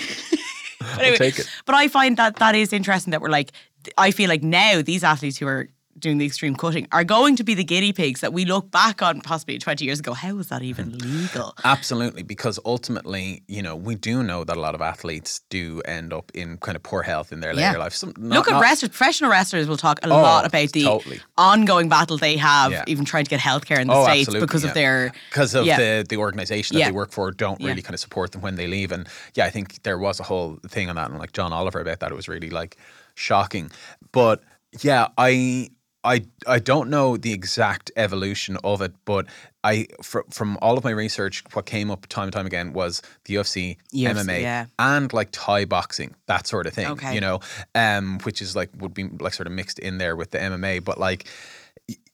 but 0.80 1.00
anyway, 1.06 1.32
but 1.66 1.76
I 1.76 1.88
find 1.88 2.18
that 2.18 2.38
that 2.38 2.56
is 2.56 2.74
interesting 2.74 3.12
that 3.12 3.22
we're 3.22 3.30
like, 3.30 3.52
I 3.98 4.12
feel 4.12 4.30
like 4.30 4.44
now 4.44 4.82
these 4.82 5.04
athletes 5.04 5.38
who 5.38 5.48
are 5.48 5.70
doing 6.02 6.18
the 6.18 6.26
extreme 6.26 6.56
cutting 6.56 6.88
are 6.92 7.04
going 7.04 7.36
to 7.38 7.44
be 7.44 7.54
the 7.54 7.64
guinea 7.64 7.94
pigs 7.94 8.22
that 8.22 8.34
we 8.34 8.44
look 8.46 8.70
back 8.72 9.02
on 9.02 9.22
possibly 9.22 9.58
20 9.58 9.86
years 9.86 10.00
ago. 10.00 10.14
How 10.14 10.34
was 10.36 10.48
that 10.50 10.62
even 10.64 10.98
legal? 10.98 11.56
Absolutely, 11.64 12.24
because 12.24 12.60
ultimately, 12.66 13.44
you 13.48 13.62
know, 13.62 13.76
we 13.76 13.96
do 13.96 14.24
know 14.24 14.44
that 14.44 14.58
a 14.58 14.60
lot 14.60 14.76
of 14.76 14.82
athletes 14.82 15.42
do 15.50 15.82
end 15.86 16.12
up 16.12 16.32
in 16.34 16.58
kind 16.58 16.76
of 16.76 16.84
poor 16.84 17.04
health 17.04 17.32
in 17.32 17.40
their 17.40 17.54
later 17.54 17.72
Yeah. 17.74 17.78
life. 17.78 17.94
Some, 17.94 18.14
not, 18.18 18.36
Look 18.38 18.48
at 18.48 18.54
not- 18.54 18.62
wrestlers, 18.62 18.90
professional 18.90 19.30
wrestlers 19.32 19.68
will 19.68 19.78
talk 19.78 20.00
a 20.04 20.08
Oh, 20.10 20.22
lot 20.22 20.46
about 20.46 20.72
the 20.74 20.84
totally. 20.84 21.22
ongoing 21.38 21.88
battle 21.88 22.18
they 22.18 22.38
have, 22.38 22.72
Yeah. 22.72 22.84
even 22.88 23.06
trying 23.06 23.24
to 23.26 23.30
get 23.30 23.40
healthcare 23.40 23.80
in 23.80 23.88
the 23.88 23.94
Oh, 23.94 24.04
States 24.04 24.22
absolutely, 24.28 24.46
because 24.48 24.64
yeah. 24.64 24.70
of 24.70 24.74
their 24.74 25.12
because 25.30 25.56
of 25.56 25.66
yeah. 25.66 25.78
the 25.78 26.06
the 26.10 26.18
organization 26.18 26.78
that 26.78 26.86
they 26.86 26.92
work 26.92 27.12
for 27.12 27.32
don't 27.32 27.64
really 27.64 27.82
kind 27.82 27.94
of 27.94 28.00
support 28.00 28.32
them 28.32 28.42
when 28.42 28.56
they 28.56 28.68
leave. 28.68 28.92
And 28.92 29.08
yeah, 29.36 29.46
I 29.46 29.50
think 29.52 29.84
there 29.84 29.98
was 29.98 30.20
a 30.20 30.24
whole 30.24 30.58
thing 30.68 30.90
on 30.90 30.96
that, 30.96 31.10
and 31.10 31.20
like 31.20 31.34
John 31.34 31.54
Oliver 31.54 31.80
about 31.80 32.00
that. 32.00 32.12
It 32.12 32.16
was 32.16 32.28
really 32.28 32.50
like 32.50 32.78
shocking. 33.16 33.72
But 34.12 34.42
yeah, 34.82 35.08
I. 35.18 35.70
I, 36.04 36.26
I 36.48 36.60
don't 36.60 36.90
know 36.90 37.16
the 37.18 37.32
exact 37.32 37.92
evolution 37.96 38.58
of 38.64 38.82
it, 38.82 38.94
but 39.06 39.28
I 39.64 39.88
fr- 40.02 40.22
from 40.32 40.58
all 40.62 40.78
of 40.78 40.84
my 40.84 40.92
research, 40.92 41.44
what 41.54 41.66
came 41.66 41.92
up 41.92 42.08
time 42.08 42.24
and 42.24 42.34
time 42.34 42.48
again 42.48 42.74
was 42.74 43.02
the 43.26 43.36
UFC, 43.36 43.78
UFC, 43.94 44.08
MMA, 44.08 44.42
yeah. 44.42 44.66
and 44.80 45.14
like 45.14 45.30
Thai 45.32 45.66
boxing, 45.66 46.16
that 46.26 46.48
sort 46.48 46.66
of 46.66 46.74
thing. 46.74 46.88
Okay. 46.88 47.14
You 47.14 47.22
know, 47.22 47.40
um, 47.76 48.20
which 48.24 48.42
is 48.42 48.56
like 48.56 48.70
would 48.80 48.94
be 48.94 49.10
like 49.20 49.34
sort 49.34 49.48
of 49.48 49.54
mixed 49.54 49.78
in 49.78 50.00
there 50.00 50.16
with 50.16 50.32
the 50.32 50.40
MMA, 50.40 50.84
but 50.84 51.00
like, 51.00 51.28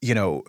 you 0.01 0.13
know, 0.13 0.43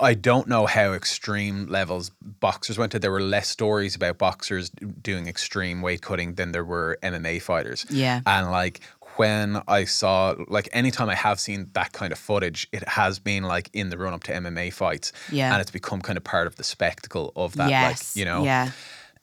I 0.00 0.14
don't 0.14 0.48
know 0.48 0.66
how 0.66 0.92
extreme 0.92 1.66
levels 1.66 2.10
boxers 2.20 2.78
went 2.78 2.92
to. 2.92 2.98
There 2.98 3.10
were 3.10 3.22
less 3.22 3.48
stories 3.48 3.94
about 3.94 4.18
boxers 4.18 4.70
doing 4.70 5.28
extreme 5.28 5.82
weight 5.82 6.02
cutting 6.02 6.34
than 6.34 6.52
there 6.52 6.64
were 6.64 6.98
MMA 7.02 7.40
fighters. 7.42 7.86
Yeah. 7.88 8.20
And 8.26 8.50
like 8.50 8.80
when 9.16 9.60
I 9.68 9.84
saw, 9.84 10.34
like 10.48 10.68
anytime 10.72 11.08
I 11.08 11.14
have 11.14 11.38
seen 11.40 11.68
that 11.72 11.92
kind 11.92 12.12
of 12.12 12.18
footage, 12.18 12.68
it 12.72 12.86
has 12.88 13.18
been 13.18 13.44
like 13.44 13.70
in 13.72 13.90
the 13.90 13.98
run 13.98 14.12
up 14.14 14.22
to 14.24 14.32
MMA 14.32 14.72
fights. 14.72 15.12
Yeah. 15.30 15.52
And 15.52 15.60
it's 15.60 15.70
become 15.70 16.00
kind 16.00 16.16
of 16.16 16.24
part 16.24 16.46
of 16.46 16.56
the 16.56 16.64
spectacle 16.64 17.32
of 17.36 17.56
that. 17.56 17.70
yes, 17.70 18.14
Like, 18.16 18.18
you 18.20 18.24
know. 18.24 18.44
yeah. 18.44 18.70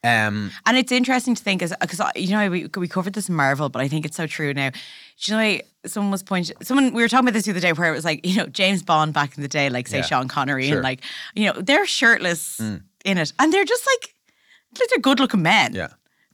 Um, 0.04 0.52
And 0.66 0.78
it's 0.78 0.92
interesting 0.92 1.34
to 1.36 1.44
think, 1.44 1.62
because 1.62 2.02
you 2.16 2.30
know 2.30 2.50
we 2.50 2.68
we 2.78 2.88
covered 2.88 3.14
this 3.14 3.30
in 3.30 3.36
Marvel, 3.36 3.68
but 3.70 3.82
I 3.82 3.88
think 3.88 4.06
it's 4.06 4.16
so 4.16 4.28
true 4.28 4.54
now. 4.54 4.70
Do 4.70 5.32
you 5.32 5.38
know? 5.38 5.60
Someone 5.88 6.12
was 6.12 6.22
pointing. 6.22 6.56
Someone 6.62 6.94
we 6.94 7.02
were 7.02 7.08
talking 7.08 7.26
about 7.28 7.34
this 7.34 7.46
the 7.46 7.52
other 7.52 7.60
day, 7.60 7.74
where 7.74 7.92
it 7.92 7.96
was 7.96 8.06
like 8.06 8.24
you 8.26 8.36
know 8.38 8.46
James 8.46 8.84
Bond 8.84 9.14
back 9.14 9.36
in 9.36 9.42
the 9.42 9.48
day, 9.50 9.70
like 9.70 9.88
say 9.88 9.98
Yeah, 9.98 10.06
Sean 10.06 10.28
Connery, 10.28 10.66
sure. 10.68 10.74
Mm. 10.74 10.78
and 10.78 10.84
like 10.84 11.02
you 11.34 11.46
know 11.52 11.60
they're 11.60 11.88
shirtless 11.88 12.60
in 12.60 12.84
it, 13.18 13.34
and 13.40 13.52
they're 13.52 13.66
just 13.66 13.88
like 13.88 14.14
like 14.80 14.88
they're 14.90 15.00
good 15.00 15.20
looking 15.20 15.42
men. 15.42 15.74
yeah. 15.74 15.88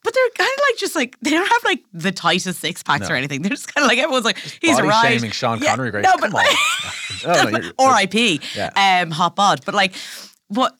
But 0.03 0.13
they're 0.13 0.29
kind 0.45 0.51
of 0.53 0.61
like 0.69 0.77
just 0.79 0.95
like 0.95 1.17
they 1.21 1.29
don't 1.29 1.47
have 1.47 1.63
like 1.63 1.83
the 1.93 2.11
tightest 2.11 2.59
six 2.59 2.83
packs 2.83 3.09
or 3.09 3.15
anything. 3.15 3.41
They're 3.41 3.49
just 3.51 3.73
kind 3.73 3.83
of 3.85 3.87
like 3.89 3.97
everyone's 3.99 4.25
like 4.25 4.37
he's 4.37 4.75
Body 4.75 4.87
right. 4.89 5.13
shaming 5.13 5.31
Sean 5.31 5.59
Yeah, 5.61 5.69
Connery, 5.71 5.91
Grace. 5.91 6.03
No, 6.03 6.11
but 6.19 6.31
like, 6.33 6.47
Oh, 7.25 7.49
no, 7.49 7.71
R.I.P. 7.79 8.41
Yeah. 8.55 9.01
Um, 9.03 9.11
hot 9.11 9.35
bod. 9.35 9.61
But 9.65 9.75
like, 9.75 9.93
what? 10.49 10.75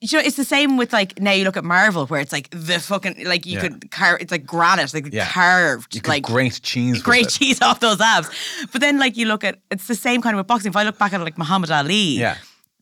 You 0.00 0.18
know, 0.18 0.24
it's 0.24 0.36
the 0.36 0.44
same 0.44 0.76
with 0.76 0.92
like 0.92 1.18
now 1.20 1.32
you 1.32 1.42
look 1.42 1.56
at 1.56 1.64
Marvel 1.64 2.06
where 2.06 2.20
it's 2.20 2.30
like 2.32 2.50
the 2.50 2.78
fucking 2.78 3.24
like 3.26 3.44
you 3.46 3.54
Yeah. 3.54 3.62
could 3.62 3.90
carve 3.90 4.20
it's 4.20 4.30
like 4.30 4.46
granite 4.46 4.94
like 4.94 5.12
Yeah. 5.12 5.26
carved 5.28 5.92
You 5.92 6.00
could 6.00 6.08
like 6.10 6.22
grate 6.22 6.60
cheese. 6.62 7.02
great 7.02 7.28
cheese 7.30 7.60
off 7.60 7.80
those 7.80 8.00
abs. 8.00 8.30
But 8.70 8.80
then 8.80 9.00
like 9.00 9.16
you 9.16 9.26
look 9.26 9.42
at 9.42 9.58
it's 9.72 9.88
the 9.88 9.96
same 9.96 10.22
kind 10.22 10.34
of 10.34 10.38
with 10.38 10.46
boxing. 10.46 10.70
If 10.70 10.76
I 10.76 10.84
look 10.84 10.98
back 10.98 11.12
at 11.14 11.20
like 11.20 11.36
Muhammad 11.36 11.72
Ali, 11.72 12.16
Yeah. 12.20 12.36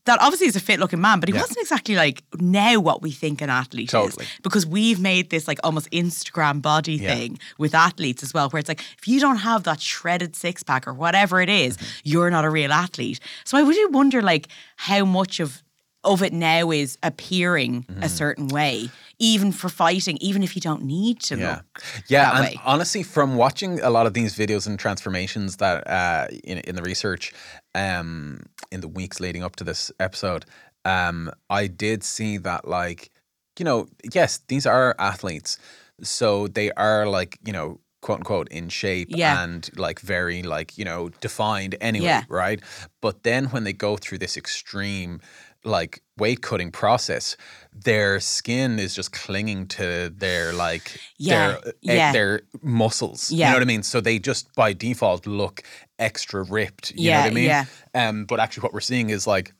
That 0.07 0.19
obviously 0.21 0.47
is 0.47 0.55
a 0.55 0.59
fit 0.59 0.79
looking 0.79 0.99
man, 0.99 1.19
but 1.21 1.29
he 1.29 1.35
Yeah. 1.35 1.41
wasn't 1.41 1.59
exactly 1.59 1.95
like 1.95 2.23
now 2.39 2.79
what 2.79 3.01
we 3.01 3.11
think 3.11 3.41
an 3.41 3.49
athlete 3.49 3.89
Totally. 3.89 4.25
is. 4.25 4.31
Because 4.41 4.65
we've 4.65 4.99
made 4.99 5.29
this 5.29 5.47
like 5.47 5.59
almost 5.63 5.89
Instagram 5.91 6.61
body 6.61 6.95
Yeah. 6.95 7.13
thing 7.13 7.39
with 7.57 7.73
athletes 7.75 8.23
as 8.23 8.33
well, 8.33 8.49
where 8.49 8.59
it's 8.59 8.67
like 8.69 8.81
if 8.97 9.07
you 9.07 9.19
don't 9.19 9.37
have 9.37 9.63
that 9.63 9.79
shredded 9.81 10.35
six 10.35 10.63
pack 10.63 10.87
or 10.87 10.93
whatever 10.93 11.39
it 11.41 11.49
is, 11.49 11.77
Mm-hmm. 11.77 11.85
you're 12.03 12.29
not 12.31 12.43
a 12.43 12.49
real 12.49 12.73
athlete. 12.73 13.19
So 13.45 13.57
I 13.57 13.63
would 13.63 13.75
do 13.75 13.87
wonder 13.91 14.21
like 14.21 14.47
how 14.75 15.05
much 15.05 15.39
of 15.39 15.61
of 16.03 16.21
it 16.23 16.31
now 16.31 16.71
is 16.71 16.97
appearing 17.03 17.83
Mm-hmm. 17.83 18.03
a 18.03 18.09
certain 18.09 18.47
way, 18.47 18.89
even 19.19 19.51
for 19.51 19.69
fighting, 19.69 20.17
even 20.21 20.43
if 20.43 20.55
you 20.55 20.61
don't 20.61 20.83
need 20.83 21.19
to 21.21 21.35
Yeah, 21.35 21.55
look. 21.55 21.83
yeah, 22.07 22.31
and 22.37 22.45
way. 22.45 22.61
honestly, 22.65 23.03
from 23.03 23.35
watching 23.35 23.79
a 23.81 23.89
lot 23.89 24.05
of 24.05 24.13
these 24.13 24.35
videos 24.35 24.67
and 24.67 24.77
transformations 24.79 25.57
that 25.57 25.87
uh, 25.87 26.27
in 26.43 26.59
in 26.59 26.75
the 26.75 26.83
research, 26.83 27.33
um, 27.75 28.43
in 28.71 28.81
the 28.81 28.87
weeks 28.87 29.19
leading 29.19 29.43
up 29.43 29.55
to 29.57 29.63
this 29.63 29.91
episode, 29.99 30.45
um, 30.85 31.31
I 31.49 31.67
did 31.67 32.03
see 32.03 32.37
that 32.37 32.67
like, 32.67 33.11
you 33.59 33.65
know, 33.65 33.87
yes, 34.13 34.39
these 34.47 34.65
are 34.65 34.95
athletes, 34.99 35.57
so 36.01 36.47
they 36.47 36.71
are 36.71 37.05
like, 37.07 37.37
you 37.45 37.53
know. 37.53 37.79
"Quote 38.01 38.19
unquote 38.19 38.47
in 38.51 38.69
shape 38.69 39.09
Yeah. 39.09 39.41
and 39.43 39.69
like 39.75 39.99
very 39.99 40.43
like 40.43 40.77
you 40.77 40.85
know 40.85 41.09
defined 41.19 41.75
anyway, 41.81 42.05
Yeah. 42.05 42.23
right? 42.29 42.61
But 43.01 43.23
then 43.23 43.45
when 43.51 43.63
they 43.63 43.73
go 43.73 43.97
through 43.97 44.19
this 44.19 44.37
extreme 44.37 45.19
like 45.63 46.01
weight 46.17 46.41
cutting 46.41 46.71
process, 46.71 47.37
their 47.73 48.19
skin 48.19 48.79
is 48.79 48.95
just 48.95 49.11
clinging 49.11 49.67
to 49.67 50.11
their 50.15 50.53
like 50.53 50.99
Yeah, 51.17 51.47
their 51.47 51.67
eh, 51.67 51.71
yeah. 51.81 52.11
their 52.11 52.41
muscles. 52.61 53.31
Yeah. 53.31 53.47
You 53.47 53.51
know 53.51 53.55
what 53.57 53.63
I 53.63 53.65
mean? 53.65 53.83
So 53.83 54.01
they 54.01 54.19
just 54.19 54.53
by 54.55 54.73
default 54.73 55.27
look 55.27 55.63
extra 55.99 56.43
ripped. 56.43 56.91
You 56.91 57.11
know 57.11 57.17
Yeah, 57.17 57.21
what 57.23 57.31
I 57.31 57.33
mean? 57.35 57.43
yeah. 57.45 57.65
Um, 57.93 58.25
but 58.25 58.39
actually 58.39 58.61
what 58.61 58.73
we're 58.73 58.79
seeing 58.81 59.09
is 59.09 59.27
like 59.27 59.53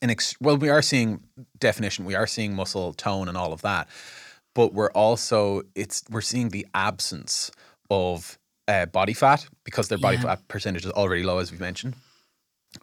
an 0.00 0.10
ex- 0.10 0.34
well, 0.40 0.56
we 0.56 0.68
are 0.68 0.82
seeing 0.82 1.20
definition, 1.58 2.04
we 2.04 2.14
are 2.14 2.26
seeing 2.26 2.54
muscle 2.54 2.92
tone 2.94 3.28
and 3.28 3.36
all 3.36 3.52
of 3.52 3.62
that. 3.62 3.88
But 4.54 4.74
we're 4.74 4.90
also 4.92 5.62
it's 5.74 6.02
we're 6.10 6.20
seeing 6.20 6.50
the 6.50 6.66
absence 6.74 7.50
of 7.90 8.38
uh, 8.68 8.86
body 8.86 9.12
fat 9.14 9.46
because 9.64 9.88
their 9.88 9.98
body 9.98 10.16
Yeah. 10.16 10.22
fat 10.24 10.48
percentage 10.48 10.84
is 10.84 10.92
already 10.92 11.22
low, 11.22 11.38
as 11.38 11.50
we 11.52 11.58
mentioned. 11.58 11.94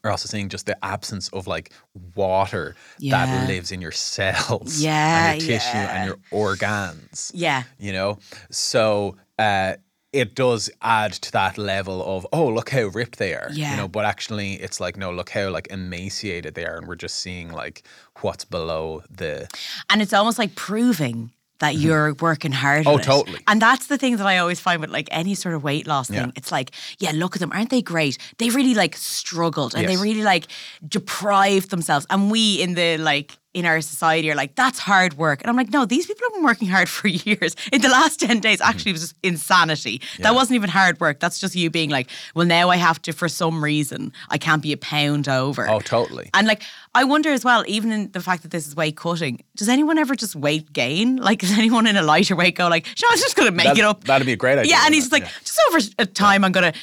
We're 0.03 0.11
also 0.11 0.27
seeing 0.27 0.49
just 0.49 0.65
the 0.65 0.77
absence 0.85 1.29
of 1.29 1.47
like 1.47 1.71
water 2.15 2.75
Yeah. 2.99 3.25
that 3.25 3.47
lives 3.47 3.71
in 3.71 3.81
your 3.81 3.91
cells, 3.91 4.79
Yeah, 4.79 5.31
and 5.31 5.41
your 5.41 5.47
tissue, 5.59 5.77
yeah. 5.77 5.95
and 5.97 6.07
your 6.07 6.17
organs 6.31 7.31
Yeah. 7.33 7.63
you 7.77 7.93
know 7.93 8.19
so 8.49 9.15
uh 9.37 9.73
it 10.11 10.33
does 10.33 10.71
add 10.81 11.13
to 11.13 11.31
that 11.33 11.55
level 11.57 12.03
of 12.03 12.25
oh 12.33 12.47
look 12.47 12.69
how 12.71 12.85
ripped 12.87 13.19
they 13.19 13.33
are 13.35 13.49
Yeah. 13.51 13.71
you 13.71 13.77
know 13.77 13.87
but 13.87 14.05
actually 14.05 14.53
it's 14.55 14.79
like 14.79 14.97
no 14.97 15.11
look 15.11 15.29
how 15.29 15.49
like 15.49 15.67
emaciated 15.71 16.55
they 16.55 16.65
are 16.65 16.77
and 16.77 16.87
we're 16.87 16.95
just 16.95 17.17
seeing 17.19 17.51
like 17.51 17.83
what's 18.21 18.43
below 18.45 19.03
the 19.09 19.47
And 19.89 20.01
it's 20.01 20.13
almost 20.13 20.39
like 20.39 20.55
proving 20.55 21.31
that 21.59 21.75
mm-hmm. 21.75 21.85
you're 21.85 22.13
working 22.15 22.51
hard. 22.51 22.87
Oh, 22.87 22.95
at 22.95 23.01
it. 23.01 23.03
totally. 23.03 23.39
And 23.47 23.61
that's 23.61 23.87
the 23.87 23.97
thing 23.97 24.17
that 24.17 24.25
I 24.25 24.37
always 24.37 24.59
find 24.59 24.81
with 24.81 24.89
like 24.89 25.07
any 25.11 25.35
sort 25.35 25.55
of 25.55 25.63
weight 25.63 25.87
loss 25.87 26.07
thing. 26.07 26.17
Yeah. 26.17 26.31
It's 26.35 26.51
like, 26.51 26.71
yeah, 26.99 27.11
look 27.11 27.35
at 27.35 27.39
them. 27.39 27.51
Aren't 27.51 27.69
they 27.69 27.81
great? 27.81 28.17
They 28.37 28.49
really 28.49 28.73
like 28.73 28.95
struggled 28.95 29.75
and 29.75 29.87
they 29.87 29.97
really 29.97 30.23
like 30.23 30.47
deprived 30.87 31.69
themselves. 31.69 32.05
And 32.09 32.31
we 32.31 32.61
in 32.61 32.73
the 32.75 32.97
like, 32.97 33.37
in 33.55 33.65
our 33.65 33.81
society 33.81 34.29
are 34.29 34.35
like, 34.35 34.53
that's 34.55 34.77
hard 34.77 35.15
work. 35.15 35.41
And 35.41 35.49
I'm 35.49 35.55
like, 35.55 35.71
no, 35.71 35.83
these 35.83 36.05
people 36.05 36.23
have 36.27 36.33
been 36.35 36.43
working 36.43 36.67
hard 36.67 36.87
for 36.97 37.07
years. 37.07 37.55
In 37.71 37.81
the 37.81 37.89
last 37.89 38.19
10 38.19 38.39
days, 38.39 38.59
mm-hmm. 38.59 38.69
actually, 38.69 38.91
it 38.91 38.93
was 38.93 39.01
just 39.01 39.15
insanity. 39.23 40.01
That 40.19 40.35
wasn't 40.35 40.55
even 40.55 40.69
hard 40.69 40.99
work. 40.99 41.19
That's 41.19 41.39
just 41.39 41.55
you 41.55 41.69
being 41.71 41.89
like, 41.89 42.09
well, 42.35 42.45
now 42.45 42.69
I 42.69 42.75
have 42.75 43.01
to, 43.03 43.11
for 43.11 43.27
some 43.27 43.63
reason, 43.63 44.13
I 44.29 44.37
can't 44.37 44.61
be 44.61 44.71
a 44.71 44.77
pound 44.77 45.27
over. 45.27 45.67
oh 45.67 45.79
totally 45.79 46.29
And 46.35 46.45
like, 46.47 46.61
I 46.93 47.03
wonder 47.03 47.31
as 47.31 47.43
well, 47.43 47.63
even 47.67 47.91
in 47.91 48.11
the 48.11 48.21
fact 48.21 48.43
that 48.43 48.51
this 48.51 48.67
is 48.67 48.75
weight 48.75 48.95
cutting, 48.97 49.43
does 49.55 49.69
anyone 49.69 49.97
ever 49.97 50.15
just 50.15 50.35
weight 50.35 50.71
gain? 50.71 51.15
Like, 51.17 51.39
does 51.45 51.57
anyone 51.57 51.87
in 51.87 51.97
a 51.97 52.03
lighter 52.03 52.35
weight 52.35 52.55
go 52.55 52.67
like, 52.67 52.85
"Sure, 52.95 53.09
I'm 53.11 53.17
just 53.17 53.35
going 53.35 53.49
to 53.49 53.55
make 53.55 53.65
That- 53.67 53.77
it 53.79 53.83
up"? 53.83 54.03
that'd 54.03 54.25
be 54.27 54.33
a 54.33 54.37
great 54.37 54.59
idea, 54.59 54.71
Yeah, 54.73 54.85
and 54.85 54.93
he's 54.93 55.07
it? 55.07 55.11
like, 55.11 55.23
Yeah. 55.23 55.29
just 55.43 55.59
over 55.69 55.79
a 55.99 56.05
time, 56.05 56.43
I'm 56.43 56.51
going 56.51 56.71
to 56.71 56.79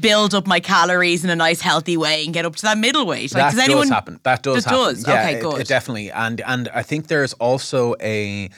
build 0.00 0.34
up 0.34 0.46
my 0.46 0.60
calories 0.60 1.24
in 1.24 1.30
a 1.30 1.36
nice, 1.36 1.60
healthy 1.60 1.96
way 1.96 2.24
and 2.24 2.34
get 2.34 2.44
up 2.44 2.56
to 2.56 2.62
that 2.62 2.78
middle 2.78 3.06
weight. 3.06 3.32
Like, 3.34 3.42
that 3.42 3.50
does 3.52 3.60
anyone 3.60 3.82
does 3.82 3.90
happen. 3.90 4.20
That 4.22 4.42
does 4.42 4.64
That 4.64 4.70
happen. 4.70 4.94
does? 4.94 5.06
Yeah, 5.06 5.14
Okay, 5.20 5.34
it- 5.36 5.42
good. 5.42 5.60
It, 5.62 5.68
definitely. 5.68 6.10
And 6.10 6.40
and 6.42 6.68
I 6.74 6.82
think 6.82 7.06
there's 7.06 7.32
also 7.34 7.94
a 8.00 8.50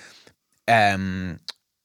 um 0.68 1.38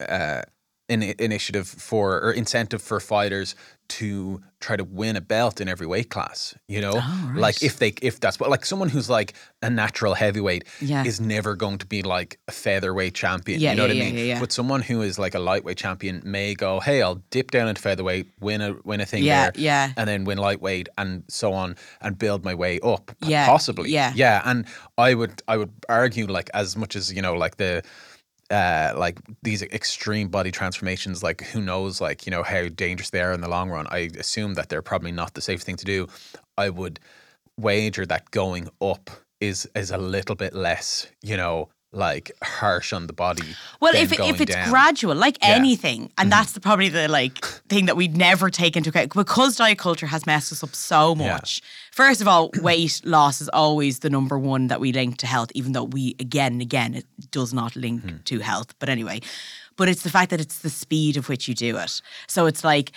uh 0.07 0.41
an 0.89 1.01
initiative 1.01 1.67
for 1.67 2.19
or 2.21 2.31
incentive 2.31 2.81
for 2.81 2.99
fighters 2.99 3.55
to 3.87 4.41
try 4.59 4.75
to 4.75 4.83
win 4.83 5.15
a 5.15 5.21
belt 5.21 5.61
in 5.61 5.67
every 5.69 5.85
weight 5.85 6.09
class. 6.09 6.55
You 6.67 6.81
know, 6.81 6.93
Oh, 6.95 7.29
right. 7.31 7.37
like 7.39 7.61
if 7.63 7.77
they 7.77 7.93
if 8.01 8.19
that's 8.19 8.39
what 8.39 8.49
like 8.49 8.65
someone 8.65 8.89
who's 8.89 9.09
like 9.09 9.33
a 9.61 9.69
natural 9.69 10.15
heavyweight 10.15 10.63
Yeah. 10.81 11.03
is 11.03 11.21
never 11.21 11.55
going 11.55 11.77
to 11.79 11.85
be 11.85 12.01
like 12.01 12.39
a 12.47 12.51
featherweight 12.51 13.13
champion. 13.13 13.59
Yeah, 13.59 13.71
you 13.71 13.77
know 13.77 13.85
yeah, 13.85 14.03
what 14.03 14.07
I 14.09 14.11
mean? 14.13 14.39
But 14.39 14.51
someone 14.51 14.81
who 14.81 15.01
is 15.03 15.19
like 15.19 15.35
a 15.35 15.39
lightweight 15.39 15.77
champion 15.77 16.21
may 16.25 16.55
go, 16.55 16.79
hey, 16.79 17.01
I'll 17.03 17.21
dip 17.29 17.51
down 17.51 17.67
into 17.67 17.81
featherweight, 17.81 18.27
win 18.39 18.61
a 18.61 18.73
win 18.83 19.01
a 19.01 19.05
thing 19.05 19.23
Yeah, 19.23 19.51
there, 19.51 19.61
yeah. 19.61 19.91
and 19.97 20.07
then 20.09 20.23
win 20.25 20.39
lightweight 20.39 20.89
and 20.97 21.23
so 21.27 21.53
on 21.53 21.75
and 22.01 22.17
build 22.17 22.43
my 22.43 22.55
way 22.55 22.79
up 22.81 23.11
Yeah, 23.21 23.45
possibly 23.45 23.91
yeah. 23.91 24.13
yeah 24.15 24.41
and 24.45 24.65
i 24.97 25.13
would 25.13 25.41
i 25.47 25.57
would 25.57 25.71
argue 25.89 26.25
like 26.25 26.49
as 26.53 26.75
much 26.77 26.95
as 26.95 27.11
you 27.13 27.21
know 27.21 27.33
like 27.35 27.57
the 27.57 27.83
uh 28.51 28.93
like 28.95 29.19
these 29.41 29.63
extreme 29.63 30.27
body 30.27 30.51
transformations 30.51 31.23
like 31.23 31.41
who 31.45 31.59
knows 31.59 31.99
like 31.99 32.27
you 32.27 32.31
know 32.31 32.43
how 32.43 32.67
dangerous 32.67 33.09
they 33.09 33.21
are 33.21 33.33
in 33.33 33.41
the 33.41 33.49
long 33.49 33.69
run. 33.69 33.87
I 33.89 34.09
assume 34.19 34.53
that 34.55 34.69
they're 34.69 34.81
probably 34.81 35.11
not 35.11 35.33
the 35.33 35.41
safe 35.41 35.61
thing 35.61 35.77
to 35.77 35.85
do. 35.85 36.07
I 36.57 36.69
would 36.69 36.99
wager 37.57 38.05
that 38.05 38.31
going 38.31 38.69
up 38.81 39.09
is 39.39 39.67
is 39.75 39.91
a 39.91 39.97
little 39.97 40.35
bit 40.35 40.53
less 40.53 41.07
you 41.21 41.37
know 41.37 41.69
like 41.95 42.31
harsh 42.43 42.91
on 42.93 43.07
the 43.07 43.13
body 43.13 43.55
Well, 43.79 43.95
if 43.95 44.11
if 44.11 44.41
it's 44.41 44.53
down. 44.53 44.69
gradual, 44.69 45.15
like 45.15 45.37
Yeah. 45.41 45.49
Mm-hmm. 45.53 45.59
anything, 45.63 46.11
and 46.17 46.31
that's 46.31 46.51
the, 46.51 46.59
probably 46.59 46.89
the 46.89 47.07
like 47.07 47.43
thing 47.69 47.85
that 47.87 47.95
we 47.97 48.07
never 48.09 48.49
take 48.49 48.75
into 48.77 48.89
account 48.89 49.13
because 49.13 49.55
diet 49.55 49.77
culture 49.77 50.07
has 50.07 50.25
messed 50.25 50.51
us 50.51 50.63
up 50.63 50.75
so 50.75 51.15
Yeah. 51.15 51.33
much. 51.33 51.61
First 51.91 52.21
of 52.21 52.27
all, 52.27 52.49
weight 52.61 53.01
loss 53.05 53.39
is 53.41 53.49
always 53.49 53.99
the 53.99 54.09
number 54.09 54.37
one 54.37 54.67
that 54.67 54.79
we 54.79 54.91
link 54.91 55.17
to 55.17 55.27
health, 55.27 55.51
even 55.55 55.71
though 55.71 55.85
we 55.85 56.15
again 56.19 56.53
and 56.53 56.61
again 56.61 56.93
it 56.93 57.05
does 57.31 57.53
not 57.53 57.75
link 57.75 58.01
Hmm. 58.01 58.17
to 58.25 58.39
health. 58.39 58.73
But 58.79 58.89
anyway, 58.89 59.21
but 59.77 59.87
it's 59.87 60.03
the 60.03 60.09
fact 60.11 60.29
that 60.31 60.41
it's 60.41 60.59
the 60.59 60.69
speed 60.69 61.17
of 61.17 61.29
which 61.29 61.47
you 61.47 61.55
do 61.55 61.77
it. 61.77 62.01
So 62.27 62.45
it's 62.45 62.63
like. 62.63 62.91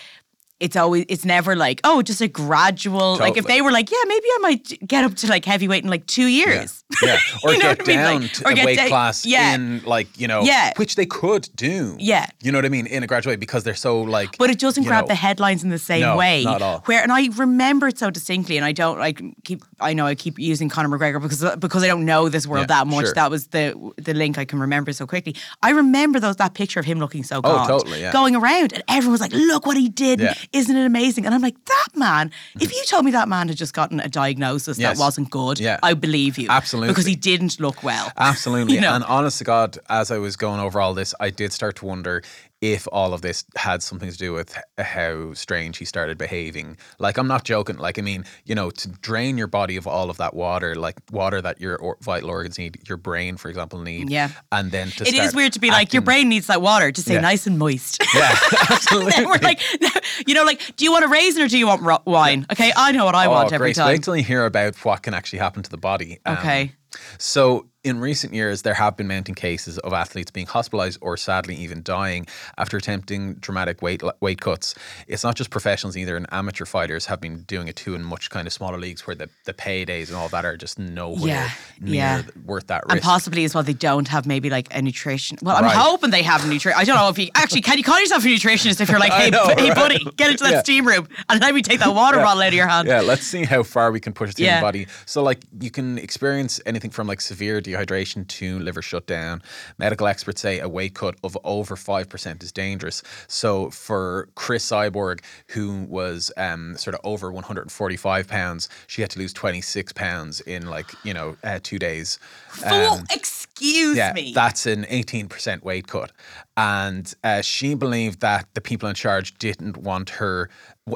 It's 0.61 0.75
always, 0.75 1.05
it's 1.09 1.25
never 1.25 1.55
like, 1.55 1.81
oh, 1.85 2.03
just 2.03 2.21
a 2.21 2.27
gradual. 2.27 3.17
Like 3.17 3.37
if 3.37 3.47
they 3.47 3.63
were 3.63 3.71
like, 3.71 3.91
yeah, 3.93 3.99
maybe 4.09 4.27
I 4.27 4.39
might 4.41 4.89
get 4.89 5.05
up 5.05 5.15
to 5.17 5.29
like 5.29 5.45
heavyweight 5.45 5.85
in 5.85 5.91
like 5.91 6.07
two 6.07 6.27
years. 6.27 6.85
yeah 7.03 7.19
or 7.45 7.53
You 7.53 7.59
know 7.59 7.75
get 7.75 7.79
what 7.79 7.89
I 7.89 7.93
mean? 8.13 8.23
Like- 8.23 8.33
to 8.33 8.45
or 8.49 8.51
a 8.51 8.55
get 8.55 8.67
weight 8.67 8.77
down- 8.77 8.89
class 8.89 9.25
yeah. 9.27 9.55
in 9.55 9.83
like 9.85 10.09
you 10.19 10.27
know 10.27 10.43
Yeah. 10.43 10.73
which 10.77 10.97
they 10.97 11.07
could 11.07 11.49
do 11.55 11.97
Yeah. 12.01 12.27
you 12.43 12.51
know 12.51 12.59
what 12.59 12.65
i 12.65 12.71
mean 12.71 12.87
in 12.87 13.03
a 13.03 13.07
graduate 13.07 13.35
way 13.35 13.37
because 13.37 13.63
they're 13.63 13.75
so 13.75 14.01
like 14.01 14.37
But 14.39 14.51
it 14.51 14.59
doesn't 14.59 14.85
grab 14.85 15.05
know, 15.05 15.09
the 15.09 15.15
headlines 15.15 15.63
in 15.63 15.69
the 15.71 15.79
same 15.79 16.01
No, 16.01 16.17
way. 16.17 16.43
not 16.45 16.57
at 16.57 16.63
all. 16.63 16.81
Where 16.87 17.03
and 17.03 17.13
I 17.13 17.29
remember 17.37 17.87
it 17.89 17.99
so 17.99 18.11
distinctly, 18.11 18.57
and 18.57 18.65
I 18.65 18.73
don't 18.73 18.99
like 18.99 19.21
keep. 19.45 19.63
I 19.81 19.93
know 19.93 20.07
I 20.07 20.15
keep 20.15 20.39
using 20.39 20.69
Conor 20.69 20.89
McGregor 20.89 21.21
because 21.23 21.45
because 21.57 21.83
I 21.85 21.87
don't 21.87 22.05
know 22.05 22.29
this 22.29 22.47
world 22.47 22.63
Yeah, 22.65 22.79
that 22.79 22.87
much. 22.89 23.05
sure. 23.07 23.15
That 23.15 23.31
was 23.31 23.49
the 23.49 23.75
the 23.97 24.15
link 24.15 24.39
I 24.39 24.45
can 24.45 24.59
remember 24.59 24.93
so 24.93 25.07
quickly. 25.07 25.37
I 25.63 25.71
remember 25.71 26.19
those 26.21 26.37
that 26.37 26.55
picture 26.55 26.81
of 26.81 26.87
him 26.87 26.99
looking 26.99 27.23
so 27.23 27.37
Oh, 27.39 27.43
gaunt, 27.43 27.69
totally, 27.69 28.01
yeah. 28.01 28.13
going 28.13 28.35
around, 28.35 28.73
and 28.73 28.83
everyone 28.89 29.13
was 29.13 29.21
like, 29.21 29.33
"Look 29.33 29.67
what 29.67 29.77
he 29.77 29.89
did! 29.89 30.21
Yeah. 30.21 30.35
Isn't 30.53 30.77
it 30.77 30.85
amazing?" 30.87 31.27
And 31.27 31.35
I'm 31.35 31.43
like, 31.43 31.57
"That 31.67 31.89
man! 31.95 32.31
If 32.61 32.73
you 32.75 32.83
told 32.87 33.05
me 33.05 33.11
that 33.13 33.29
man 33.29 33.49
had 33.49 33.57
just 33.57 33.75
gotten 33.75 34.01
a 34.01 34.09
diagnosis 34.09 34.79
Yes. 34.79 34.97
that 34.99 35.03
wasn't 35.03 35.31
good, 35.31 35.59
Yeah. 35.61 35.79
I 35.83 35.95
believe 35.95 36.39
you 36.39 36.49
Absolutely. 36.49 36.89
because 36.89 37.07
he 37.07 37.17
didn't 37.17 37.61
look 37.61 37.83
well. 37.83 38.13
Absolutely. 38.17 38.75
You 38.79 38.81
know? 38.83 38.95
And 38.95 39.05
honest 39.05 39.39
to 39.39 39.45
God, 39.45 39.79
as 39.89 40.11
I 40.11 40.19
was 40.19 40.37
going 40.37 40.61
over 40.61 40.81
all 40.81 40.95
this, 40.95 41.15
I 41.21 41.31
did 41.31 41.53
start 41.53 41.77
to 41.77 41.87
wonder 41.87 42.23
if 42.61 42.89
all 42.91 43.15
of 43.15 43.23
this 43.23 43.45
had 43.57 43.83
something 43.83 44.11
to 44.11 44.17
do 44.17 44.33
with 44.33 44.57
how 44.79 45.33
strange 45.35 45.79
he 45.79 45.85
started 45.85 46.19
behaving. 46.19 46.77
Like, 46.99 47.17
I'm 47.17 47.29
not 47.29 47.45
joking. 47.45 47.77
Like, 47.77 47.99
I 47.99 48.03
mean, 48.03 48.25
you 48.47 48.55
know, 48.55 48.71
to 48.71 48.89
drain 48.89 49.39
your 49.39 49.47
body 49.47 49.77
of 49.77 49.87
all 49.87 50.11
of 50.11 50.17
that 50.17 50.35
water, 50.35 50.75
like 50.75 50.97
water 51.13 51.41
that 51.41 51.61
your 51.61 51.77
or- 51.77 51.97
vital 52.01 52.31
organs 52.31 52.59
need, 52.59 52.81
your 52.89 52.99
brain, 52.99 53.37
for 53.37 53.49
example, 53.49 53.79
need. 53.81 54.11
Yeah. 54.11 54.31
And 54.51 54.73
then 54.73 54.89
to 54.91 55.07
It 55.07 55.15
is 55.15 55.35
weird 55.35 55.53
to 55.53 55.61
be 55.61 55.71
like, 55.71 55.93
your 55.93 56.03
brain 56.03 56.29
needs 56.29 56.49
that 56.49 56.61
water 56.61 56.91
to 56.91 57.01
stay 57.01 57.15
Yeah. 57.15 57.21
nice 57.21 57.47
and 57.47 57.59
moist. 57.59 58.03
Yeah, 58.15 58.35
absolutely. 58.71 59.13
then 59.13 59.29
we're 59.29 59.39
like, 59.39 59.61
you 60.27 60.35
know, 60.35 60.43
like, 60.45 60.75
do 60.77 60.85
you 60.85 60.91
want 60.91 61.05
a 61.05 61.09
raisin 61.09 61.43
or 61.43 61.49
do 61.49 61.59
you 61.59 61.67
want 61.67 61.83
ro- 61.83 62.03
wine? 62.07 62.47
Okay, 62.51 62.73
I 62.75 62.91
know 62.91 63.05
what 63.05 63.15
I 63.15 63.27
oh, 63.27 63.31
want 63.31 63.53
every 63.53 63.73
time. 63.75 63.89
Wait 63.89 64.03
till 64.03 64.17
you 64.17 64.25
hear 64.25 64.45
about 64.47 64.77
what 64.85 65.03
can 65.03 65.15
actually 65.15 65.39
happen 65.39 65.63
to 65.63 65.71
the 65.71 65.77
body. 65.77 66.19
Um, 66.27 66.39
Okay. 66.39 66.73
So 67.19 67.67
In 67.89 68.01
recent 68.01 68.35
years, 68.35 68.63
there 68.63 68.75
have 68.75 68.97
been 68.99 69.09
mounting 69.09 69.35
cases 69.35 69.79
of 69.79 69.95
athletes 69.95 70.31
being 70.31 70.47
hospitalized 70.47 70.99
or 71.01 71.17
sadly 71.17 71.55
even 71.57 71.83
dying 71.83 72.27
after 72.59 72.77
attempting 72.77 73.35
dramatic 73.35 73.81
weight 73.81 74.03
weight 74.21 74.41
cuts. 74.43 74.75
It's 75.07 75.25
not 75.25 75.37
just 75.37 75.49
professionals 75.49 75.97
either, 75.97 76.15
and 76.17 76.27
amateur 76.31 76.67
fighters 76.67 77.07
have 77.07 77.19
been 77.21 77.45
doing 77.45 77.67
it 77.67 77.77
too 77.77 77.95
in 77.95 78.05
much 78.05 78.29
kind 78.29 78.47
of 78.47 78.53
smaller 78.53 78.79
leagues 78.79 79.07
where 79.07 79.17
the, 79.17 79.31
the 79.47 79.55
paydays 79.55 80.09
and 80.09 80.17
all 80.17 80.29
that 80.29 80.45
are 80.45 80.57
just 80.59 80.79
nowhere 80.79 81.29
Yeah, 81.29 81.51
near 81.81 81.95
yeah. 81.95 82.23
worth 82.45 82.67
that 82.67 82.85
risk. 82.85 82.93
And 82.93 83.01
possibly 83.03 83.45
as 83.45 83.55
well, 83.55 83.65
they 83.65 83.73
don't 83.73 84.09
have 84.09 84.27
maybe 84.27 84.51
like 84.51 84.69
a 84.75 84.83
nutrition. 84.83 85.39
Well, 85.41 85.57
I'm 85.57 85.65
Right. 85.65 85.75
hoping 85.77 86.11
they 86.11 86.23
have 86.25 86.45
a 86.45 86.47
nutrition. 86.47 86.79
I 86.79 86.85
don't 86.85 86.97
know 86.97 87.09
if 87.09 87.19
you 87.19 87.31
actually 87.35 87.63
can 87.63 87.79
you 87.79 87.85
call 87.85 87.99
yourself 87.99 88.23
a 88.23 88.29
nutritionist 88.29 88.83
if 88.83 88.91
you're 88.91 88.99
like, 89.01 89.13
hey, 89.23 89.31
know, 89.31 89.47
hey, 89.57 89.69
right? 89.71 89.75
buddy, 89.75 90.05
get 90.17 90.31
into 90.31 90.45
that 90.45 90.53
Yeah. 90.53 90.61
steam 90.61 90.87
room 90.87 91.09
and 91.31 91.41
let 91.41 91.55
me 91.55 91.63
take 91.63 91.81
that 91.81 91.95
water 91.95 92.19
bottle 92.19 92.43
out 92.43 92.49
of 92.49 92.55
your 92.55 92.67
hand. 92.69 92.87
Yeah, 92.87 93.01
let's 93.01 93.27
see 93.27 93.45
how 93.45 93.63
far 93.63 93.91
we 93.93 94.01
can 94.01 94.13
push 94.13 94.31
it 94.31 94.37
through 94.37 94.45
Yeah. 94.47 94.61
the 94.61 94.65
body. 94.67 94.87
So, 95.07 95.23
like, 95.23 95.41
you 95.59 95.71
can 95.71 95.97
experience 95.97 96.61
anything 96.67 96.91
from 96.91 97.07
like 97.07 97.21
severe 97.23 97.61
dehydration 97.63 97.78
to 97.87 98.59
liver 98.59 98.83
shutdown. 98.83 99.43
Medical 99.79 100.07
experts 100.07 100.41
say 100.41 100.59
a 100.61 100.69
weight 100.69 100.95
cut 100.95 101.17
of 101.23 101.37
over 101.45 101.77
five 101.77 102.09
percent 102.09 102.43
is 102.43 102.53
dangerous. 102.53 103.03
So, 103.27 103.71
for 103.71 104.29
Cris 104.35 104.69
Cyborg, 104.69 105.21
who 105.49 105.85
was 105.85 106.31
um, 106.37 106.77
sort 106.77 106.95
of 106.95 107.01
over 107.05 107.31
145 107.33 108.29
pounds, 108.29 108.69
she 108.87 109.03
had 109.03 109.11
to 109.11 109.19
lose 109.19 109.33
26 109.33 109.93
pounds 109.93 110.41
in 110.41 110.67
like 110.67 110.91
you 111.05 111.15
know 111.15 111.37
uh, 111.45 111.59
two 111.63 111.79
days. 111.79 112.19
Um, 112.65 113.05
excuse 113.11 113.97
yeah, 113.97 114.13
me. 114.13 114.33
that's 114.33 114.67
an 114.67 114.85
18% 114.85 115.63
weight 115.63 115.87
cut. 115.87 116.13
And 116.57 117.13
uh, 117.23 117.43
she 117.43 117.75
believed 117.75 118.21
that 118.21 118.49
the 118.55 118.61
people 118.61 118.89
in 118.89 118.95
charge 118.95 119.39
didn't 119.39 119.77
want 119.77 120.11
her, 120.11 120.51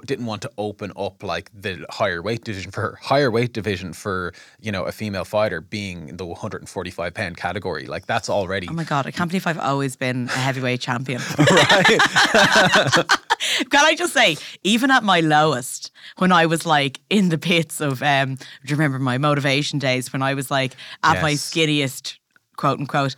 didn't 0.05 0.27
want 0.27 0.43
to 0.43 0.51
open 0.59 0.93
up 0.97 1.23
like 1.23 1.51
the 1.55 1.85
higher 1.91 2.23
weight 2.23 2.45
division 2.45 2.71
for 2.71 2.81
her. 2.81 2.99
Higher 3.01 3.31
weight 3.31 3.53
division 3.53 3.93
for, 3.93 4.33
you 4.61 4.73
know, 4.73 4.85
a 4.85 4.93
female 4.93 5.25
fighter 5.25 5.61
being 5.61 6.09
in 6.09 6.17
the 6.17 6.27
145 6.27 7.15
pound 7.15 7.37
category. 7.37 7.87
Like 7.87 8.07
that's 8.07 8.29
already. 8.29 8.69
Oh 8.69 8.73
my 8.73 8.85
god, 8.85 9.07
I 9.07 9.11
can't 9.11 9.31
believe 9.31 9.47
I've 9.47 9.59
always 9.59 9.97
been 9.97 10.29
a 10.29 10.33
heavyweight 10.33 10.81
champion. 10.81 11.21
right. 11.39 11.99
Can 13.71 13.85
I 13.85 13.95
just 13.97 14.13
say, 14.13 14.37
even 14.63 14.91
at 14.91 15.03
my 15.03 15.21
lowest, 15.21 15.91
when 16.19 16.33
I 16.33 16.47
was 16.47 16.65
like 16.65 17.01
in 17.11 17.29
the 17.29 17.39
pits 17.39 17.81
of, 17.81 18.03
um, 18.03 18.37
do 18.37 18.45
you 18.67 18.77
remember 18.77 18.99
my 18.99 19.19
motivation 19.19 19.79
days 19.79 20.13
when 20.13 20.23
I 20.23 20.35
was 20.35 20.51
like 20.51 20.77
at 21.03 21.23
my 21.23 21.33
skinniest, 21.33 22.19
quote 22.57 22.79
unquote, 22.79 23.17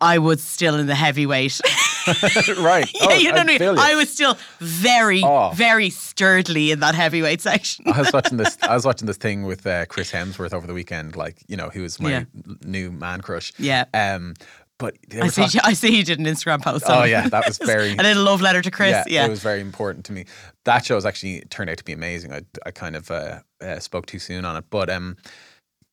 I 0.00 0.18
was 0.18 0.42
still 0.42 0.76
in 0.76 0.86
the 0.86 0.94
heavyweight. 0.94 1.60
right. 2.58 2.90
yeah, 2.94 3.06
Oh, 3.08 3.14
you 3.14 3.30
know 3.32 3.38
what 3.38 3.50
I 3.50 3.58
mean? 3.58 3.78
I 3.78 3.94
was 3.94 4.12
still 4.12 4.36
very, 4.58 5.22
Oh. 5.24 5.50
very 5.54 5.90
sturdily 5.90 6.70
in 6.70 6.80
that 6.80 6.94
heavyweight 6.94 7.40
section. 7.40 7.84
I 7.92 7.98
was 8.00 8.12
watching 8.12 8.36
this. 8.38 8.56
I 8.62 8.74
was 8.74 8.84
watching 8.90 9.06
this 9.06 9.16
thing 9.16 9.44
with 9.44 9.66
uh, 9.66 9.86
Chris 9.86 10.10
Hemsworth 10.12 10.52
over 10.52 10.66
the 10.66 10.74
weekend. 10.74 11.16
Like 11.16 11.42
you 11.48 11.56
know, 11.56 11.68
he 11.68 11.80
was 11.80 12.00
my 12.00 12.10
Yeah. 12.10 12.24
new 12.64 12.90
man 12.90 13.20
crush. 13.20 13.52
Yeah. 13.58 13.84
Um, 13.94 14.34
but 14.78 14.96
I 15.20 15.28
see, 15.28 15.42
talk- 15.46 15.66
I 15.66 15.74
see 15.74 15.94
you 15.94 16.02
did 16.04 16.18
an 16.18 16.24
Instagram 16.24 16.62
post. 16.62 16.84
Oh 16.88 17.04
yeah, 17.04 17.28
that 17.28 17.46
was 17.46 17.58
very 17.58 17.92
a 17.92 17.96
little 17.96 18.22
love 18.22 18.40
letter 18.40 18.62
to 18.62 18.70
Chris. 18.70 19.04
Yeah. 19.06 19.26
it 19.26 19.28
was 19.28 19.42
very 19.42 19.60
important 19.60 20.06
to 20.06 20.12
me. 20.12 20.24
That 20.64 20.86
show 20.86 20.94
has 20.94 21.04
actually 21.04 21.42
turned 21.50 21.68
out 21.68 21.76
to 21.76 21.84
be 21.84 21.92
amazing. 21.92 22.32
I, 22.32 22.40
I 22.64 22.70
kind 22.70 22.96
of 22.96 23.10
uh, 23.10 23.40
uh, 23.60 23.78
spoke 23.78 24.06
too 24.06 24.18
soon 24.18 24.46
on 24.46 24.56
it, 24.56 24.64
but 24.70 24.88
um, 24.88 25.18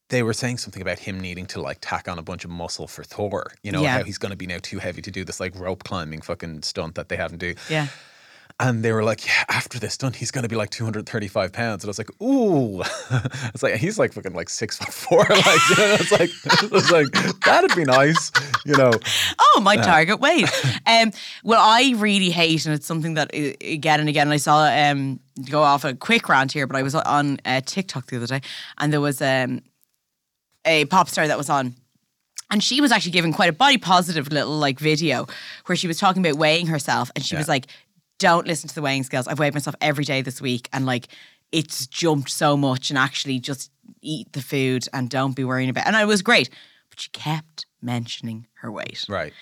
they 0.09 0.23
were 0.23 0.33
saying 0.33 0.57
something 0.57 0.81
about 0.81 0.99
him 0.99 1.19
needing 1.19 1.45
to 1.47 1.61
like 1.61 1.79
tack 1.81 2.07
on 2.07 2.17
a 2.17 2.21
bunch 2.23 2.45
of 2.45 2.51
muscle 2.51 2.87
for 2.87 3.03
Thor. 3.03 3.51
You 3.63 3.71
know 3.71 3.81
Yeah. 3.81 3.97
how 3.97 4.03
he's 4.03 4.17
going 4.17 4.31
to 4.31 4.37
be 4.37 4.47
now 4.47 4.59
too 4.61 4.79
heavy 4.79 5.01
to 5.01 5.11
do 5.11 5.23
this 5.25 5.39
like 5.39 5.53
rope 5.59 5.83
climbing 5.83 6.21
fucking 6.21 6.63
stunt 6.63 6.95
that 6.95 7.09
they 7.09 7.17
have 7.17 7.31
him 7.31 7.37
do. 7.37 7.55
yeah. 7.69 7.87
And 8.59 8.83
they 8.83 8.91
were 8.91 9.03
like, 9.03 9.23
yeah, 9.23 9.43
after 9.49 9.77
this 9.77 9.93
stunt, 9.93 10.15
he's 10.15 10.31
going 10.31 10.41
to 10.41 10.49
be 10.49 10.55
like 10.55 10.71
235 10.71 11.53
pounds. 11.53 11.83
And 11.83 11.89
I 11.89 11.91
was 11.91 11.99
like, 11.99 12.09
ooh. 12.23 12.81
it's 13.53 13.61
like, 13.61 13.75
he's 13.75 13.99
like 13.99 14.13
fucking 14.13 14.33
like 14.33 14.49
six 14.49 14.79
foot 14.79 14.91
four. 14.91 15.25
Like, 15.29 15.69
you 15.69 15.75
know, 15.77 15.97
it's 15.99 16.11
like, 16.11 16.29
it's 16.73 16.89
like, 16.89 17.39
that'd 17.41 17.75
be 17.75 17.83
nice, 17.83 18.31
you 18.65 18.75
know. 18.75 18.89
Oh, 19.39 19.61
my 19.63 19.75
target 19.75 20.19
weight. 20.19 20.49
um, 20.87 21.11
well, 21.43 21.61
I 21.61 21.93
really 21.97 22.31
hate, 22.31 22.65
and 22.65 22.73
it's 22.73 22.87
something 22.87 23.13
that 23.13 23.29
uh, 23.31 23.53
again 23.61 23.99
and 23.99 24.09
again, 24.09 24.25
and 24.25 24.33
I 24.33 24.37
saw 24.37 24.63
um 24.65 25.19
go 25.51 25.61
off 25.61 25.85
a 25.85 25.93
quick 25.93 26.27
rant 26.27 26.51
here, 26.53 26.65
but 26.65 26.77
I 26.77 26.81
was 26.81 26.95
on 26.95 27.39
uh, 27.45 27.61
TikTok 27.63 28.07
the 28.07 28.15
other 28.17 28.25
day, 28.27 28.41
and 28.79 28.91
there 28.91 29.01
was 29.01 29.21
um 29.21 29.61
a 30.67 30.85
pop 30.85 31.09
star 31.09 31.27
that 31.27 31.37
was 31.37 31.49
on. 31.49 31.75
And 32.51 32.63
she 32.63 32.79
was 32.79 32.91
actually 32.91 33.11
giving 33.11 33.33
quite 33.33 33.49
a 33.49 33.53
body 33.53 33.77
positive 33.77 34.31
little 34.31 34.57
like 34.57 34.79
video 34.79 35.25
where 35.65 35.75
she 35.75 35.87
was 35.87 35.99
talking 35.99 36.25
about 36.25 36.37
weighing 36.37 36.67
herself, 36.67 37.11
and 37.15 37.25
she 37.25 37.35
was 37.35 37.47
like, 37.49 37.67
"Don't 38.19 38.47
listen 38.47 38.69
to 38.69 38.75
the 38.75 38.81
weighing 38.81 39.03
scales. 39.03 39.27
I've 39.27 39.39
weighed 39.39 39.53
myself 39.53 39.75
every 39.81 40.05
day 40.05 40.21
this 40.21 40.39
week, 40.41 40.69
and 40.71 40.85
like 40.85 41.07
it's 41.51 41.87
jumped 41.87 42.29
so 42.29 42.55
much. 42.55 42.89
And 42.89 42.97
actually, 42.97 43.39
just 43.39 43.69
eat 44.01 44.31
the 44.33 44.41
food 44.41 44.85
and 44.93 45.09
don't 45.09 45.35
be 45.35 45.43
worrying 45.43 45.69
about." 45.69 45.85
it. 45.85 45.87
And 45.87 45.95
it 45.97 46.07
was 46.07 46.21
great, 46.21 46.49
but 46.89 46.99
she 47.01 47.09
kept 47.09 47.65
mentioning 47.81 48.47
her 48.61 48.71
weight 48.71 49.05
Right. 49.09 49.33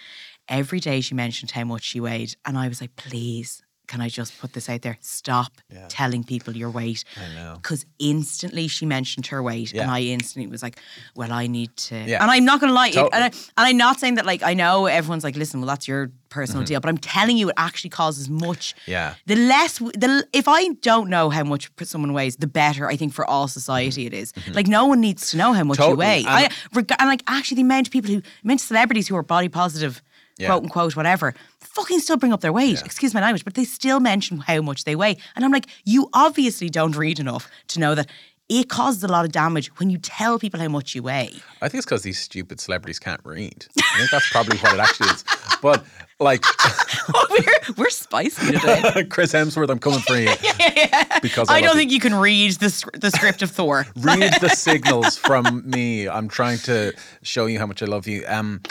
every 0.50 0.80
day 0.80 1.00
she 1.02 1.14
mentioned 1.16 1.52
how 1.52 1.64
much 1.64 1.84
she 1.84 2.00
weighed. 2.00 2.36
And 2.44 2.58
I 2.58 2.68
was 2.68 2.82
like, 2.82 2.96
please, 2.96 3.64
can 3.88 4.02
I 4.02 4.10
just 4.10 4.38
put 4.40 4.54
this 4.54 4.70
out 4.70 4.82
there? 4.82 4.98
Stop 5.02 5.52
telling 5.90 6.24
people 6.24 6.56
your 6.56 6.70
weight. 6.70 7.04
I 7.18 7.34
know. 7.36 7.54
Because 7.62 7.86
instantly 8.00 8.68
she 8.68 8.86
mentioned 8.86 9.28
her 9.28 9.42
weight. 9.44 9.74
And 9.74 9.90
I 9.92 10.02
instantly 10.02 10.48
was 10.50 10.64
like, 10.64 10.80
well, 11.16 11.32
I 11.32 11.48
need 11.48 11.76
to. 11.78 11.96
Yeah. 11.96 12.22
And 12.22 12.32
I'm 12.32 12.46
not 12.46 12.60
going 12.60 12.70
to 12.70 12.74
lie. 12.74 12.88
it- 12.90 12.94
Totally. 12.94 13.12
and, 13.14 13.24
I, 13.24 13.28
and 13.28 13.68
I'm 13.68 13.78
not 13.78 14.00
saying 14.00 14.16
that, 14.16 14.26
like, 14.26 14.44
I 14.44 14.54
know 14.54 14.86
everyone's 14.86 15.24
like, 15.24 15.36
listen, 15.36 15.60
well, 15.62 15.68
that's 15.68 15.88
your 15.88 16.12
personal 16.30 16.64
deal. 16.64 16.80
But 16.80 16.90
I'm 16.90 16.98
telling 16.98 17.38
you, 17.38 17.50
it 17.50 17.56
actually 17.58 17.90
causes 17.92 18.30
much. 18.30 18.76
Mm-hmm. 18.82 18.92
Yeah. 18.92 19.14
The 19.26 19.36
less, 19.36 19.78
the 19.80 20.28
if 20.34 20.48
I 20.48 20.70
don't 20.82 21.10
know 21.10 21.30
how 21.30 21.44
much 21.44 21.70
someone 21.84 22.14
weighs, 22.14 22.36
the 22.38 22.48
better 22.48 22.88
I 22.90 22.96
think 22.98 23.14
for 23.14 23.26
all 23.26 23.48
society 23.48 24.06
it 24.06 24.14
is. 24.14 24.34
Like 24.54 24.68
no 24.68 24.86
one 24.86 25.00
needs 25.02 25.32
to 25.32 25.38
know 25.38 25.54
how 25.54 25.64
much 25.64 25.80
you 25.80 25.86
Mm-hmm. 25.86 25.98
Weigh. 26.00 26.20
And- 26.20 26.28
I, 26.28 26.50
reg- 26.74 26.92
and 27.00 27.08
like 27.10 27.24
actually 27.28 27.56
the 27.56 27.62
amount 27.62 27.88
of 27.88 27.92
people 27.94 28.12
who, 28.12 28.22
amount 28.44 28.60
of 28.62 28.66
celebrities 28.68 29.08
who 29.08 29.16
are 29.16 29.24
body 29.24 29.48
positive, 29.50 30.02
Yeah. 30.38 30.48
quote 30.48 30.64
unquote, 30.64 30.96
whatever, 30.96 31.34
fucking 31.76 32.00
still 32.00 32.18
bring 32.18 32.34
up 32.34 32.42
their 32.42 32.54
weight. 32.54 32.82
Excuse 32.84 33.14
my 33.14 33.22
language, 33.22 33.44
but 33.44 33.54
they 33.54 33.66
still 33.66 34.00
mention 34.00 34.38
how 34.40 34.62
much 34.62 34.86
they 34.86 34.96
weigh. 34.96 35.18
And 35.36 35.44
I'm 35.44 35.52
like, 35.52 35.68
you 35.84 36.10
obviously 36.14 36.70
don't 36.70 36.96
read 36.96 37.20
enough 37.20 37.50
to 37.70 37.80
know 37.80 37.94
that 37.96 38.08
it 38.48 38.70
causes 38.70 39.04
a 39.04 39.08
lot 39.08 39.26
of 39.26 39.32
damage 39.32 39.68
when 39.80 39.90
you 39.90 39.98
tell 39.98 40.38
people 40.38 40.60
how 40.60 40.68
much 40.68 40.94
you 40.94 41.04
weigh. 41.04 41.32
I 41.62 41.68
think 41.68 41.80
it's 41.80 41.86
because 41.86 42.04
these 42.04 42.20
stupid 42.20 42.60
celebrities 42.60 43.00
can't 43.00 43.20
read. 43.24 43.66
I 43.82 43.98
think 43.98 44.12
that's 44.12 44.30
probably 44.30 44.58
what 44.60 44.74
it 44.74 44.80
actually 44.80 45.10
is. 45.10 45.26
But 45.62 45.84
like 46.20 46.46
we're 47.32 47.74
we're 47.76 47.90
spicy 47.90 48.52
today. 48.54 49.04
Chris 49.10 49.34
Hemsworth, 49.34 49.70
I'm 49.70 49.80
coming 49.80 50.00
for 50.00 50.16
you. 50.16 50.30
Because 51.22 51.50
I 51.50 51.56
love 51.56 51.64
don't 51.64 51.76
think 51.78 51.92
you 51.92 52.00
can 52.00 52.14
read 52.14 52.52
the 52.54 52.92
the 52.94 53.10
script 53.10 53.42
of 53.42 53.50
Thor. 53.50 53.88
read 53.96 54.34
the 54.42 54.50
signals 54.50 55.18
from 55.18 55.68
me. 55.68 56.08
I'm 56.08 56.28
trying 56.28 56.60
to 56.60 56.94
show 57.24 57.48
you 57.48 57.58
how 57.58 57.66
much 57.66 57.82
I 57.82 57.88
love 57.88 58.06
you. 58.08 58.24
Um, 58.28 58.62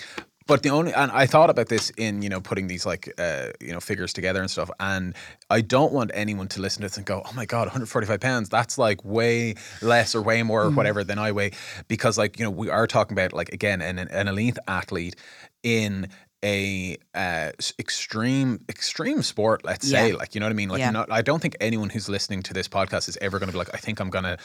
but 0.47 0.63
the 0.63 0.71
only 0.71 0.93
and 0.93 1.11
I 1.11 1.27
thought 1.27 1.51
about 1.51 1.69
this 1.69 1.91
in 1.97 2.23
you 2.23 2.29
know 2.29 2.41
putting 2.41 2.67
these 2.67 2.85
like 2.85 3.13
uh, 3.19 3.49
you 3.61 3.73
know 3.73 3.81
figures 3.81 4.13
together 4.13 4.41
and 4.41 4.51
stuff, 4.51 4.71
and 4.81 5.15
I 5.51 5.61
don't 5.61 5.93
want 5.93 6.11
anyone 6.15 6.49
to 6.49 6.61
listen 6.61 6.83
to 6.83 6.89
this 6.89 6.97
and 6.97 7.07
go, 7.07 7.23
oh 7.25 7.33
my 7.35 7.47
god, 7.47 7.63
145 7.67 8.21
pounds. 8.21 8.49
That's 8.49 8.77
like 8.79 9.05
way 9.05 9.55
less 9.83 10.15
or 10.15 10.23
way 10.23 10.43
more 10.43 10.63
or 10.63 10.71
whatever 10.71 11.05
than 11.05 11.19
I 11.19 11.33
weigh, 11.33 11.53
because 11.89 12.19
like 12.19 12.39
you 12.39 12.45
know 12.45 12.51
we 12.51 12.69
are 12.71 12.87
talking 12.87 13.17
about 13.17 13.33
like 13.33 13.51
again 13.51 13.81
an 13.81 13.99
an 13.99 14.29
elite 14.29 14.59
athlete 14.69 15.17
in 15.63 16.09
a 16.45 16.99
uh, 17.15 17.51
extreme 17.79 18.63
extreme 18.69 19.23
sport 19.23 19.65
let's 19.65 19.89
say 19.89 20.13
like 20.13 20.35
you 20.35 20.41
know 20.41 20.45
what 20.47 20.51
i 20.51 20.55
mean 20.55 20.69
like 20.69 20.79
Yeah. 20.79 20.91
not, 20.91 21.11
i 21.11 21.23
don't 21.23 21.41
think 21.41 21.57
anyone 21.59 21.89
who's 21.89 22.07
listening 22.07 22.43
to 22.43 22.53
this 22.53 22.69
podcast 22.69 23.09
is 23.09 23.17
ever 23.23 23.39
going 23.39 23.47
to 23.49 23.53
be 23.55 23.57
like 23.59 23.73
i 23.73 23.79
think 23.79 23.99
i'm 23.99 24.11
going 24.11 24.25
to 24.25 24.37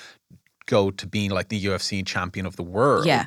go 0.69 0.91
to 0.91 1.07
being 1.07 1.31
like 1.31 1.49
the 1.49 1.61
UFC 1.65 2.05
champion 2.05 2.45
of 2.45 2.55
the 2.55 2.63
world. 2.63 3.05
Yeah. 3.05 3.25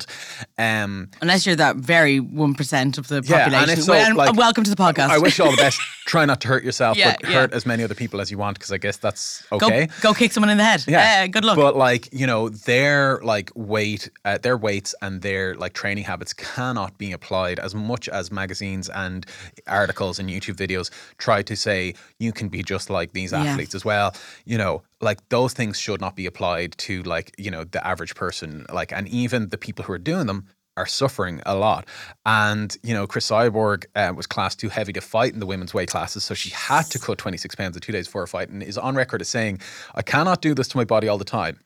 Um, 0.57 1.09
Unless 1.21 1.45
you're 1.45 1.55
that 1.57 1.75
very 1.75 2.19
one 2.19 2.55
percent 2.55 2.97
of 2.97 3.07
the 3.09 3.21
population. 3.21 3.51
Yeah, 3.67 3.73
and 3.73 3.83
so, 3.83 3.91
Well, 3.93 4.15
like, 4.15 4.35
welcome 4.35 4.63
to 4.63 4.69
the 4.69 4.75
podcast. 4.75 5.09
I 5.09 5.19
wish 5.19 5.37
you 5.37 5.45
all 5.45 5.51
the 5.51 5.57
best. 5.57 5.79
Try 6.05 6.25
not 6.25 6.41
to 6.41 6.47
hurt 6.49 6.63
yourself, 6.65 6.97
Yeah, 6.97 7.15
but 7.21 7.29
yeah. 7.29 7.35
hurt 7.41 7.53
as 7.53 7.65
many 7.65 7.81
other 7.83 7.95
people 7.95 8.19
as 8.19 8.29
you 8.31 8.37
want 8.37 8.57
because 8.57 8.71
I 8.73 8.77
guess 8.77 8.97
that's 8.97 9.43
go, 9.49 9.67
okay. 9.67 9.87
go 10.01 10.13
kick 10.13 10.31
someone 10.33 10.49
in 10.49 10.57
the 10.57 10.63
head. 10.63 10.83
Yeah, 10.87 11.27
good 11.27 11.45
luck. 11.45 11.55
But 11.55 11.75
like 11.77 12.09
you 12.11 12.27
know, 12.27 12.49
their 12.49 13.19
like 13.23 13.51
weight, 13.55 14.09
uh, 14.25 14.37
their 14.37 14.57
weights 14.57 14.95
and 15.01 15.21
their 15.21 15.55
like 15.55 15.73
training 15.73 16.03
habits 16.05 16.33
cannot 16.33 16.97
be 16.97 17.11
applied 17.13 17.59
as 17.59 17.73
much 17.75 18.09
as 18.09 18.31
magazines 18.31 18.89
and 18.89 19.25
articles 19.67 20.19
and 20.19 20.29
YouTube 20.29 20.55
videos 20.55 20.89
try 21.17 21.41
to 21.43 21.55
say 21.55 21.93
you 22.19 22.31
can 22.33 22.49
be 22.49 22.63
just 22.63 22.89
like 22.89 23.13
these 23.13 23.31
Yeah. 23.31 23.43
athletes 23.43 23.73
as 23.75 23.85
well. 23.85 24.13
You 24.45 24.57
know, 24.57 24.83
like 25.03 25.27
those 25.29 25.53
things 25.53 25.79
should 25.79 26.01
not 26.01 26.15
be 26.15 26.25
applied 26.25 26.77
to 26.79 27.03
like 27.03 27.33
you 27.37 27.51
know 27.51 27.63
the 27.63 27.85
average 27.85 28.15
person. 28.15 28.65
Like, 28.71 28.91
and 28.91 29.07
even 29.07 29.49
the 29.49 29.57
people 29.57 29.85
who 29.85 29.93
are 29.93 29.99
doing 29.99 30.27
them 30.27 30.47
are 30.77 30.85
suffering 30.85 31.41
a 31.45 31.55
lot. 31.55 31.87
And, 32.25 32.75
you 32.83 32.93
know, 32.93 33.05
Cris 33.05 33.29
Cyborg 33.29 33.85
uh, 33.95 34.13
was 34.15 34.25
classed 34.25 34.59
too 34.59 34.69
heavy 34.69 34.93
to 34.93 35.01
fight 35.01 35.33
in 35.33 35.39
the 35.39 35.45
women's 35.45 35.73
weight 35.73 35.89
classes. 35.89 36.23
So 36.23 36.33
she 36.33 36.49
had 36.49 36.85
to 36.87 36.99
cut 36.99 37.17
26 37.17 37.55
pounds 37.55 37.75
in 37.75 37.81
two 37.81 37.91
days 37.91 38.07
before 38.07 38.23
a 38.23 38.27
fight 38.27 38.49
and 38.49 38.63
is 38.63 38.77
on 38.77 38.95
record 38.95 39.21
as 39.21 39.29
saying, 39.29 39.59
I 39.93 40.01
cannot 40.01 40.41
do 40.41 40.53
this 40.55 40.67
to 40.69 40.77
my 40.77 40.83
body 40.83 41.07
all 41.07 41.17
the 41.17 41.25
time. 41.25 41.59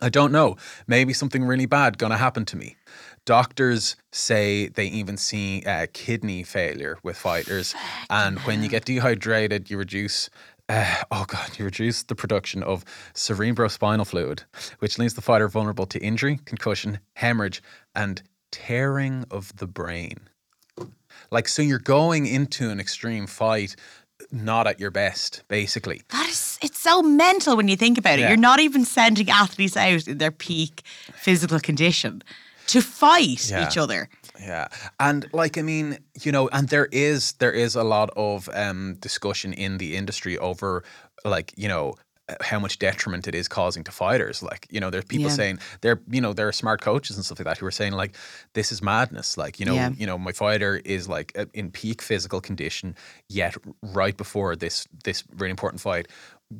I 0.00 0.08
don't 0.08 0.30
know. 0.30 0.56
Maybe 0.86 1.12
something 1.12 1.44
really 1.44 1.66
bad 1.66 1.98
going 1.98 2.12
to 2.12 2.16
happen 2.16 2.44
to 2.46 2.56
me. 2.56 2.76
Doctors 3.24 3.96
say 4.12 4.68
they 4.68 4.86
even 4.86 5.16
see 5.16 5.64
uh, 5.66 5.86
kidney 5.92 6.44
failure 6.44 6.98
with 7.02 7.16
fighters. 7.16 7.74
And 8.08 8.38
when 8.40 8.62
you 8.62 8.68
get 8.68 8.84
dehydrated, 8.84 9.70
you 9.70 9.76
reduce. 9.78 10.30
Uh, 10.68 10.94
oh 11.10 11.24
God, 11.26 11.58
you 11.58 11.64
reduce 11.64 12.02
the 12.02 12.14
production 12.14 12.62
of 12.62 12.84
cerebrospinal 13.14 14.06
fluid, 14.06 14.42
which 14.78 14.98
leaves 14.98 15.14
the 15.14 15.22
fighter 15.22 15.48
vulnerable 15.48 15.86
to 15.86 15.98
injury, 16.00 16.40
concussion, 16.44 16.98
hemorrhage, 17.14 17.62
and 17.94 18.22
tearing 18.50 19.24
of 19.30 19.56
the 19.56 19.66
brain. 19.66 20.16
Like, 21.30 21.48
so 21.48 21.60
you're 21.62 21.78
going 21.78 22.26
into 22.26 22.70
an 22.70 22.80
extreme 22.80 23.26
fight 23.26 23.76
not 24.32 24.66
at 24.66 24.80
your 24.80 24.90
best, 24.90 25.42
basically. 25.48 26.02
That 26.10 26.28
is, 26.28 26.58
it's 26.62 26.78
so 26.78 27.02
mental 27.02 27.56
when 27.56 27.68
you 27.68 27.76
think 27.76 27.98
about 27.98 28.18
it. 28.18 28.22
Yeah. 28.22 28.28
You're 28.28 28.36
not 28.36 28.60
even 28.60 28.84
sending 28.84 29.30
athletes 29.30 29.76
out 29.76 30.08
in 30.08 30.18
their 30.18 30.32
peak 30.32 30.82
physical 31.14 31.60
condition 31.60 32.22
to 32.66 32.82
fight 32.82 33.48
Yeah. 33.48 33.66
each 33.66 33.76
other. 33.76 34.08
Yeah, 34.40 34.68
and 35.00 35.28
like 35.32 35.58
I 35.58 35.62
mean, 35.62 35.98
you 36.22 36.30
know, 36.32 36.48
and 36.48 36.68
there 36.68 36.88
is 36.92 37.32
there 37.34 37.52
is 37.52 37.74
a 37.74 37.82
lot 37.84 38.10
of 38.16 38.48
um, 38.54 38.94
discussion 39.00 39.52
in 39.52 39.78
the 39.78 39.96
industry 39.96 40.38
over 40.38 40.84
like 41.24 41.52
you 41.56 41.68
know 41.68 41.94
how 42.42 42.58
much 42.60 42.78
detriment 42.78 43.26
it 43.26 43.34
is 43.34 43.48
causing 43.48 43.82
to 43.84 43.90
fighters. 43.90 44.42
Like 44.42 44.66
you 44.70 44.80
know, 44.80 44.90
there's 44.90 45.06
people 45.06 45.30
Yeah. 45.30 45.36
saying 45.36 45.58
they're 45.80 46.00
you 46.08 46.20
know 46.20 46.32
there 46.34 46.46
are 46.46 46.52
smart 46.52 46.80
coaches 46.82 47.16
and 47.16 47.24
stuff 47.24 47.38
like 47.40 47.46
that 47.46 47.58
who 47.58 47.66
are 47.66 47.72
saying 47.72 47.94
like 47.94 48.14
this 48.52 48.70
is 48.70 48.80
madness. 48.82 49.36
Like 49.36 49.58
you 49.58 49.66
know 49.66 49.74
Yeah. 49.74 49.90
you 49.96 50.06
know 50.06 50.18
my 50.18 50.32
fighter 50.32 50.80
is 50.84 51.08
like 51.08 51.36
in 51.54 51.70
peak 51.72 52.00
physical 52.02 52.40
condition, 52.40 52.94
yet 53.28 53.56
right 53.82 54.16
before 54.16 54.54
this 54.56 54.86
this 55.04 55.24
really 55.36 55.50
important 55.50 55.80
fight. 55.80 56.06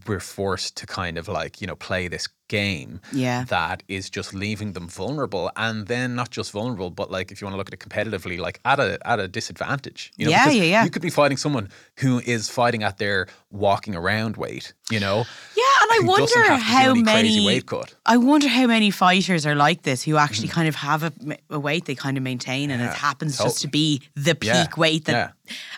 We're 0.06 0.20
forced 0.20 0.76
to 0.78 0.86
kind 0.86 1.16
of 1.16 1.28
like, 1.28 1.62
you 1.62 1.66
know, 1.66 1.74
play 1.76 2.08
this 2.08 2.28
game 2.48 3.00
Yeah. 3.12 3.44
that 3.48 3.82
is 3.88 4.10
just 4.10 4.34
leaving 4.34 4.72
them 4.72 4.88
vulnerable 4.88 5.50
and 5.56 5.86
then 5.86 6.14
not 6.14 6.30
just 6.30 6.50
vulnerable 6.52 6.90
but 6.90 7.10
like 7.10 7.30
if 7.32 7.40
you 7.40 7.46
want 7.46 7.54
to 7.54 7.58
look 7.58 7.68
at 7.68 7.74
it 7.74 7.80
competitively 7.80 8.38
like 8.38 8.60
at 8.64 8.80
a 8.80 8.98
at 9.06 9.20
a 9.20 9.28
disadvantage 9.28 10.12
you 10.16 10.24
know 10.26 10.30
Yeah, 10.30 10.50
yeah, 10.50 10.62
yeah. 10.64 10.84
you 10.84 10.90
could 10.90 11.02
be 11.02 11.10
fighting 11.10 11.36
someone 11.38 11.68
who 11.98 12.20
is 12.20 12.48
fighting 12.48 12.82
at 12.82 12.98
their 12.98 13.26
walking 13.50 13.94
around 13.94 14.36
weight 14.36 14.72
you 14.90 15.00
know 15.00 15.24
Yeah, 15.56 15.64
and 15.82 15.90
I 15.92 16.00
wonder 16.06 16.38
have 16.42 16.58
to 16.58 16.64
do 16.66 16.72
how 16.74 16.94
many. 16.94 17.46
weight 17.46 17.66
cut 17.66 17.94
I 18.06 18.16
wonder 18.16 18.48
how 18.48 18.66
many 18.66 18.90
fighters 18.90 19.44
are 19.46 19.54
like 19.54 19.82
this 19.82 20.02
who 20.02 20.16
actually 20.16 20.48
kind 20.48 20.68
of 20.68 20.74
have 20.76 21.02
a, 21.02 21.12
a 21.50 21.58
weight 21.58 21.84
they 21.84 21.94
kind 21.94 22.16
of 22.16 22.22
maintain, 22.22 22.70
and 22.70 22.80
it 22.82 22.84
Mm-hmm. 22.88 22.94
Yeah, 22.94 23.08
happens 23.08 23.38
just 23.38 23.60
to 23.62 23.68
be 23.68 24.00
the 24.14 24.34
peak 24.34 24.46
Yeah, 24.46 24.66
weight 24.76 25.04
that. 25.04 25.12
yeah. 25.12 25.30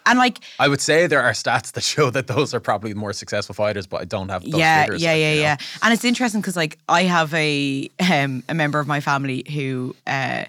And 0.06 0.18
like, 0.18 0.38
I 0.58 0.68
would 0.68 0.80
say 0.80 1.06
there 1.08 1.22
are 1.22 1.32
stats 1.32 1.72
that 1.72 1.82
show 1.84 2.10
that 2.10 2.26
those 2.26 2.54
are 2.54 2.60
probably 2.60 2.94
more 2.94 3.12
successful 3.12 3.54
fighters 3.54 3.86
but 3.88 4.00
I 4.00 4.04
don't 4.04 4.28
have 4.30 4.42
those 4.42 4.60
yeah, 4.60 4.82
figures 4.82 5.02
yeah, 5.02 5.10
like, 5.12 5.20
yeah, 5.20 5.32
yeah. 5.34 5.56
And 5.82 5.92
it's 5.94 6.04
interesting 6.04 6.40
because 6.40 6.56
like 6.60 6.78
I 6.88 7.04
have 7.04 7.32
a 7.32 7.88
um, 8.10 8.44
a 8.48 8.54
member 8.54 8.78
of 8.78 8.86
my 8.86 9.00
family 9.00 9.44
who 9.50 9.96
uh, 10.06 10.44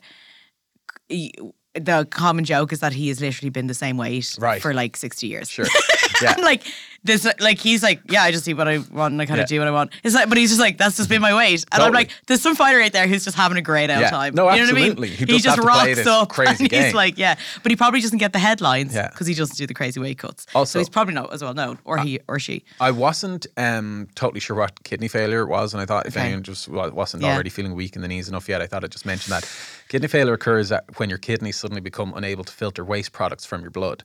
the 1.73 2.05
common 2.09 2.43
joke 2.43 2.73
is 2.73 2.79
that 2.81 2.93
he 2.93 3.07
has 3.07 3.21
literally 3.21 3.49
been 3.49 3.67
the 3.67 3.73
same 3.73 3.97
weight 3.97 4.35
Right. 4.39 4.61
for 4.61 4.73
like 4.73 4.97
sixty 4.97 5.27
years. 5.27 5.49
sure 5.49 5.65
yeah 6.21 6.35
like 6.41 6.63
this, 7.03 7.25
like 7.39 7.57
he's 7.57 7.81
like, 7.81 7.99
yeah, 8.11 8.21
I 8.21 8.29
just 8.31 8.47
eat 8.47 8.53
what 8.53 8.67
I 8.67 8.77
want 8.77 9.13
and 9.13 9.19
I 9.19 9.25
kind 9.25 9.37
Yeah. 9.39 9.43
of 9.45 9.49
do 9.49 9.57
what 9.57 9.67
I 9.67 9.71
want. 9.71 9.91
It's 10.03 10.13
like, 10.13 10.29
but 10.29 10.37
he's 10.37 10.49
just 10.51 10.61
like, 10.61 10.77
that's 10.77 10.97
just 10.97 11.09
been 11.09 11.19
my 11.19 11.35
weight, 11.35 11.65
and 11.71 11.81
I'm 11.81 11.93
like, 11.93 12.11
there's 12.27 12.43
some 12.43 12.53
fighter 12.55 12.79
out 12.79 12.91
there 12.91 13.07
who's 13.07 13.23
just 13.23 13.35
having 13.35 13.57
a 13.57 13.61
great 13.63 13.89
old 13.89 14.01
Yeah. 14.01 14.11
time. 14.11 14.35
No, 14.35 14.43
you 14.43 14.59
know 14.59 14.65
what 14.67 14.75
I 14.75 14.85
absolutely. 14.85 15.09
mean? 15.09 15.17
He 15.17 15.25
does 15.25 15.41
just 15.41 15.55
have 15.55 15.65
to 15.65 15.71
play 15.71 15.93
rocks 15.95 16.05
up 16.05 16.29
crazy 16.29 16.65
and 16.71 16.85
he's 16.85 16.93
like, 16.93 17.17
yeah, 17.17 17.37
but 17.63 17.71
he 17.71 17.75
probably 17.75 18.01
doesn't 18.01 18.19
get 18.19 18.33
the 18.33 18.39
headlines 18.39 18.93
because 18.93 19.25
he 19.25 19.33
doesn't 19.33 19.55
do 19.57 19.65
the 19.65 19.73
crazy 19.73 19.99
weight 19.99 20.19
cuts. 20.19 20.45
Also- 20.53 20.73
so 20.73 20.79
he's 20.79 20.89
probably 20.89 21.15
not 21.15 21.33
as 21.33 21.41
well 21.41 21.55
known, 21.55 21.79
or 21.85 21.97
he 21.97 22.19
or 22.27 22.37
she. 22.37 22.63
I 22.79 22.91
wasn't 22.91 23.47
um, 23.57 24.07
totally 24.13 24.39
sure 24.39 24.55
what 24.55 24.83
kidney 24.83 25.07
failure 25.07 25.47
was, 25.47 25.73
and 25.73 25.81
I 25.81 25.85
thought 25.87 26.05
if 26.05 26.15
Okay. 26.15 26.25
anyone 26.27 26.43
just 26.43 26.67
wasn't 26.67 27.23
already 27.23 27.49
feeling 27.49 27.73
weak 27.73 27.95
in 27.95 28.03
the 28.03 28.07
knees 28.09 28.29
enough 28.29 28.47
yet, 28.47 28.61
I 28.61 28.67
thought 28.67 28.83
I'd 28.83 28.91
just 28.91 29.07
mention 29.07 29.31
that. 29.31 29.49
Kidney 29.91 30.07
failure 30.07 30.31
occurs 30.31 30.71
when 30.95 31.09
your 31.09 31.17
kidneys 31.17 31.57
suddenly 31.57 31.81
become 31.81 32.13
unable 32.15 32.45
to 32.45 32.53
filter 32.53 32.85
waste 32.85 33.11
products 33.11 33.43
from 33.43 33.59
your 33.59 33.71
blood. 33.71 34.03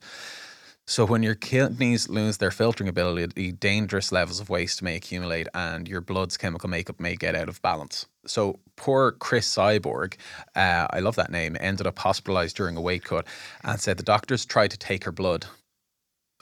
So 0.85 1.05
when 1.05 1.23
your 1.23 1.33
kidneys 1.33 2.09
lose 2.09 2.39
their 2.39 2.51
filtering 2.51 2.89
ability, 2.89 3.53
dangerous 3.53 4.11
levels 4.11 4.41
of 4.41 4.49
waste 4.49 4.81
may 4.81 4.97
accumulate, 4.97 5.47
and 5.53 5.87
your 5.87 6.01
blood's 6.01 6.35
chemical 6.35 6.69
makeup 6.69 6.99
may 6.99 7.15
get 7.15 7.35
out 7.35 7.47
of 7.47 7.61
balance. 7.61 8.05
So 8.25 8.59
poor 8.75 9.13
Cris 9.13 9.47
Cyborg, 9.47 10.15
uh, 10.57 10.87
I 10.89 10.99
love 10.99 11.15
that 11.15 11.31
name, 11.31 11.55
ended 11.57 11.87
up 11.87 11.99
hospitalized 11.99 12.57
during 12.57 12.75
a 12.75 12.81
weight 12.81 13.05
cut, 13.05 13.25
and 13.63 13.79
said 13.79 13.95
the 13.95 14.03
doctors 14.03 14.45
tried 14.45 14.71
to 14.71 14.77
take 14.77 15.05
her 15.05 15.13
blood, 15.13 15.45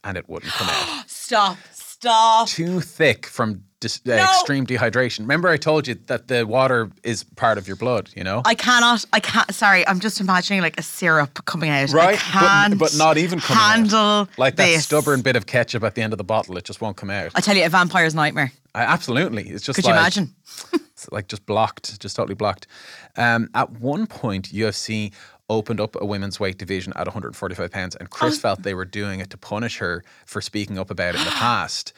and 0.04 0.18
it 0.18 0.28
wouldn't 0.28 0.54
come 0.54 0.70
out 0.70 1.04
Stop! 1.08 1.60
Stop! 1.72 2.48
too 2.48 2.82
thick 2.82 3.28
from 3.28 3.66
dis- 3.88 4.06
No. 4.06 4.16
extreme 4.16 4.66
dehydration. 4.66 5.20
Remember, 5.20 5.48
I 5.50 5.58
told 5.58 5.88
you 5.88 5.96
that 6.08 6.28
the 6.28 6.46
water 6.46 6.90
is 7.04 7.24
part 7.24 7.58
of 7.58 7.68
your 7.68 7.78
blood. 7.78 8.10
You 8.16 8.24
know, 8.24 8.42
I 8.46 8.56
cannot. 8.56 9.06
I 9.14 9.20
can't. 9.20 9.54
Sorry, 9.54 9.88
I'm 9.88 10.00
just 10.00 10.20
imagining 10.20 10.62
like 10.62 10.80
a 10.80 10.84
syrup 10.84 11.46
coming 11.46 11.70
out. 11.70 11.92
Right? 11.94 12.20
but, 12.34 12.78
but 12.80 12.96
not 12.98 13.18
even 13.18 13.40
coming 13.40 13.62
out. 13.62 13.72
handle 13.76 14.28
like 14.38 14.56
that 14.56 14.66
this. 14.66 14.86
stubborn 14.86 15.22
bit 15.22 15.36
of 15.36 15.46
ketchup 15.46 15.84
at 15.84 15.96
the 15.96 16.02
end 16.02 16.14
of 16.14 16.18
the 16.18 16.24
bottle. 16.24 16.58
It 16.58 16.64
just 16.66 16.82
won't 16.82 16.98
come 16.98 17.10
out. 17.10 17.32
I 17.36 17.42
tell 17.42 17.56
you, 17.56 17.66
a 17.66 17.70
vampire's 17.70 18.16
nightmare. 18.16 18.52
I, 18.74 18.82
absolutely, 18.84 19.48
it's 19.50 19.64
just 19.64 19.78
Could 19.78 19.86
like, 19.86 19.94
you 19.94 20.00
imagine? 20.00 20.36
It's 20.96 21.12
like 21.12 21.28
just 21.28 21.46
blocked, 21.46 22.00
just 22.00 22.16
totally 22.16 22.36
blocked. 22.36 22.68
Um, 23.18 23.50
at 23.54 23.70
one 23.82 24.08
point, 24.08 24.54
UFC 24.54 25.12
opened 25.50 25.82
up 25.82 25.98
a 26.00 26.06
women's 26.06 26.40
weight 26.40 26.58
division 26.58 26.94
at 26.96 27.06
145 27.06 27.70
pounds, 27.70 27.96
and 27.98 28.08
Oh. 28.10 28.16
Cris 28.16 28.40
felt 28.40 28.64
they 28.64 28.74
were 28.74 28.86
doing 28.86 29.20
it 29.20 29.30
to 29.32 29.38
punish 29.38 29.78
her 29.80 30.06
for 30.26 30.40
speaking 30.42 30.80
up 30.80 30.90
about 30.90 31.16
it 31.16 31.20
in 31.20 31.26
the 31.26 31.32
past. 31.48 31.92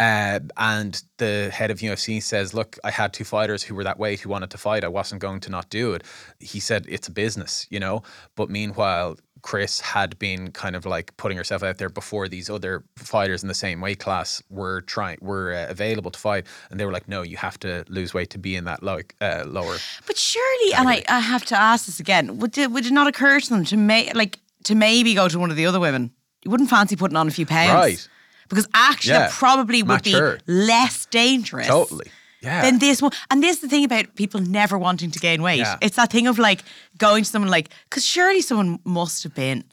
Uh, 0.00 0.40
and 0.56 1.02
the 1.18 1.50
head 1.52 1.70
of 1.70 1.80
UFC 1.80 2.22
says, 2.22 2.54
"Look, 2.54 2.78
I 2.82 2.90
had 2.90 3.12
two 3.12 3.24
fighters 3.24 3.62
who 3.62 3.74
were 3.74 3.84
that 3.84 3.98
weight 3.98 4.20
who 4.20 4.30
wanted 4.30 4.50
to 4.50 4.58
fight. 4.58 4.82
I 4.82 4.88
wasn't 4.88 5.20
going 5.20 5.40
to 5.40 5.50
not 5.50 5.68
do 5.68 5.92
it." 5.92 6.04
He 6.38 6.58
said, 6.58 6.86
"It's 6.88 7.08
a 7.08 7.10
business, 7.10 7.66
you 7.68 7.78
know." 7.78 8.02
But 8.34 8.48
meanwhile, 8.48 9.18
Cris 9.42 9.80
had 9.80 10.18
been 10.18 10.52
kind 10.52 10.74
of 10.74 10.86
like 10.86 11.14
putting 11.16 11.36
herself 11.36 11.62
out 11.62 11.76
there 11.78 11.90
before 11.90 12.28
these 12.28 12.48
other 12.48 12.84
fighters 12.96 13.42
in 13.42 13.48
the 13.48 13.54
same 13.54 13.80
weight 13.80 13.98
class 13.98 14.42
were 14.48 14.80
trying 14.82 15.18
were 15.20 15.52
uh, 15.52 15.66
available 15.68 16.10
to 16.10 16.18
fight, 16.18 16.46
and 16.70 16.80
they 16.80 16.86
were 16.86 16.92
like, 16.92 17.08
"No, 17.08 17.20
you 17.20 17.36
have 17.36 17.58
to 17.60 17.84
lose 17.88 18.14
weight 18.14 18.30
to 18.30 18.38
be 18.38 18.56
in 18.56 18.64
that 18.64 18.82
like 18.82 19.14
uh, 19.20 19.44
lower." 19.46 19.76
But 20.06 20.16
surely, 20.16 20.72
and 20.74 20.88
I, 20.88 21.04
I 21.08 21.20
have 21.20 21.44
to 21.46 21.58
ask 21.58 21.84
this 21.84 22.00
again: 22.00 22.38
would 22.38 22.56
it, 22.56 22.70
would 22.70 22.86
it 22.86 22.92
not 22.92 23.06
occur 23.06 23.38
to 23.38 23.50
them 23.50 23.64
to 23.66 23.76
may, 23.76 24.10
like 24.14 24.38
to 24.64 24.74
maybe 24.74 25.12
go 25.14 25.28
to 25.28 25.38
one 25.38 25.50
of 25.50 25.56
the 25.56 25.66
other 25.66 25.80
women? 25.80 26.12
You 26.42 26.50
wouldn't 26.50 26.70
fancy 26.70 26.96
putting 26.96 27.18
on 27.18 27.28
a 27.28 27.30
few 27.30 27.44
pounds, 27.44 27.74
Right. 27.74 28.08
Because 28.50 28.68
actually, 28.74 29.14
Yeah. 29.14 29.30
probably 29.32 29.82
would 29.82 29.88
Match 29.88 30.04
be 30.04 30.20
less 30.46 31.06
dangerous. 31.06 31.66
Totally. 31.66 32.10
Yeah. 32.42 32.62
Than 32.62 32.78
this 32.78 33.00
one, 33.02 33.12
and 33.30 33.42
this 33.42 33.56
is 33.56 33.60
the 33.62 33.68
thing 33.68 33.84
about 33.84 34.14
people 34.16 34.40
never 34.40 34.78
wanting 34.78 35.10
to 35.10 35.18
gain 35.18 35.42
weight. 35.42 35.58
Yeah. 35.58 35.76
It's 35.80 35.96
that 35.96 36.10
thing 36.10 36.26
of 36.26 36.38
like 36.38 36.62
going 36.98 37.24
to 37.24 37.30
someone 37.30 37.50
like, 37.50 37.68
because 37.88 38.04
surely 38.04 38.40
someone 38.40 38.78
must 38.84 39.22
have 39.22 39.34
been 39.34 39.64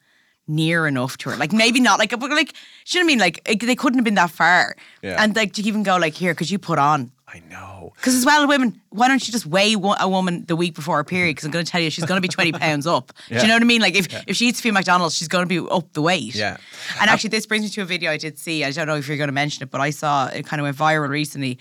near 0.48 0.86
enough 0.86 1.18
to 1.20 1.30
her. 1.30 1.38
Like 1.38 1.54
maybe 1.54 1.80
not, 1.80 1.98
like, 1.98 2.12
but 2.12 2.30
like, 2.30 2.54
you 2.88 3.00
know 3.00 3.04
what 3.04 3.04
I 3.04 3.08
mean? 3.08 3.20
Like, 3.20 3.42
like, 3.48 3.62
they 3.62 3.76
couldn't 3.76 3.98
have 4.00 4.06
been 4.06 4.16
that 4.16 4.32
far. 4.32 4.76
Yeah. 5.02 5.22
And 5.22 5.36
like 5.36 5.54
to 5.54 5.62
even 5.64 5.84
go 5.84 5.98
like, 5.98 6.14
here, 6.14 6.34
could 6.36 6.50
you 6.52 6.60
put 6.60 6.78
on? 6.78 7.12
I 7.28 7.42
know. 7.50 7.92
Because 7.98 8.16
as 8.16 8.26
well, 8.26 8.48
women, 8.48 8.82
why 8.90 9.10
don't 9.10 9.28
you 9.28 9.34
just 9.34 9.46
weigh 9.46 9.74
a 9.74 10.08
woman 10.10 10.46
the 10.46 10.56
week 10.56 10.76
before 10.76 10.96
her 10.96 11.04
period? 11.04 11.32
Because 11.32 11.44
I'm 11.46 11.52
going 11.52 11.66
to 11.66 11.70
tell 11.70 11.82
you, 11.82 11.90
she's 11.90 12.06
going 12.06 12.18
to 12.18 12.22
be 12.22 12.30
20 12.30 12.52
pounds 12.54 12.88
up. 12.88 13.12
Do 13.28 13.36
you 13.36 13.48
know 13.48 13.56
what 13.56 13.62
I 13.62 13.66
mean? 13.66 13.82
Like 13.82 13.96
if, 13.96 14.08
if 14.28 14.38
she 14.38 14.48
eats 14.48 14.60
a 14.60 14.62
few 14.62 14.72
McDonald's, 14.72 15.16
she's 15.18 15.28
going 15.28 15.48
to 15.48 15.48
be 15.48 15.60
up 15.70 15.92
the 15.92 16.02
weight. 16.02 16.36
Yeah. 16.36 16.56
And 17.02 17.10
actually, 17.10 17.32
this 17.32 17.46
brings 17.46 17.64
me 17.64 17.70
to 17.70 17.82
a 17.82 17.86
video 17.86 18.12
I 18.12 18.18
did 18.18 18.40
see. 18.40 18.64
I 18.64 18.72
don't 18.72 18.88
know 18.88 18.96
if 18.96 19.10
you're 19.10 19.18
going 19.18 19.28
to 19.28 19.34
mention 19.34 19.64
it, 19.64 19.72
but 19.72 19.82
I 19.82 19.90
saw 19.90 20.28
it 20.28 20.46
kind 20.46 20.62
of 20.62 20.64
went 20.64 20.78
viral 20.78 21.10
recently 21.10 21.60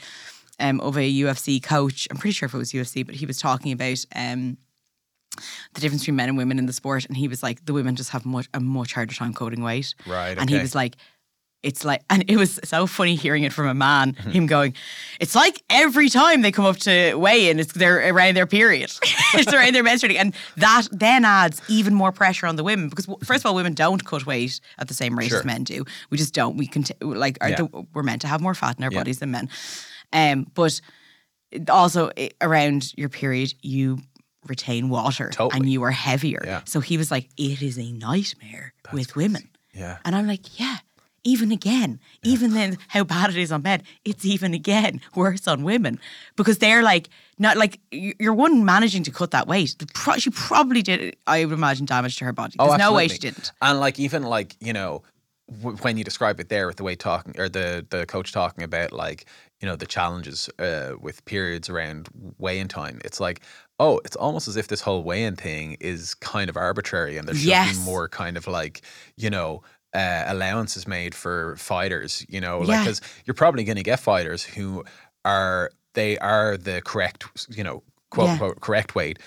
um, 0.60 0.80
of 0.80 0.96
a 0.96 1.12
UFC 1.12 1.60
coach. 1.60 2.06
I'm 2.12 2.16
pretty 2.16 2.32
sure 2.32 2.46
if 2.46 2.54
it 2.54 2.58
was 2.58 2.70
UFC, 2.72 3.04
but 3.04 3.16
he 3.16 3.26
was 3.26 3.38
talking 3.38 3.72
about 3.72 4.04
um, 4.14 4.58
the 5.74 5.80
difference 5.80 6.02
between 6.02 6.16
men 6.16 6.28
and 6.28 6.38
women 6.38 6.60
in 6.60 6.66
the 6.66 6.72
sport, 6.72 7.06
and 7.06 7.16
he 7.16 7.26
was 7.26 7.42
like, 7.42 7.64
the 7.64 7.72
women 7.72 7.96
just 7.96 8.10
have 8.10 8.24
much 8.24 8.48
a 8.54 8.60
much 8.60 8.92
harder 8.92 9.14
time 9.14 9.34
cutting 9.34 9.64
weight. 9.64 9.96
Right, 10.06 10.38
And 10.38 10.48
he 10.48 10.58
was 10.58 10.76
like. 10.76 10.94
It's 11.66 11.84
like, 11.84 12.02
and 12.08 12.24
it 12.28 12.36
was 12.36 12.60
so 12.64 12.86
funny 12.86 13.16
hearing 13.16 13.42
it 13.44 13.52
from 13.52 13.66
a 13.66 13.74
man. 13.74 14.12
Mm-hmm. 14.14 14.30
Him 14.30 14.46
going, 14.46 14.74
"It's 15.20 15.34
like 15.34 15.62
every 15.68 16.08
time 16.08 16.42
they 16.42 16.52
come 16.52 16.64
up 16.64 16.76
to 16.78 17.14
weigh 17.16 17.50
in, 17.50 17.58
it's 17.58 17.72
they're 17.72 18.08
around 18.14 18.36
their 18.36 18.46
period, 18.46 18.92
it's 19.34 19.52
around 19.52 19.74
their 19.74 19.82
menstruating, 19.84 20.16
and 20.20 20.34
that 20.56 20.86
then 20.92 21.24
adds 21.24 21.60
even 21.68 21.92
more 21.94 22.12
pressure 22.12 22.46
on 22.46 22.54
the 22.56 22.62
women 22.64 22.88
because 22.88 23.06
first 23.24 23.42
of 23.42 23.46
all, 23.46 23.54
women 23.56 23.74
don't 23.74 24.04
cut 24.04 24.24
weight 24.26 24.60
at 24.78 24.86
the 24.88 24.94
same 24.94 25.18
rate 25.18 25.30
Sure. 25.30 25.40
as 25.40 25.44
men 25.44 25.64
do. 25.64 25.84
We 26.10 26.18
just 26.18 26.32
don't. 26.34 26.56
We 26.56 26.66
can 26.68 26.84
like 27.00 27.36
are 27.40 27.50
Yeah. 27.50 27.56
the, 27.56 27.86
we're 27.94 28.04
meant 28.04 28.20
to 28.22 28.28
have 28.28 28.40
more 28.40 28.54
fat 28.54 28.78
in 28.78 28.84
our 28.84 28.92
Yeah. 28.92 29.00
bodies 29.00 29.18
than 29.18 29.32
men, 29.32 29.48
um, 30.12 30.46
but 30.54 30.80
also 31.68 32.10
i- 32.16 32.30
around 32.40 32.92
your 32.96 33.08
period, 33.08 33.54
you 33.62 33.98
retain 34.46 34.88
water 34.88 35.30
Totally. 35.30 35.60
and 35.60 35.68
you 35.72 35.82
are 35.82 35.90
heavier. 35.90 36.42
Yeah. 36.44 36.60
So 36.64 36.78
he 36.80 36.96
was 36.96 37.10
like, 37.10 37.28
it 37.36 37.60
is 37.62 37.76
a 37.78 37.90
nightmare 37.92 38.72
with 38.92 39.16
women. 39.16 39.48
Yeah. 39.74 39.98
And 40.04 40.14
I'm 40.14 40.26
like, 40.26 40.58
yeah, 40.60 40.76
even 41.26 41.50
again, 41.52 41.98
even 42.22 42.54
then, 42.54 42.78
how 42.88 43.02
bad 43.04 43.30
it 43.30 43.36
is 43.36 43.50
on 43.52 43.62
men, 43.62 43.82
it's 44.04 44.24
even 44.24 44.54
again 44.54 45.00
worse 45.14 45.46
on 45.48 45.64
women 45.64 45.98
because 46.36 46.58
they're 46.58 46.82
like, 46.82 47.08
not 47.38 47.56
like 47.56 47.80
you're 47.90 48.32
one 48.34 48.64
managing 48.64 49.02
to 49.02 49.10
cut 49.10 49.32
that 49.32 49.46
weight. 49.46 49.74
Pro- 49.92 50.16
she 50.18 50.30
probably 50.30 50.82
did, 50.82 51.16
I 51.26 51.44
would 51.44 51.52
imagine, 51.52 51.84
damage 51.84 52.16
to 52.18 52.24
her 52.24 52.32
body. 52.32 52.54
There's 52.58 52.78
no 52.78 52.92
way 52.92 53.08
she 53.08 53.18
didn't. 53.18 53.52
And 53.60 53.80
like 53.80 53.98
even 53.98 54.22
like 54.22 54.56
you 54.60 54.72
know 54.72 55.02
w- 55.62 55.76
when 55.78 55.98
you 55.98 56.04
describe 56.04 56.38
it 56.40 56.48
there 56.48 56.66
with 56.66 56.76
the 56.76 56.84
way 56.84 56.94
talking 56.96 57.34
or 57.38 57.48
the 57.48 57.84
the 57.90 58.06
coach 58.06 58.32
talking 58.32 58.62
about 58.64 58.92
like 58.92 59.26
you 59.60 59.66
know 59.68 59.76
the 59.76 59.86
challenges 59.86 60.48
uh, 60.58 60.92
with 61.00 61.24
periods 61.24 61.68
around 61.68 62.08
weigh-in 62.38 62.68
time, 62.68 63.00
it's 63.04 63.20
like 63.20 63.40
oh, 63.78 64.00
it's 64.06 64.16
almost 64.16 64.48
as 64.48 64.56
if 64.56 64.68
this 64.68 64.80
whole 64.80 65.02
weigh-in 65.02 65.36
thing 65.36 65.76
is 65.80 66.14
kind 66.14 66.48
of 66.48 66.56
arbitrary 66.56 67.18
and 67.18 67.28
there 67.28 67.34
should 67.34 67.48
Yes. 67.48 67.76
be 67.76 67.84
more 67.84 68.08
kind 68.08 68.36
of 68.36 68.46
like 68.46 68.80
you 69.16 69.28
know. 69.30 69.62
Uh, 69.96 70.24
allowances 70.34 70.86
made 70.86 71.14
for 71.14 71.56
fighters, 71.56 72.12
you 72.28 72.40
know, 72.44 72.58
like 72.60 72.68
Yeah. 72.68 72.82
because 72.84 73.00
you're 73.24 73.34
probably 73.42 73.64
going 73.64 73.76
to 73.84 73.88
get 73.92 73.98
fighters 73.98 74.42
who 74.44 74.84
are 75.24 75.70
they 75.94 76.18
are 76.18 76.58
the 76.58 76.82
correct, 76.90 77.24
you 77.58 77.64
know, 77.64 77.82
quote 78.10 78.26
Yeah. 78.26 78.32
unquote 78.32 78.60
correct 78.60 78.94
weight, 78.94 79.18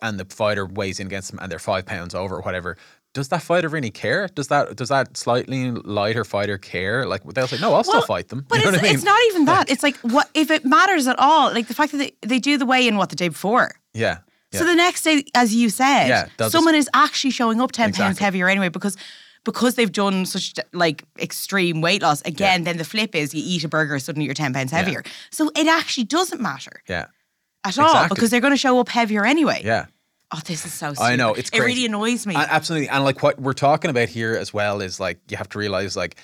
and 0.00 0.18
the 0.18 0.24
fighter 0.24 0.64
weighs 0.64 0.98
in 1.00 1.06
against 1.06 1.30
them 1.30 1.38
and 1.42 1.50
they're 1.52 1.58
five 1.72 1.84
pounds 1.84 2.14
over 2.14 2.36
or 2.36 2.42
whatever. 2.48 2.76
Does 3.12 3.28
that 3.28 3.42
fighter 3.42 3.68
really 3.68 3.90
care? 3.90 4.28
Does 4.38 4.48
that 4.48 4.76
does 4.80 4.88
that 4.88 5.16
slightly 5.16 5.70
lighter 6.00 6.24
fighter 6.24 6.58
care? 6.58 7.06
Like 7.12 7.22
they'll 7.34 7.46
say, 7.46 7.58
no, 7.60 7.74
I'll 7.74 7.84
still 7.84 8.02
fight 8.14 8.28
them. 8.28 8.44
But 8.48 8.58
you 8.58 8.64
know 8.64 8.70
it's, 8.70 8.76
what 8.78 8.84
I 8.84 8.88
mean? 8.88 8.94
it's 8.96 9.04
not 9.04 9.20
even 9.30 9.44
that. 9.46 9.70
It's 9.70 9.82
like 9.82 9.96
what 10.14 10.28
if 10.34 10.50
it 10.50 10.64
matters 10.64 11.06
at 11.06 11.18
all? 11.18 11.52
Like 11.52 11.66
the 11.68 11.74
fact 11.74 11.92
that 11.92 11.98
they, 11.98 12.12
they 12.32 12.38
do 12.38 12.56
the 12.62 12.66
weigh 12.66 12.86
in 12.88 12.96
what 12.96 13.08
the 13.10 13.16
day 13.16 13.28
before. 13.28 13.68
yeah. 13.92 14.18
yeah. 14.52 14.58
So 14.60 14.64
the 14.64 14.74
next 14.74 15.02
day, 15.02 15.24
as 15.34 15.54
you 15.54 15.68
said, 15.70 16.08
Yeah, 16.08 16.48
someone 16.48 16.74
is 16.74 16.88
actually 16.94 17.32
showing 17.32 17.60
up 17.60 17.72
ten 17.72 17.92
pounds 17.92 18.18
heavier 18.18 18.48
anyway 18.48 18.70
because 18.70 18.96
because 19.46 19.76
they've 19.76 19.92
done 19.92 20.26
such 20.26 20.54
like 20.74 21.04
extreme 21.18 21.80
weight 21.80 22.02
loss. 22.02 22.20
Again, 22.22 22.64
then 22.64 22.76
the 22.76 22.84
flip 22.84 23.14
is 23.14 23.32
you 23.32 23.42
eat 23.42 23.64
a 23.64 23.68
burger, 23.68 23.98
suddenly 23.98 24.26
you're 24.26 24.34
ten 24.34 24.52
pounds 24.52 24.72
heavier. 24.72 25.02
So 25.30 25.50
it 25.56 25.66
actually 25.66 26.04
doesn't 26.04 26.42
matter 26.42 26.82
yeah. 26.88 27.06
at 27.64 27.78
all 27.78 27.86
Exactly. 27.86 28.14
because 28.14 28.30
they're 28.30 28.42
going 28.42 28.52
to 28.52 28.58
show 28.58 28.78
up 28.80 28.90
heavier 28.90 29.24
anyway. 29.24 29.62
Yeah. 29.64 29.86
Oh, 30.32 30.40
this 30.44 30.66
is 30.66 30.74
so. 30.74 30.92
Stupid. 30.92 31.06
I 31.06 31.16
know 31.16 31.32
it's 31.32 31.48
It 31.50 31.60
really 31.60 31.86
annoys 31.86 32.26
me. 32.26 32.34
Absolutely, 32.34 32.88
and 32.88 33.04
like 33.04 33.22
what 33.22 33.40
we're 33.40 33.52
talking 33.52 33.90
about 33.90 34.08
here 34.08 34.34
as 34.34 34.52
well 34.52 34.80
is 34.82 34.98
like 35.00 35.18
you 35.30 35.38
have 35.38 35.48
to 35.50 35.58
realize 35.58 35.96
like. 35.96 36.16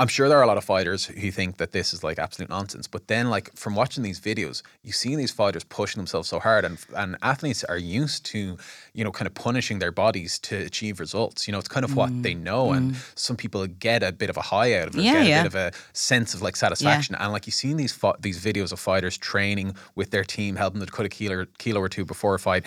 I'm 0.00 0.08
sure 0.08 0.28
there 0.28 0.38
are 0.38 0.42
a 0.42 0.46
lot 0.46 0.56
of 0.58 0.64
fighters 0.64 1.04
who 1.06 1.30
think 1.30 1.58
that 1.58 1.70
this 1.70 1.94
is 1.94 2.02
like 2.02 2.18
absolute 2.18 2.48
nonsense, 2.50 2.88
but 2.88 3.06
then 3.06 3.30
like 3.30 3.54
from 3.54 3.76
watching 3.76 4.02
these 4.02 4.18
videos, 4.20 4.62
you 4.82 4.90
see 4.90 5.14
these 5.14 5.30
fighters 5.30 5.62
pushing 5.62 6.00
themselves 6.00 6.28
so 6.28 6.40
hard, 6.40 6.64
and 6.64 6.78
and 6.96 7.16
athletes 7.22 7.62
are 7.64 7.78
used 7.78 8.24
to, 8.26 8.58
you 8.92 9.04
know, 9.04 9.12
kind 9.12 9.28
of 9.28 9.34
punishing 9.34 9.78
their 9.78 9.92
bodies 9.92 10.38
to 10.40 10.56
achieve 10.56 10.98
results. 10.98 11.46
You 11.46 11.52
know, 11.52 11.58
it's 11.60 11.68
kind 11.68 11.84
of 11.84 11.94
what 11.94 12.10
they 12.24 12.34
know, 12.34 12.72
and 12.72 12.96
some 13.14 13.36
people 13.36 13.64
get 13.68 14.02
a 14.02 14.10
bit 14.10 14.30
of 14.30 14.36
a 14.36 14.42
high 14.42 14.78
out 14.80 14.88
of 14.88 14.96
it, 14.96 14.98
Mm. 14.98 15.04
Yeah, 15.04 15.12
get 15.12 15.22
a 15.22 15.28
yeah. 15.28 15.42
bit 15.44 15.54
of 15.54 15.54
a 15.54 15.72
sense 15.92 16.34
of 16.34 16.42
like 16.42 16.56
satisfaction, 16.56 17.14
and 17.14 17.32
like 17.32 17.46
you 17.46 17.52
see 17.52 17.70
in 17.70 17.76
these 17.76 17.92
fi- 17.92 18.16
these 18.18 18.44
videos 18.44 18.72
of 18.72 18.80
fighters 18.80 19.16
training 19.16 19.76
with 19.94 20.10
their 20.10 20.24
team, 20.24 20.56
helping 20.56 20.80
them 20.80 20.86
to 20.88 20.92
cut 20.92 21.06
a 21.06 21.08
kilo 21.08 21.46
kilo 21.58 21.80
or 21.80 21.88
two 21.88 22.04
before 22.04 22.34
a 22.34 22.38
fight, 22.40 22.64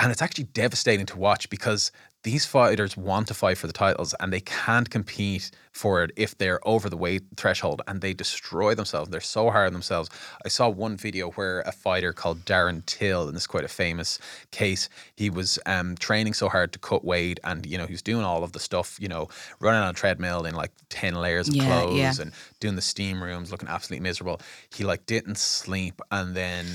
and 0.00 0.10
it's 0.10 0.22
actually 0.22 0.44
devastating 0.44 1.06
to 1.06 1.16
watch 1.16 1.48
because 1.48 1.92
these 2.22 2.44
fighters 2.44 2.96
want 2.96 3.28
to 3.28 3.34
fight 3.34 3.56
for 3.56 3.66
the 3.66 3.72
titles 3.72 4.14
and 4.20 4.32
they 4.32 4.40
can't 4.40 4.90
compete 4.90 5.50
for 5.72 6.02
it 6.04 6.10
if 6.16 6.36
they're 6.36 6.60
over 6.68 6.90
the 6.90 6.96
weight 6.96 7.22
threshold 7.36 7.80
and 7.86 8.00
they 8.02 8.12
destroy 8.12 8.74
themselves. 8.74 9.10
They're 9.10 9.20
so 9.22 9.50
hard 9.50 9.68
on 9.68 9.72
themselves. 9.72 10.10
I 10.44 10.48
saw 10.48 10.68
one 10.68 10.96
video 10.96 11.30
where 11.32 11.60
a 11.62 11.72
fighter 11.72 12.12
called 12.12 12.44
Darren 12.44 12.84
Till, 12.84 13.26
and 13.26 13.34
this 13.34 13.44
is 13.44 13.46
quite 13.46 13.64
a 13.64 13.68
famous 13.68 14.18
case, 14.50 14.88
he 15.16 15.30
was 15.30 15.58
um, 15.64 15.96
training 15.96 16.34
so 16.34 16.48
hard 16.48 16.72
to 16.74 16.78
cut 16.78 17.04
weight 17.04 17.40
and, 17.44 17.64
you 17.64 17.78
know, 17.78 17.86
he 17.86 17.92
was 17.94 18.02
doing 18.02 18.24
all 18.24 18.44
of 18.44 18.52
the 18.52 18.60
stuff, 18.60 18.98
you 19.00 19.08
know, 19.08 19.28
running 19.60 19.80
on 19.80 19.88
a 19.90 19.94
treadmill 19.94 20.44
in 20.44 20.54
like 20.54 20.72
10 20.90 21.14
layers 21.14 21.48
of 21.48 21.56
Yeah, 21.56 21.58
clothes 21.58 22.18
yeah. 22.18 22.18
and 22.18 22.32
doing 22.60 22.76
the 22.76 22.82
steam 22.82 23.22
rooms, 23.22 23.50
looking 23.50 23.68
absolutely 23.68 24.02
miserable. 24.02 24.40
He 24.70 24.84
like 24.84 25.06
didn't 25.06 25.38
sleep 25.38 26.00
and 26.10 26.36
then 26.36 26.66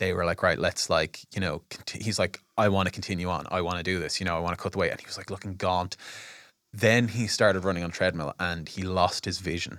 they 0.00 0.12
were 0.12 0.24
like, 0.24 0.42
right, 0.42 0.58
let's 0.58 0.90
like, 0.90 1.20
you 1.32 1.40
know, 1.40 1.62
conti- 1.70 2.02
he's 2.02 2.18
like, 2.18 2.40
I 2.56 2.68
want 2.68 2.88
to 2.88 2.92
continue 2.92 3.28
on. 3.28 3.46
I 3.50 3.60
want 3.60 3.76
to 3.76 3.84
do 3.84 4.00
this. 4.00 4.18
You 4.18 4.26
know, 4.26 4.36
I 4.36 4.40
want 4.40 4.56
to 4.56 4.62
cut 4.62 4.72
the 4.72 4.78
weight. 4.78 4.90
And 4.90 5.00
he 5.00 5.06
was 5.06 5.16
like 5.16 5.30
looking 5.30 5.54
gaunt. 5.54 5.96
Then 6.72 7.08
he 7.08 7.26
started 7.26 7.64
running 7.64 7.84
on 7.84 7.90
treadmill 7.90 8.34
and 8.40 8.68
he 8.68 8.82
lost 8.82 9.24
his 9.24 9.38
vision. 9.38 9.78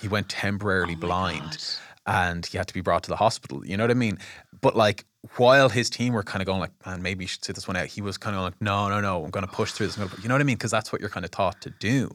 He 0.00 0.08
went 0.08 0.28
temporarily 0.28 0.94
oh 0.94 1.00
blind 1.00 1.78
and 2.06 2.46
he 2.46 2.56
had 2.56 2.68
to 2.68 2.74
be 2.74 2.80
brought 2.80 3.02
to 3.02 3.10
the 3.10 3.16
hospital. 3.16 3.66
You 3.66 3.76
know 3.76 3.84
what 3.84 3.90
I 3.90 3.94
mean? 3.94 4.18
But 4.60 4.76
like, 4.76 5.04
while 5.36 5.68
his 5.68 5.90
team 5.90 6.12
were 6.12 6.22
kind 6.22 6.40
of 6.40 6.46
going 6.46 6.60
like, 6.60 6.70
man, 6.86 7.02
maybe 7.02 7.24
you 7.24 7.28
should 7.28 7.44
sit 7.44 7.54
this 7.54 7.66
one 7.66 7.76
out, 7.76 7.86
he 7.86 8.00
was 8.00 8.16
kind 8.16 8.36
of 8.36 8.42
like, 8.42 8.60
no, 8.60 8.88
no, 8.88 9.00
no, 9.00 9.24
I'm 9.24 9.30
going 9.30 9.46
to 9.46 9.52
push 9.52 9.72
through 9.72 9.88
this. 9.88 9.98
You 9.98 10.28
know 10.28 10.34
what 10.34 10.40
I 10.40 10.44
mean? 10.44 10.56
Because 10.56 10.70
that's 10.70 10.92
what 10.92 11.00
you're 11.00 11.10
kind 11.10 11.24
of 11.24 11.32
taught 11.32 11.60
to 11.62 11.70
do. 11.70 12.14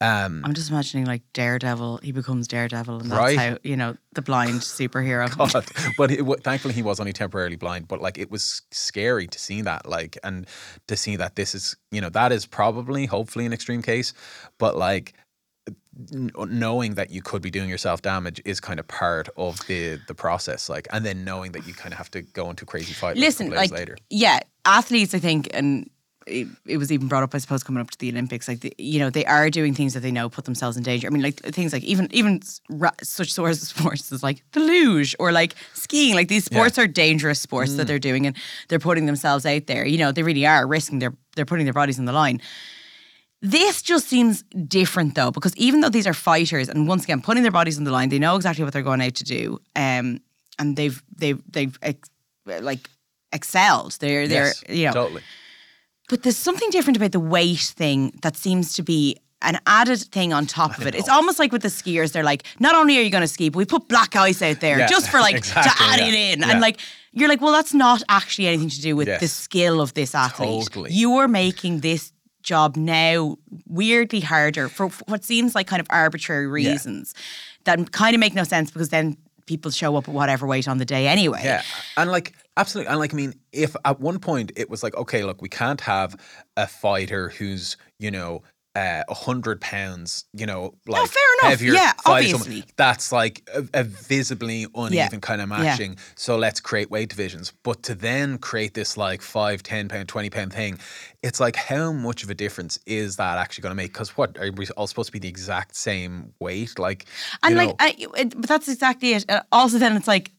Um, 0.00 0.42
I'm 0.44 0.52
just 0.52 0.70
imagining 0.70 1.06
like 1.06 1.22
Daredevil. 1.32 2.00
He 2.02 2.12
becomes 2.12 2.46
Daredevil, 2.46 3.00
and 3.00 3.10
that's 3.10 3.18
Right. 3.18 3.38
how 3.38 3.58
you 3.62 3.76
know 3.78 3.96
the 4.12 4.20
blind 4.20 4.60
superhero. 4.60 5.34
God. 5.52 5.64
But 5.96 6.10
it, 6.10 6.22
wa- 6.22 6.36
thankfully, 6.42 6.74
he 6.74 6.82
was 6.82 7.00
only 7.00 7.14
temporarily 7.14 7.56
blind. 7.56 7.88
But 7.88 8.02
like, 8.02 8.18
it 8.18 8.30
was 8.30 8.60
scary 8.70 9.26
to 9.26 9.38
see 9.38 9.62
that, 9.62 9.88
like, 9.88 10.18
and 10.22 10.46
to 10.88 10.96
see 10.98 11.16
that 11.16 11.36
this 11.36 11.54
is, 11.54 11.76
you 11.90 12.02
know, 12.02 12.10
that 12.10 12.30
is 12.30 12.44
probably, 12.44 13.06
hopefully, 13.06 13.46
an 13.46 13.54
extreme 13.54 13.80
case. 13.80 14.12
But 14.58 14.76
like, 14.76 15.14
knowing 16.12 16.94
that 16.94 17.10
you 17.10 17.22
could 17.22 17.40
be 17.40 17.50
doing 17.50 17.68
yourself 17.70 18.02
damage 18.02 18.40
is 18.44 18.60
kind 18.60 18.78
of 18.78 18.86
part 18.86 19.28
of 19.36 19.66
the 19.66 19.98
the 20.08 20.14
process. 20.14 20.68
Like, 20.68 20.86
and 20.92 21.06
then 21.06 21.24
knowing 21.24 21.52
that 21.52 21.66
you 21.66 21.72
kind 21.74 21.92
of 21.94 21.98
have 21.98 22.10
to 22.10 22.20
go 22.22 22.50
into 22.50 22.66
crazy 22.66 22.92
fight. 22.92 23.16
Listen, 23.16 23.50
like 23.50 23.70
later. 23.70 23.96
yeah, 24.10 24.40
athletes. 24.66 25.14
I 25.14 25.18
think, 25.20 25.48
and 25.54 25.88
it, 26.26 26.48
it 26.66 26.76
was 26.78 26.90
even 26.90 27.08
brought 27.08 27.22
up, 27.22 27.34
I 27.34 27.38
suppose, 27.38 27.62
coming 27.62 27.80
up 27.80 27.90
to 27.90 27.98
the 27.98 28.10
Olympics. 28.10 28.48
Like, 28.48 28.60
the, 28.60 28.72
you 28.78 28.98
know, 28.98 29.10
they 29.10 29.24
are 29.26 29.48
doing 29.48 29.74
things 29.74 29.94
that 29.94 30.00
they 30.00 30.10
know 30.10 30.28
put 30.28 30.44
themselves 30.44 30.76
in 30.76 30.82
danger. 30.82 31.06
I 31.06 31.10
mean, 31.10 31.22
like 31.22 31.36
things 31.40 31.72
like 31.72 31.84
even 31.84 32.08
even 32.12 32.40
ra- 32.68 32.90
such 33.02 33.32
sorts 33.32 33.62
of 33.62 33.68
sports 33.78 34.10
as 34.12 34.22
like 34.22 34.42
the 34.52 34.60
luge 34.60 35.14
or 35.18 35.30
like 35.32 35.54
skiing. 35.74 36.14
Like 36.14 36.28
these 36.28 36.44
sports 36.44 36.78
are 36.78 36.86
dangerous 36.86 37.40
sports 37.40 37.72
Mm. 37.72 37.76
that 37.78 37.86
they're 37.86 37.98
doing, 37.98 38.26
and 38.26 38.36
they're 38.68 38.78
putting 38.80 39.06
themselves 39.06 39.46
out 39.46 39.66
there. 39.66 39.86
You 39.86 39.98
know, 39.98 40.12
they 40.12 40.22
really 40.22 40.46
are 40.46 40.66
risking 40.66 40.98
their 40.98 41.12
they're 41.36 41.44
putting 41.46 41.64
their 41.66 41.72
bodies 41.74 41.98
on 41.98 42.04
the 42.06 42.12
line. 42.12 42.40
This 43.42 43.82
just 43.82 44.08
seems 44.08 44.42
different 44.66 45.14
though, 45.14 45.30
because 45.30 45.54
even 45.56 45.80
though 45.80 45.90
these 45.90 46.06
are 46.06 46.14
fighters, 46.14 46.68
and 46.68 46.88
once 46.88 47.04
again 47.04 47.20
putting 47.20 47.42
their 47.42 47.52
bodies 47.52 47.78
on 47.78 47.84
the 47.84 47.90
line, 47.92 48.08
they 48.08 48.18
know 48.18 48.34
exactly 48.34 48.64
what 48.64 48.72
they're 48.72 48.82
going 48.82 49.02
out 49.02 49.14
to 49.16 49.24
do, 49.24 49.60
um, 49.76 50.20
and 50.58 50.74
they've 50.76 51.00
they've 51.16 51.40
they've 51.52 51.78
ex- 51.82 52.08
like 52.46 52.88
excelled. 53.32 53.92
They're 54.00 54.26
they're 54.26 54.46
Yes, 54.46 54.64
you 54.68 54.86
know, 54.86 54.92
totally. 54.92 55.22
But 56.08 56.22
there's 56.22 56.36
something 56.36 56.70
different 56.70 56.96
about 56.96 57.12
the 57.12 57.20
weight 57.20 57.58
thing 57.60 58.12
that 58.22 58.36
seems 58.36 58.72
to 58.74 58.82
be 58.82 59.16
an 59.42 59.58
added 59.66 60.00
thing 60.00 60.32
on 60.32 60.46
top 60.46 60.78
of 60.78 60.86
it. 60.86 60.94
It's 60.94 61.08
almost 61.08 61.38
like 61.38 61.52
with 61.52 61.62
the 61.62 61.68
skiers, 61.68 62.12
they're 62.12 62.24
like, 62.24 62.44
not 62.58 62.74
only 62.74 62.98
are 62.98 63.02
you 63.02 63.10
going 63.10 63.22
to 63.22 63.28
ski, 63.28 63.50
but 63.50 63.58
we 63.58 63.64
put 63.66 63.86
black 63.88 64.16
ice 64.16 64.40
out 64.40 64.60
there 64.60 64.78
Yeah, 64.78 64.86
just 64.86 65.10
for 65.10 65.20
like 65.20 65.42
to 65.42 65.58
add 65.58 66.00
yeah, 66.00 66.06
it 66.06 66.14
in. 66.14 66.40
yeah. 66.40 66.50
And 66.50 66.60
like, 66.60 66.80
you're 67.12 67.28
like, 67.28 67.40
well, 67.40 67.52
that's 67.52 67.74
not 67.74 68.02
actually 68.08 68.46
anything 68.48 68.70
to 68.70 68.80
do 68.80 68.96
with 68.96 69.20
the 69.20 69.28
skill 69.28 69.80
of 69.80 69.92
this 69.94 70.14
athlete. 70.14 70.64
Totally. 70.64 70.90
You're 70.92 71.28
making 71.28 71.80
this 71.80 72.12
job 72.42 72.76
now 72.76 73.36
weirdly 73.68 74.20
harder 74.20 74.68
for 74.68 74.88
what 75.06 75.24
seems 75.24 75.54
like 75.54 75.66
kind 75.66 75.80
of 75.80 75.86
arbitrary 75.90 76.46
reasons 76.46 77.12
that 77.64 77.90
kind 77.92 78.14
of 78.14 78.20
make 78.20 78.34
no 78.34 78.44
sense 78.44 78.70
because 78.70 78.88
then 78.90 79.16
people 79.46 79.70
show 79.70 79.96
up 79.96 80.08
at 80.08 80.14
whatever 80.14 80.46
weight 80.46 80.68
on 80.68 80.78
the 80.78 80.84
day 80.84 81.08
anyway. 81.08 81.40
Yeah, 81.44 81.62
and 81.96 82.10
like 82.10 82.32
absolutely, 82.56 82.90
and 82.90 82.98
like 82.98 83.12
I 83.14 83.16
mean, 83.16 83.34
if 83.52 83.76
at 83.84 84.00
one 84.00 84.18
point 84.18 84.52
it 84.56 84.70
was 84.70 84.82
like, 84.82 84.96
okay, 84.96 85.24
look, 85.24 85.42
we 85.42 85.48
can't 85.48 85.80
have 85.82 86.16
a 86.56 86.66
fighter 86.66 87.30
who's 87.30 87.76
you 87.98 88.10
know 88.10 88.42
uh, 88.74 89.02
a 89.08 89.14
hundred 89.14 89.58
pounds, 89.60 90.26
you 90.34 90.44
know, 90.44 90.74
like 90.86 91.08
fair 91.08 91.22
enough. 91.40 91.50
heavier 91.52 91.72
Yeah, 91.74 91.92
fighting 91.94 92.28
someone, 92.36 92.62
that's 92.76 93.10
like 93.10 93.48
a, 93.54 93.64
a 93.72 93.84
visibly 93.84 94.66
uneven 94.74 95.20
kind 95.22 95.40
of 95.40 95.48
Yeah. 95.48 95.64
matching. 95.64 95.96
So 96.14 96.36
let's 96.36 96.60
create 96.60 96.90
weight 96.90 97.08
divisions, 97.08 97.54
but 97.62 97.82
to 97.84 97.94
then 97.94 98.36
create 98.36 98.74
this 98.74 98.98
like 98.98 99.22
five, 99.22 99.62
ten 99.62 99.88
pound, 99.88 100.08
twenty 100.08 100.28
pound 100.28 100.52
thing, 100.52 100.78
it's 101.22 101.40
like 101.40 101.56
how 101.56 101.90
much 101.90 102.22
of 102.22 102.28
a 102.28 102.34
difference 102.34 102.78
is 102.84 103.16
that 103.16 103.38
actually 103.38 103.62
going 103.62 103.70
to 103.70 103.76
make? 103.76 103.94
Because 103.94 104.14
what 104.18 104.36
are 104.38 104.50
we 104.52 104.66
all 104.76 104.86
supposed 104.86 105.06
to 105.06 105.12
be 105.12 105.20
the 105.20 105.28
exact 105.28 105.74
same 105.74 106.34
weight? 106.38 106.78
Like, 106.78 107.06
And 107.42 107.56
like, 107.56 107.74
I, 107.78 107.94
it, 107.98 108.38
but 108.38 108.46
that's 108.46 108.68
exactly 108.68 109.14
it. 109.14 109.24
Uh, 109.30 109.40
also, 109.52 109.78
then 109.78 109.96
it's 109.96 110.08
like, 110.08 110.32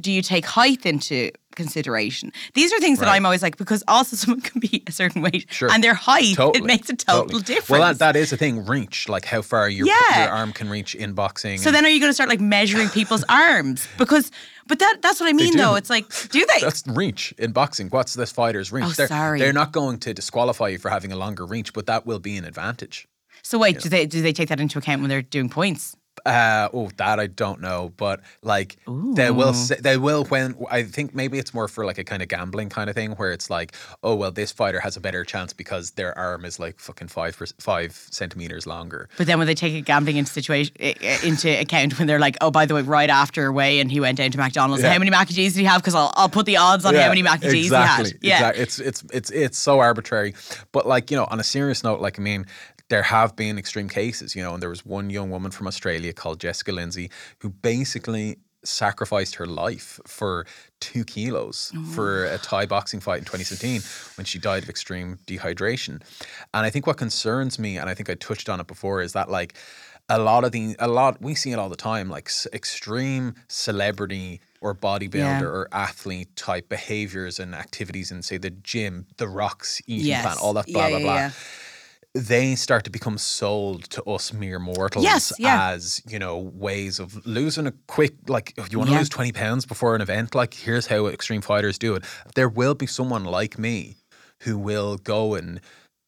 do 0.00 0.12
you 0.12 0.22
take 0.22 0.46
height 0.46 0.86
into 0.86 1.30
consideration? 1.56 2.32
These 2.54 2.72
are 2.72 2.80
things 2.80 2.98
that 3.00 3.08
I'm 3.08 3.24
always 3.24 3.42
like, 3.42 3.56
because 3.56 3.82
also 3.88 4.16
someone 4.20 4.40
can 4.40 4.60
be 4.60 4.82
a 4.86 4.92
certain 4.92 5.22
weight, 5.22 5.46
Sure. 5.50 5.70
and 5.70 5.82
their 5.82 5.94
height 5.94 6.36
it 6.38 6.64
makes 6.64 6.88
a 6.90 6.96
total 6.96 7.22
totally. 7.24 7.42
difference. 7.42 7.68
Well, 7.70 7.80
that, 7.82 7.98
that 7.98 8.16
is 8.16 8.32
a 8.32 8.36
thing. 8.36 8.64
Reach, 8.66 9.08
like 9.08 9.24
how 9.24 9.42
far 9.42 9.68
your 9.68 9.86
Yeah. 9.86 10.24
your 10.24 10.32
arm 10.32 10.52
can 10.52 10.68
reach 10.68 10.94
in 10.94 11.12
boxing. 11.14 11.58
so 11.58 11.68
and- 11.68 11.76
then, 11.76 11.84
are 11.86 11.88
you 11.88 12.00
going 12.00 12.10
to 12.10 12.14
start 12.14 12.28
like 12.28 12.40
measuring 12.40 12.88
people's 13.00 13.24
arms? 13.28 13.86
Because, 13.98 14.30
but 14.66 14.78
that 14.78 14.98
that's 15.02 15.20
what 15.20 15.28
I 15.28 15.32
mean, 15.32 15.56
though. 15.56 15.74
It's 15.74 15.90
like, 15.90 16.06
do 16.30 16.44
they? 16.54 16.60
that's 16.60 16.86
reach 16.86 17.32
in 17.38 17.52
boxing. 17.52 17.88
What's 17.88 18.14
this 18.14 18.30
fighter's 18.32 18.70
reach? 18.72 18.84
Oh, 18.86 18.90
they're, 18.90 19.08
sorry. 19.08 19.38
They're 19.38 19.52
not 19.52 19.72
going 19.72 19.98
to 20.00 20.14
disqualify 20.14 20.68
you 20.68 20.78
for 20.78 20.90
having 20.90 21.12
a 21.12 21.16
longer 21.16 21.44
reach, 21.46 21.72
but 21.72 21.86
that 21.86 22.06
will 22.06 22.18
be 22.20 22.36
an 22.36 22.44
advantage. 22.44 23.06
So 23.42 23.58
wait, 23.58 23.80
do 23.80 23.88
they 23.88 24.06
do 24.06 24.20
they 24.22 24.32
take 24.32 24.48
that 24.50 24.60
into 24.60 24.78
account 24.78 25.00
when 25.00 25.08
they're 25.08 25.22
doing 25.22 25.48
points? 25.48 25.96
Uh, 26.26 26.68
oh, 26.72 26.90
that 26.96 27.18
I 27.18 27.26
don't 27.26 27.60
know, 27.60 27.92
but 27.96 28.20
like 28.42 28.76
they 28.86 29.30
will 29.30 29.54
say, 29.54 29.76
they 29.76 29.96
will 29.96 30.24
when 30.24 30.54
I 30.70 30.82
think 30.82 31.14
maybe 31.14 31.38
it's 31.38 31.54
more 31.54 31.68
for 31.68 31.84
like 31.84 31.98
a 31.98 32.04
kind 32.04 32.22
of 32.22 32.28
gambling 32.28 32.68
kind 32.68 32.90
of 32.90 32.96
thing 32.96 33.12
where 33.12 33.32
it's 33.32 33.50
like, 33.50 33.74
oh 34.02 34.14
well, 34.14 34.30
this 34.30 34.52
fighter 34.52 34.80
has 34.80 34.96
a 34.96 35.00
better 35.00 35.24
chance 35.24 35.52
because 35.52 35.92
their 35.92 36.16
arm 36.16 36.44
is 36.44 36.58
like 36.58 36.78
fucking 36.78 37.08
five 37.08 37.36
five 37.58 38.08
centimeters 38.10 38.66
longer. 38.66 39.08
But 39.16 39.26
then 39.26 39.38
when 39.38 39.46
they 39.46 39.54
take 39.54 39.74
a 39.74 39.80
gambling 39.80 40.16
into 40.16 40.32
situation 40.32 40.74
into 40.76 41.48
account, 41.60 41.98
when 41.98 42.06
they're 42.06 42.18
like, 42.18 42.36
oh, 42.40 42.50
by 42.50 42.66
the 42.66 42.74
way, 42.74 42.82
right 42.82 43.10
after 43.10 43.50
weigh 43.52 43.80
and 43.80 43.90
he 43.90 44.00
went 44.00 44.18
down 44.18 44.30
to 44.30 44.38
McDonald's. 44.38 44.82
Yeah. 44.82 44.92
How 44.92 44.98
many 44.98 45.10
mac 45.10 45.28
and 45.28 45.36
cheese 45.36 45.54
did 45.54 45.60
he 45.60 45.66
have? 45.66 45.80
Because 45.80 45.94
I'll, 45.94 46.12
I'll 46.16 46.28
put 46.28 46.46
the 46.46 46.56
odds 46.56 46.84
on 46.84 46.94
how 46.94 47.08
many 47.08 47.22
mac 47.22 47.42
and 47.42 47.52
cheese 47.52 47.66
exactly, 47.66 48.12
he 48.20 48.28
had. 48.28 48.40
Yeah. 48.40 48.48
exactly. 48.48 48.62
It's 48.62 48.78
it's 48.78 49.04
it's 49.12 49.30
it's 49.30 49.58
so 49.58 49.80
arbitrary. 49.80 50.34
But 50.72 50.86
like 50.86 51.10
you 51.10 51.16
know, 51.16 51.26
on 51.30 51.40
a 51.40 51.44
serious 51.44 51.82
note, 51.82 52.00
like 52.00 52.18
I 52.18 52.22
mean, 52.22 52.46
there 52.90 53.02
have 53.04 53.34
been 53.36 53.58
extreme 53.58 53.88
cases. 53.88 54.36
You 54.36 54.42
know, 54.44 54.52
and 54.54 54.62
there 54.62 54.68
was 54.76 54.84
one 54.84 55.08
young 55.10 55.30
woman 55.30 55.50
from 55.50 55.66
Australia 55.66 56.12
called 56.12 56.38
Jessica 56.40 56.72
Lindsay 56.72 57.10
who 57.40 57.48
basically 57.48 58.36
sacrificed 58.62 59.36
her 59.36 59.46
life 59.46 59.98
for 60.06 60.44
two 60.80 61.02
kilos 61.04 61.72
for 61.94 62.26
oh. 62.30 62.34
a 62.34 62.38
Thai 62.38 62.66
boxing 62.66 63.00
fight 63.00 63.20
in 63.20 63.24
2017 63.24 63.80
when 64.18 64.26
she 64.26 64.38
died 64.38 64.62
of 64.64 64.68
extreme 64.68 65.18
dehydration. 65.26 66.02
And 66.52 66.66
I 66.66 66.70
think 66.70 66.86
what 66.86 66.98
concerns 66.98 67.58
me, 67.58 67.78
and 67.78 67.88
I 67.88 67.94
think 67.94 68.10
I 68.10 68.16
touched 68.16 68.50
on 68.50 68.60
it 68.60 68.66
before, 68.66 69.00
is 69.00 69.14
that 69.14 69.30
like 69.30 69.54
a 70.10 70.18
lot 70.18 70.44
of 70.44 70.52
the 70.52 70.76
a 70.78 70.88
lot 70.88 71.22
we 71.22 71.34
see 71.34 71.52
it 71.52 71.58
all 71.58 71.70
the 71.70 71.76
time, 71.92 72.10
like 72.10 72.26
s- 72.28 72.46
extreme 72.52 73.34
celebrity 73.48 74.40
or 74.60 74.74
bodybuilder 74.74 75.40
Yeah. 75.40 75.56
or 75.56 75.68
athlete 75.72 76.34
type 76.36 76.68
behaviors 76.68 77.40
and 77.40 77.54
activities 77.54 78.10
in 78.10 78.22
say 78.22 78.36
the 78.36 78.50
gym, 78.50 79.06
the 79.16 79.28
Rock's 79.28 79.80
eating 79.86 80.08
Yes. 80.08 80.22
plan, 80.22 80.36
all 80.42 80.52
that 80.54 80.66
blah 80.66 80.82
Yeah, 80.82 80.88
blah 80.88 80.98
yeah, 80.98 81.28
blah. 81.28 81.30
They 82.14 82.56
start 82.56 82.82
to 82.84 82.90
become 82.90 83.18
sold 83.18 83.84
to 83.90 84.02
us 84.02 84.32
mere 84.32 84.58
mortals 84.58 85.04
Yes, 85.04 85.32
yeah. 85.38 85.68
as, 85.70 86.02
you 86.08 86.18
know, 86.18 86.38
ways 86.38 86.98
of 86.98 87.24
losing 87.24 87.68
a 87.68 87.72
quick 87.86 88.14
like 88.26 88.52
if 88.56 88.72
you 88.72 88.78
want 88.78 88.88
to 88.88 88.94
Yeah. 88.94 88.98
lose 88.98 89.08
20 89.08 89.30
pounds 89.30 89.64
before 89.64 89.94
an 89.94 90.00
event, 90.00 90.34
like 90.34 90.54
here's 90.54 90.88
how 90.88 91.06
extreme 91.06 91.40
fighters 91.40 91.78
do 91.78 91.94
it. 91.94 92.02
There 92.34 92.48
will 92.48 92.74
be 92.74 92.86
someone 92.88 93.22
like 93.24 93.60
me 93.60 93.94
who 94.40 94.58
will 94.58 94.96
go 94.96 95.34
and 95.36 95.60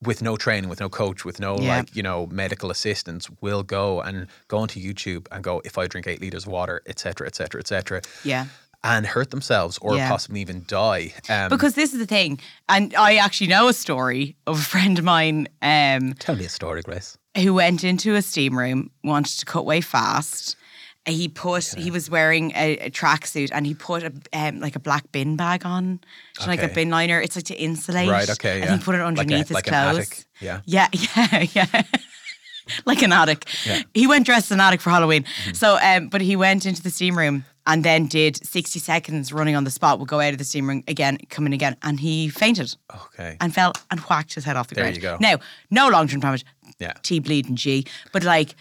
with 0.02 0.20
no 0.22 0.36
training, 0.36 0.68
with 0.68 0.80
no 0.80 0.88
coach, 0.88 1.24
with 1.24 1.38
no 1.38 1.56
Yeah. 1.60 1.76
like, 1.76 1.94
you 1.94 2.02
know, 2.02 2.26
medical 2.32 2.72
assistance, 2.72 3.30
will 3.40 3.62
go 3.62 4.00
and 4.00 4.26
go 4.48 4.58
onto 4.58 4.80
YouTube 4.80 5.28
and 5.30 5.44
go, 5.44 5.62
if 5.64 5.78
I 5.78 5.86
drink 5.86 6.08
eight 6.08 6.20
liters 6.20 6.44
of 6.46 6.50
water, 6.50 6.82
et 6.86 6.98
cetera, 6.98 7.28
et 7.28 7.36
cetera, 7.36 7.60
et 7.60 7.68
cetera, 7.68 8.02
Yeah. 8.24 8.46
And 8.84 9.06
hurt 9.06 9.30
themselves 9.30 9.78
or 9.80 9.96
Yeah. 9.96 10.08
possibly 10.08 10.40
even 10.40 10.64
die. 10.66 11.12
Um, 11.28 11.48
Because 11.48 11.74
this 11.74 11.92
is 11.92 11.98
the 12.00 12.06
thing, 12.06 12.40
and 12.68 12.94
I 12.94 13.16
actually 13.16 13.46
know 13.48 13.68
a 13.68 13.72
story 13.72 14.36
of 14.46 14.58
a 14.58 14.62
friend 14.72 14.98
of 14.98 15.04
mine 15.04 15.48
um, 15.62 16.14
tell 16.18 16.34
me 16.36 16.44
a 16.44 16.48
story, 16.48 16.82
Grace. 16.82 17.16
who 17.36 17.54
went 17.54 17.84
into 17.84 18.14
a 18.14 18.22
steam 18.22 18.58
room, 18.58 18.90
wanted 19.04 19.38
to 19.38 19.44
cut 19.46 19.64
way 19.64 19.80
fast. 19.80 20.56
He 21.04 21.26
put, 21.28 21.64
he 21.76 21.90
was 21.90 22.08
wearing 22.08 22.52
a, 22.54 22.76
a 22.78 22.88
tracksuit 22.90 23.50
and 23.52 23.66
he 23.66 23.74
put 23.74 24.04
a 24.04 24.12
um, 24.32 24.60
like 24.60 24.76
a 24.76 24.78
black 24.78 25.10
bin 25.10 25.34
bag 25.36 25.66
on, 25.66 26.00
so 26.38 26.46
like 26.46 26.62
a 26.62 26.68
bin 26.68 26.90
liner. 26.90 27.20
It's 27.20 27.34
like 27.34 27.46
to 27.46 27.54
insulate. 27.54 28.08
Right, 28.08 28.30
okay, 28.30 28.60
And 28.60 28.70
yeah. 28.70 28.76
he 28.78 28.82
put 28.84 28.94
it 28.94 28.98
Like 28.98 29.04
a- 29.04 29.06
underneath 29.08 29.48
his 29.48 29.54
like 29.56 29.64
clothes. 29.64 30.26
yeah. 30.40 30.60
Yeah, 30.64 30.86
yeah, 30.92 31.46
yeah. 31.54 31.82
like 32.86 33.02
an 33.02 33.12
attic. 33.12 33.46
Yeah. 33.66 33.78
Mm-hmm. 33.78 33.88
He 33.94 34.06
went 34.06 34.26
dressed 34.26 34.46
as 34.46 34.52
an 34.52 34.60
attic 34.60 34.80
for 34.80 34.90
Halloween. 34.90 35.24
So, 35.54 35.76
um, 35.82 36.06
but 36.08 36.20
he 36.20 36.36
went 36.36 36.66
into 36.66 36.82
the 36.82 36.90
steam 36.90 37.18
room 37.18 37.44
and 37.66 37.84
then 37.84 38.06
did 38.06 38.44
60 38.44 38.78
seconds 38.80 39.32
running 39.32 39.54
on 39.54 39.64
the 39.64 39.70
spot, 39.70 39.98
would 39.98 40.08
go 40.08 40.20
out 40.20 40.32
of 40.32 40.38
the 40.38 40.44
steam 40.44 40.68
room 40.68 40.82
again, 40.88 41.18
come 41.30 41.46
in 41.46 41.52
again, 41.52 41.76
and 41.82 42.00
he 42.00 42.28
fainted 42.28 42.74
Okay. 42.94 43.36
and 43.40 43.54
fell 43.54 43.72
and 43.90 44.00
whacked 44.00 44.34
his 44.34 44.44
head 44.44 44.56
off 44.56 44.68
the 44.68 44.74
There 44.74 44.84
ground. 44.84 44.96
you 44.96 45.02
go. 45.02 45.16
Now, 45.20 45.36
no 45.70 45.88
long 45.88 46.08
term 46.08 46.20
damage. 46.20 46.44
Yeah. 46.78 46.92
T 47.02 47.18
bleeding 47.20 47.54
G. 47.56 47.86
But 48.12 48.24
like, 48.24 48.54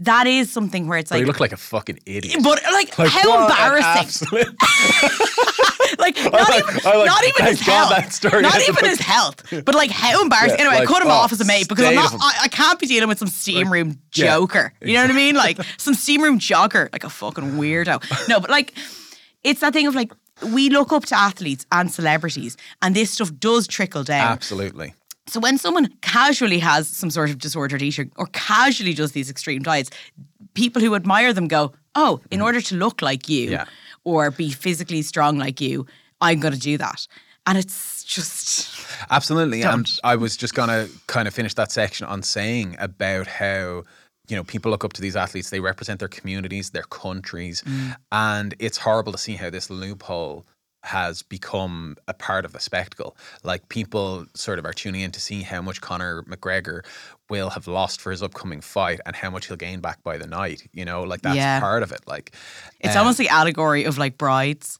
that 0.00 0.26
is 0.26 0.50
something 0.50 0.88
where 0.88 0.98
it's 0.98 1.10
But 1.10 1.16
like, 1.16 1.20
you 1.20 1.26
look 1.26 1.40
like 1.40 1.52
a 1.52 1.58
fucking 1.58 2.00
idiot. 2.06 2.40
but 2.42 2.62
like, 2.72 2.98
Like, 2.98 3.10
how 3.10 3.42
embarrassing. 3.46 4.28
like, 5.98 6.16
not 6.16 6.32
like- 6.32 6.64
even, 6.64 6.80
like- 6.84 7.06
not 7.06 7.24
even 7.24 7.46
his 7.46 7.60
health. 7.60 8.24
not 8.24 8.68
even 8.68 8.84
his 8.86 8.98
health. 8.98 9.44
But 9.50 9.74
like, 9.74 9.90
how 9.90 10.22
embarrassing. 10.22 10.58
Yeah, 10.58 10.68
anyway, 10.68 10.82
I 10.82 10.86
cut 10.86 11.02
him 11.02 11.08
oh, 11.08 11.12
off 11.12 11.32
as 11.32 11.40
a 11.40 11.44
mate 11.44 11.68
because 11.68 11.84
I'm 11.84 11.94
not. 11.94 12.14
I, 12.14 12.40
I 12.44 12.48
can't 12.48 12.78
be 12.78 12.86
dealing 12.86 13.08
with 13.08 13.18
some 13.18 13.28
steam 13.28 13.70
room 13.70 13.98
yeah, 14.14 14.26
joker. 14.26 14.72
You 14.80 14.94
know 14.94 15.02
what 15.02 15.10
I 15.10 15.14
mean? 15.14 15.34
Like, 15.34 15.58
some 15.76 15.94
steam 15.94 16.22
room 16.22 16.38
jogger, 16.38 16.90
like 16.92 17.04
a 17.04 17.10
fucking 17.10 17.52
weirdo. 17.52 18.28
No, 18.28 18.40
but 18.40 18.48
like, 18.48 18.72
it's 19.44 19.60
that 19.60 19.74
thing 19.74 19.86
of 19.86 19.94
like, 19.94 20.12
we 20.52 20.70
look 20.70 20.92
up 20.92 21.04
to 21.06 21.14
athletes 21.18 21.66
and 21.70 21.92
celebrities, 21.92 22.56
and 22.80 22.96
this 22.96 23.10
stuff 23.10 23.30
does 23.38 23.66
trickle 23.66 24.02
down. 24.04 24.32
Absolutely. 24.32 24.94
So 25.30 25.40
when 25.40 25.58
someone 25.58 25.88
casually 26.02 26.58
has 26.58 26.88
some 26.88 27.10
sort 27.10 27.30
of 27.30 27.38
disordered 27.38 27.82
eating 27.82 28.10
or 28.16 28.26
casually 28.32 28.94
does 28.94 29.12
these 29.12 29.30
extreme 29.30 29.62
diets, 29.62 29.90
people 30.54 30.82
who 30.82 30.94
admire 30.94 31.32
them 31.32 31.48
go, 31.48 31.72
"Oh, 31.94 32.20
in 32.30 32.40
order 32.40 32.60
to 32.60 32.74
look 32.74 33.02
like 33.02 33.28
you. 33.28 33.50
Yeah. 33.50 33.64
or 34.04 34.30
be 34.30 34.50
physically 34.50 35.02
strong 35.02 35.36
like 35.36 35.60
you, 35.60 35.86
I'm 36.20 36.40
going 36.40 36.54
to 36.54 36.60
do 36.60 36.78
that." 36.78 37.06
And 37.46 37.58
it's 37.58 38.02
just 38.04 38.80
Absolutely. 39.10 39.62
And 39.62 39.84
Don't. 39.84 40.00
I 40.04 40.16
was 40.16 40.36
just 40.36 40.54
going 40.54 40.68
to 40.68 40.90
kind 41.06 41.26
of 41.28 41.34
finish 41.34 41.54
that 41.54 41.72
section 41.72 42.06
on 42.06 42.22
saying 42.22 42.76
about 42.78 43.26
how, 43.26 43.84
you 44.28 44.36
know, 44.36 44.44
people 44.44 44.70
look 44.70 44.84
up 44.84 44.92
to 44.94 45.00
these 45.00 45.16
athletes, 45.16 45.50
they 45.50 45.60
represent 45.60 46.00
their 46.00 46.08
communities, 46.08 46.70
their 46.70 46.82
countries. 46.84 47.62
Mm. 47.62 47.96
And 48.12 48.54
it's 48.58 48.78
horrible 48.78 49.12
to 49.12 49.18
see 49.18 49.36
how 49.36 49.50
this 49.50 49.70
loophole 49.70 50.44
has 50.82 51.22
become 51.22 51.96
a 52.08 52.14
part 52.14 52.44
of 52.44 52.52
the 52.52 52.60
spectacle. 52.60 53.16
Like 53.42 53.68
people 53.68 54.26
sort 54.34 54.58
of 54.58 54.64
are 54.64 54.72
tuning 54.72 55.02
in 55.02 55.10
to 55.12 55.20
see 55.20 55.42
how 55.42 55.60
much 55.60 55.80
Conor 55.80 56.22
McGregor 56.22 56.84
will 57.28 57.50
have 57.50 57.66
lost 57.66 58.00
for 58.00 58.10
his 58.10 58.22
upcoming 58.22 58.60
fight 58.60 58.98
and 59.04 59.14
how 59.14 59.30
much 59.30 59.46
he'll 59.46 59.56
gain 59.56 59.80
back 59.80 60.02
by 60.02 60.16
the 60.16 60.26
night. 60.26 60.66
You 60.72 60.84
know, 60.84 61.02
like 61.02 61.22
that's 61.22 61.36
Yeah. 61.36 61.60
part 61.60 61.82
of 61.82 61.92
it. 61.92 62.00
Like 62.06 62.34
it's 62.80 62.94
um, 62.96 63.00
almost 63.00 63.18
like 63.18 63.30
allegory 63.30 63.84
of 63.84 63.98
like 63.98 64.16
brides. 64.16 64.78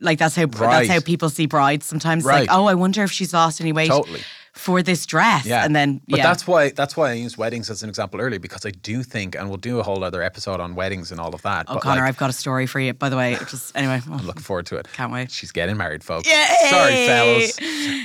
Like 0.00 0.18
that's 0.18 0.36
how 0.36 0.42
Right. 0.44 0.86
that's 0.86 0.88
how 0.88 1.00
people 1.00 1.28
see 1.28 1.46
brides 1.46 1.84
sometimes. 1.84 2.24
Right. 2.24 2.48
Like, 2.48 2.56
oh, 2.56 2.66
I 2.66 2.74
wonder 2.74 3.02
if 3.02 3.10
she's 3.12 3.34
lost 3.34 3.60
any 3.60 3.72
weight 3.72 3.88
Totally. 3.90 4.20
For 4.58 4.82
this 4.82 5.06
dress. 5.06 5.46
Yeah, 5.46 5.64
And 5.64 5.74
then 5.74 6.00
but 6.08 6.18
yeah. 6.18 6.24
that's 6.24 6.44
why 6.44 6.70
that's 6.70 6.96
why 6.96 7.10
I 7.10 7.12
used 7.12 7.36
weddings 7.36 7.70
as 7.70 7.84
an 7.84 7.88
example 7.88 8.20
earlier 8.20 8.40
because 8.40 8.66
I 8.66 8.70
do 8.70 9.04
think, 9.04 9.36
and 9.36 9.48
we'll 9.48 9.56
do 9.56 9.78
a 9.78 9.84
whole 9.84 10.02
other 10.02 10.20
episode 10.20 10.58
on 10.58 10.74
weddings 10.74 11.12
and 11.12 11.20
all 11.20 11.32
of 11.32 11.42
that. 11.42 11.66
Oh, 11.68 11.74
but 11.74 11.82
Conor, 11.82 12.00
like, 12.00 12.08
I've 12.08 12.16
got 12.16 12.28
a 12.28 12.32
story 12.32 12.66
for 12.66 12.80
you. 12.80 12.92
By 12.92 13.08
the 13.08 13.16
way, 13.16 13.36
just 13.48 13.74
anyway. 13.76 14.00
I'm 14.10 14.26
looking 14.26 14.42
forward 14.42 14.66
to 14.66 14.76
it. 14.76 14.88
Can't 14.92 15.12
wait. 15.12 15.30
She's 15.30 15.52
getting 15.52 15.76
married, 15.76 16.02
folks. 16.02 16.28
Yay! 16.28 16.70
Sorry, 16.70 17.06
fellas. 17.06 17.56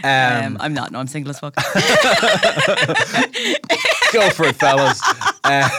Um, 0.04 0.54
Um, 0.54 0.58
I'm 0.60 0.74
not. 0.76 0.92
No, 0.92 1.00
I'm 1.00 1.08
single 1.08 1.32
as 1.32 1.40
fuck. 1.40 1.56
go 4.14 4.30
for 4.30 4.46
it, 4.46 4.56
fellas. 4.56 5.02
Uh, 5.44 5.70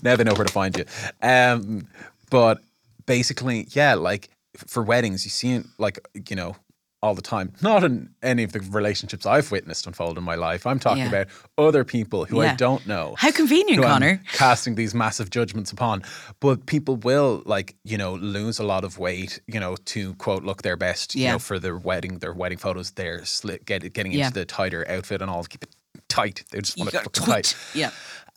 never 0.02 0.24
know 0.24 0.34
where 0.34 0.46
to 0.46 0.52
find 0.52 0.76
you. 0.76 0.84
Um, 1.22 1.86
but 2.30 2.58
basically, 3.06 3.68
yeah, 3.72 3.94
like 3.94 4.28
for 4.56 4.82
weddings, 4.82 5.24
you 5.24 5.30
see 5.30 5.62
like 5.78 5.98
you 6.28 6.36
know 6.36 6.56
all 7.02 7.14
the 7.14 7.22
time. 7.22 7.52
Not 7.62 7.82
in 7.82 8.10
any 8.22 8.42
of 8.44 8.52
the 8.52 8.60
relationships 8.60 9.24
I've 9.24 9.50
witnessed 9.50 9.86
unfold 9.86 10.18
in 10.18 10.24
my 10.24 10.34
life. 10.34 10.66
I'm 10.66 10.78
talking 10.78 11.04
Yeah. 11.04 11.08
about 11.08 11.26
other 11.56 11.82
people 11.84 12.26
who 12.26 12.42
I 12.42 12.54
don't 12.54 12.86
know. 12.86 13.14
How 13.16 13.30
convenient, 13.30 13.82
who 13.82 13.84
I'm 13.88 14.00
Conor. 14.02 14.22
casting 14.32 14.74
these 14.74 14.94
massive 14.94 15.30
judgments 15.30 15.72
upon. 15.72 16.02
But 16.40 16.66
people 16.66 16.96
will 16.96 17.42
like, 17.46 17.74
you 17.84 17.96
know, 17.96 18.14
lose 18.14 18.58
a 18.58 18.64
lot 18.64 18.84
of 18.84 18.98
weight, 18.98 19.40
you 19.46 19.58
know, 19.58 19.76
to 19.86 20.14
quote 20.14 20.44
look 20.44 20.60
their 20.62 20.76
best, 20.76 21.14
you 21.14 21.22
Yeah. 21.24 21.32
know, 21.32 21.38
for 21.38 21.58
their 21.58 21.76
wedding, 21.78 22.18
their 22.18 22.34
wedding 22.34 22.58
photos, 22.58 22.90
they're 22.90 23.20
sli- 23.20 23.64
get, 23.64 23.92
getting 23.94 24.12
Yeah. 24.12 24.26
into 24.26 24.38
the 24.40 24.44
tighter 24.44 24.86
outfit 24.88 25.22
and 25.22 25.30
all 25.30 25.44
keep 25.44 25.62
it 25.64 25.74
tight. 26.08 26.44
They 26.50 26.60
just 26.60 26.76
want 26.76 26.90
it 26.90 26.92
got 26.92 27.04
fucking 27.04 27.24
tight. 27.24 27.56
Yeah. 27.72 27.90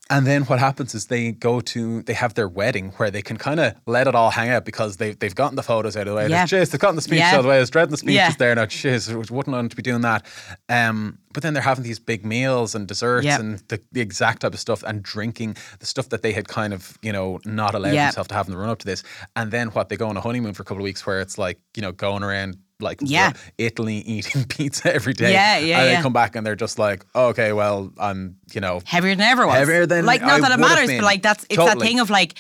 And 0.10 0.28
then 0.28 0.44
what 0.44 0.60
happens 0.60 0.94
is 0.94 1.08
they 1.08 1.32
go 1.32 1.62
to 1.62 2.04
they 2.04 2.14
have 2.14 2.34
their 2.34 2.48
wedding 2.50 2.90
where 2.98 3.10
they 3.10 3.22
can 3.22 3.38
kind 3.38 3.60
of 3.60 3.74
let 3.88 4.06
it 4.06 4.14
all 4.16 4.32
hang 4.32 4.50
out 4.50 4.66
because 4.66 4.98
they've 4.98 5.18
they've 5.18 5.34
gotten 5.34 5.56
the 5.56 5.64
photos 5.64 5.96
out 5.96 6.02
of 6.02 6.14
the 6.14 6.16
way. 6.16 6.28
Yeah. 6.28 6.44
Jeez, 6.46 6.72
they've 6.72 6.80
gotten 6.80 6.98
the 6.98 7.02
speech 7.02 7.20
Yeah. 7.20 7.32
out 7.32 7.38
of 7.40 7.44
the 7.44 7.50
way. 7.50 7.56
There's 7.56 7.70
dreading 7.70 7.92
the 7.92 7.98
speech 7.98 8.16
Yeah. 8.16 8.32
there 8.38 8.54
now. 8.54 8.66
Jeez, 8.66 9.10
wouldn't 9.32 9.48
want 9.54 9.70
to 9.72 9.76
be 9.78 9.82
doing 9.82 10.02
that. 10.02 10.26
Um, 10.68 11.20
but 11.34 11.42
then 11.42 11.54
they're 11.54 11.64
having 11.64 11.86
these 11.86 12.00
big 12.00 12.26
meals 12.26 12.76
and 12.76 12.86
desserts 12.86 13.26
Yeah. 13.26 13.40
and 13.40 13.60
the, 13.70 13.82
the 13.94 14.02
exact 14.02 14.42
type 14.42 14.54
of 14.54 14.60
stuff 14.60 14.84
and 14.84 15.02
drinking 15.02 15.56
the 15.80 15.86
stuff 15.86 16.10
that 16.10 16.22
they 16.22 16.34
had 16.34 16.48
kind 16.50 16.74
of 16.74 16.98
you 17.02 17.14
know 17.14 17.40
not 17.46 17.74
allowed 17.74 17.94
Yeah. 17.94 18.08
themselves 18.08 18.28
to 18.28 18.36
have 18.36 18.48
in 18.48 18.52
the 18.54 18.60
run 18.60 18.70
up 18.70 18.80
to 18.80 18.86
this. 18.86 19.04
And 19.38 19.52
then 19.52 19.70
what 19.70 19.88
they 19.88 19.96
go 19.96 20.10
on 20.10 20.18
a 20.18 20.22
honeymoon 20.22 20.54
for 20.54 20.64
a 20.64 20.66
couple 20.66 20.82
of 20.82 20.84
weeks 20.84 21.06
where 21.06 21.22
it's 21.22 21.38
like 21.38 21.60
you 21.76 21.82
know 21.82 21.94
going 21.94 22.24
around. 22.24 22.58
Like 22.84 23.00
Yeah. 23.02 23.34
Italy 23.58 23.96
eating 24.06 24.46
pizza 24.46 24.94
every 24.94 25.14
day. 25.14 25.32
Yeah, 25.32 25.58
yeah, 25.58 25.80
And 25.80 25.98
they 25.98 26.02
come 26.02 26.14
back 26.14 26.36
and 26.36 26.46
they're 26.46 26.56
just 26.56 26.78
like, 26.78 27.06
okay, 27.16 27.54
well, 27.54 27.92
I'm, 27.98 28.38
you 28.54 28.62
know, 28.62 28.82
Heavier 28.86 29.16
than 29.16 29.26
ever 29.28 29.48
was. 29.48 29.56
Heavier 29.56 29.86
than 29.86 30.06
like 30.06 30.22
not 30.22 30.32
I 30.32 30.40
that 30.42 30.52
it 30.52 30.60
matters, 30.60 30.90
but 30.90 31.04
like 31.04 31.22
that's 31.22 31.46
it's 31.50 31.58
that 31.58 31.80
thing 31.80 32.00
of 32.00 32.10
like 32.10 32.36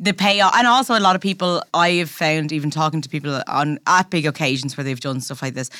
the 0.00 0.12
payoff, 0.12 0.54
and 0.56 0.66
also 0.66 0.98
a 0.98 1.00
lot 1.00 1.14
of 1.14 1.22
people 1.22 1.62
I 1.72 1.90
have 1.92 2.10
found 2.10 2.52
even 2.52 2.70
talking 2.70 3.00
to 3.00 3.08
people 3.08 3.40
on 3.46 3.78
at 3.86 4.10
big 4.10 4.26
occasions 4.26 4.76
where 4.76 4.84
they've 4.84 5.00
done 5.00 5.20
stuff 5.20 5.40
like 5.40 5.54
this. 5.54 5.70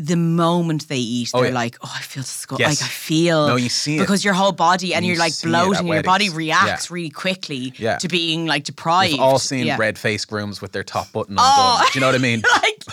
The 0.00 0.16
moment 0.16 0.86
they 0.88 0.98
eat, 0.98 1.30
Oh, 1.34 1.40
they're 1.40 1.48
yeah. 1.48 1.54
like, 1.54 1.76
"Oh, 1.82 1.92
I 1.92 2.00
feel 2.02 2.22
disgusting. 2.22 2.66
Yes. 2.66 2.80
Like 2.80 2.88
I 2.88 2.92
feel." 2.92 3.48
No, 3.48 3.56
you 3.56 3.68
see 3.68 3.96
it. 3.96 4.00
because 4.00 4.24
your 4.24 4.34
whole 4.34 4.52
body 4.52 4.94
and 4.94 5.04
You 5.04 5.12
you're 5.12 5.18
like 5.18 5.32
bloating, 5.42 5.88
your 5.88 6.02
body 6.04 6.30
reacts 6.30 6.88
Yeah. 6.88 6.94
really 6.94 7.10
quickly 7.10 7.72
Yeah. 7.76 7.96
to 7.98 8.06
being 8.08 8.46
like 8.46 8.62
deprived. 8.64 9.12
We've 9.14 9.20
all 9.20 9.38
seen 9.40 9.76
red 9.76 9.98
faced 9.98 10.28
grooms 10.28 10.60
with 10.62 10.70
their 10.72 10.84
top 10.84 11.10
button 11.12 11.36
Oh. 11.38 11.84
Do 11.92 11.98
you 11.98 12.00
know 12.00 12.06
what 12.08 12.14
I 12.14 12.18
mean? 12.18 12.42
like 12.62 12.84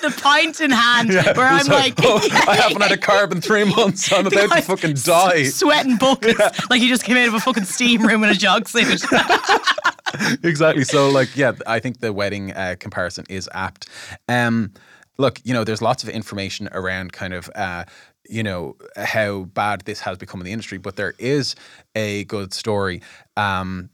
the 0.00 0.10
pint 0.22 0.60
in 0.60 0.70
hand 0.70 1.10
where 1.10 1.46
I'm 1.46 1.60
It's 1.60 1.68
like, 1.68 1.94
oh, 2.02 2.20
I 2.48 2.56
haven't 2.62 2.80
had 2.82 2.92
a 2.92 2.96
carb 2.96 3.32
in 3.32 3.40
three 3.40 3.64
months. 3.64 4.12
I'm 4.12 4.26
about 4.26 4.50
to 4.52 4.62
fucking 4.62 4.94
die. 5.04 5.44
sweating 5.44 5.96
buckets, 5.96 6.38
like 6.70 6.80
you 6.80 6.88
just 6.88 7.04
came 7.04 7.16
out 7.16 7.28
of 7.28 7.34
a 7.34 7.40
fucking 7.40 7.64
steam 7.64 8.06
room 8.06 8.22
in 8.24 8.30
a 8.30 8.34
jog 8.34 8.68
suit. 8.68 9.02
exactly. 10.42 10.84
So, 10.84 11.08
like, 11.10 11.36
yeah, 11.36 11.52
I 11.66 11.78
think 11.78 12.00
the 12.00 12.12
wedding 12.12 12.52
uh, 12.52 12.76
comparison 12.78 13.24
is 13.28 13.48
apt. 13.52 13.88
Um, 14.28 14.72
look, 15.18 15.40
you 15.44 15.52
know, 15.52 15.64
there's 15.64 15.82
lots 15.82 16.02
of 16.02 16.08
information 16.08 16.68
around 16.72 17.12
kind 17.12 17.34
of. 17.34 17.50
Uh, 17.54 17.84
you 18.28 18.42
know 18.44 18.76
how 18.96 19.42
bad 19.42 19.80
this 19.80 19.98
has 20.00 20.16
become 20.16 20.40
in 20.40 20.44
the 20.44 20.52
industry, 20.52 20.78
but 20.78 20.94
there 20.94 21.12
is 21.18 21.56
a 21.96 22.22
good 22.24 22.54
story 22.54 23.02
um, 23.36 23.90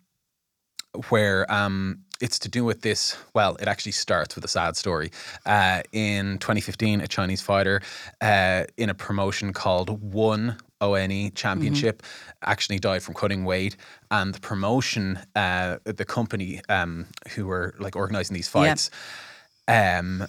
where 1.08 1.50
um, 1.52 2.00
it's 2.20 2.38
to 2.40 2.48
do 2.48 2.64
with 2.64 2.82
this. 2.82 3.16
Well, 3.34 3.56
it 3.60 3.68
actually 3.68 3.92
starts 3.92 4.34
with 4.34 4.44
a 4.44 4.48
sad 4.48 4.76
story. 4.76 5.10
Uh, 5.46 5.82
in 5.92 6.38
2015, 6.38 7.00
a 7.00 7.08
Chinese 7.08 7.40
fighter 7.40 7.80
uh, 8.20 8.64
in 8.76 8.90
a 8.90 8.94
promotion 8.94 9.52
called 9.52 10.02
One 10.12 10.58
ONE 10.80 11.32
Championship 11.34 12.02
actually 12.42 12.78
died 12.78 13.02
from 13.02 13.14
cutting 13.14 13.44
weight, 13.44 13.76
and 14.10 14.34
the 14.34 14.40
promotion, 14.40 15.18
uh, 15.34 15.78
the 15.84 16.04
company 16.04 16.60
um, 16.68 17.06
who 17.34 17.46
were 17.46 17.74
like 17.78 17.96
organizing 17.96 18.34
these 18.34 18.50
Yeah. 18.54 18.68
fights. 18.68 18.90
Um, 19.66 20.26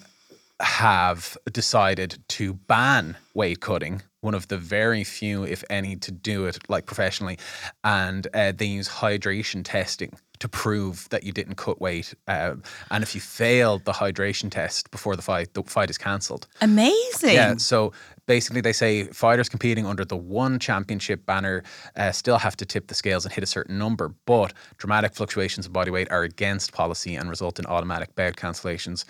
have 0.59 1.37
decided 1.51 2.19
to 2.29 2.53
ban 2.53 3.17
weight 3.33 3.61
cutting, 3.61 4.01
one 4.21 4.33
of 4.33 4.47
the 4.49 4.57
very 4.57 5.03
few, 5.03 5.43
if 5.43 5.63
any, 5.69 5.95
to 5.95 6.11
do 6.11 6.45
it 6.45 6.57
like 6.69 6.85
professionally. 6.85 7.37
And 7.83 8.27
uh, 8.33 8.51
they 8.55 8.65
use 8.65 8.89
hydration 8.89 9.61
testing 9.63 10.17
to 10.39 10.47
prove 10.47 11.07
that 11.09 11.23
you 11.23 11.31
didn't 11.31 11.55
cut 11.55 11.81
weight. 11.81 12.13
Uh, 12.27 12.55
and 12.91 13.03
if 13.03 13.13
you 13.13 13.21
fail 13.21 13.79
the 13.79 13.91
hydration 13.91 14.49
test 14.49 14.89
before 14.91 15.15
the 15.15 15.21
fight, 15.21 15.53
the 15.53 15.63
fight 15.63 15.89
is 15.89 15.97
cancelled. 15.97 16.47
Amazing. 16.61 17.33
Yeah. 17.33 17.57
So 17.57 17.91
basically, 18.29 18.61
they 18.61 18.71
say 18.71 19.05
fighters 19.05 19.49
competing 19.49 19.87
under 19.87 20.05
the 20.05 20.15
one 20.15 20.59
championship 20.59 21.25
banner 21.25 21.63
uh, 21.95 22.11
still 22.11 22.37
have 22.37 22.55
to 22.55 22.63
tip 22.63 22.85
the 22.85 22.93
scales 22.93 23.25
and 23.25 23.33
hit 23.33 23.43
a 23.43 23.47
certain 23.47 23.79
number, 23.79 24.13
but 24.27 24.53
dramatic 24.77 25.15
fluctuations 25.15 25.65
in 25.65 25.73
body 25.73 25.89
weight 25.89 26.11
are 26.11 26.21
against 26.21 26.71
policy 26.71 27.15
and 27.15 27.27
result 27.27 27.57
in 27.57 27.65
automatic 27.65 28.13
bout 28.13 28.35
cancellations. 28.35 29.03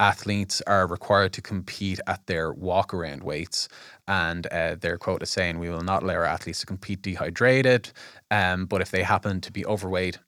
Athletes 0.00 0.60
are 0.66 0.88
required 0.88 1.32
to 1.34 1.40
compete 1.40 2.00
at 2.08 2.26
their 2.26 2.52
walk 2.52 2.92
around 2.92 3.22
weights. 3.22 3.68
And 4.08 4.48
uh, 4.48 4.74
their 4.74 4.98
quote 4.98 5.22
is 5.22 5.30
saying, 5.30 5.60
We 5.60 5.70
will 5.70 5.84
not 5.84 6.02
allow 6.02 6.14
our 6.14 6.24
athletes 6.24 6.58
to 6.60 6.66
compete 6.66 7.00
dehydrated, 7.00 7.92
um, 8.32 8.66
but 8.66 8.80
if 8.80 8.90
they 8.90 9.04
happen 9.04 9.40
to 9.42 9.52
be 9.52 9.64
overweight, 9.64 10.18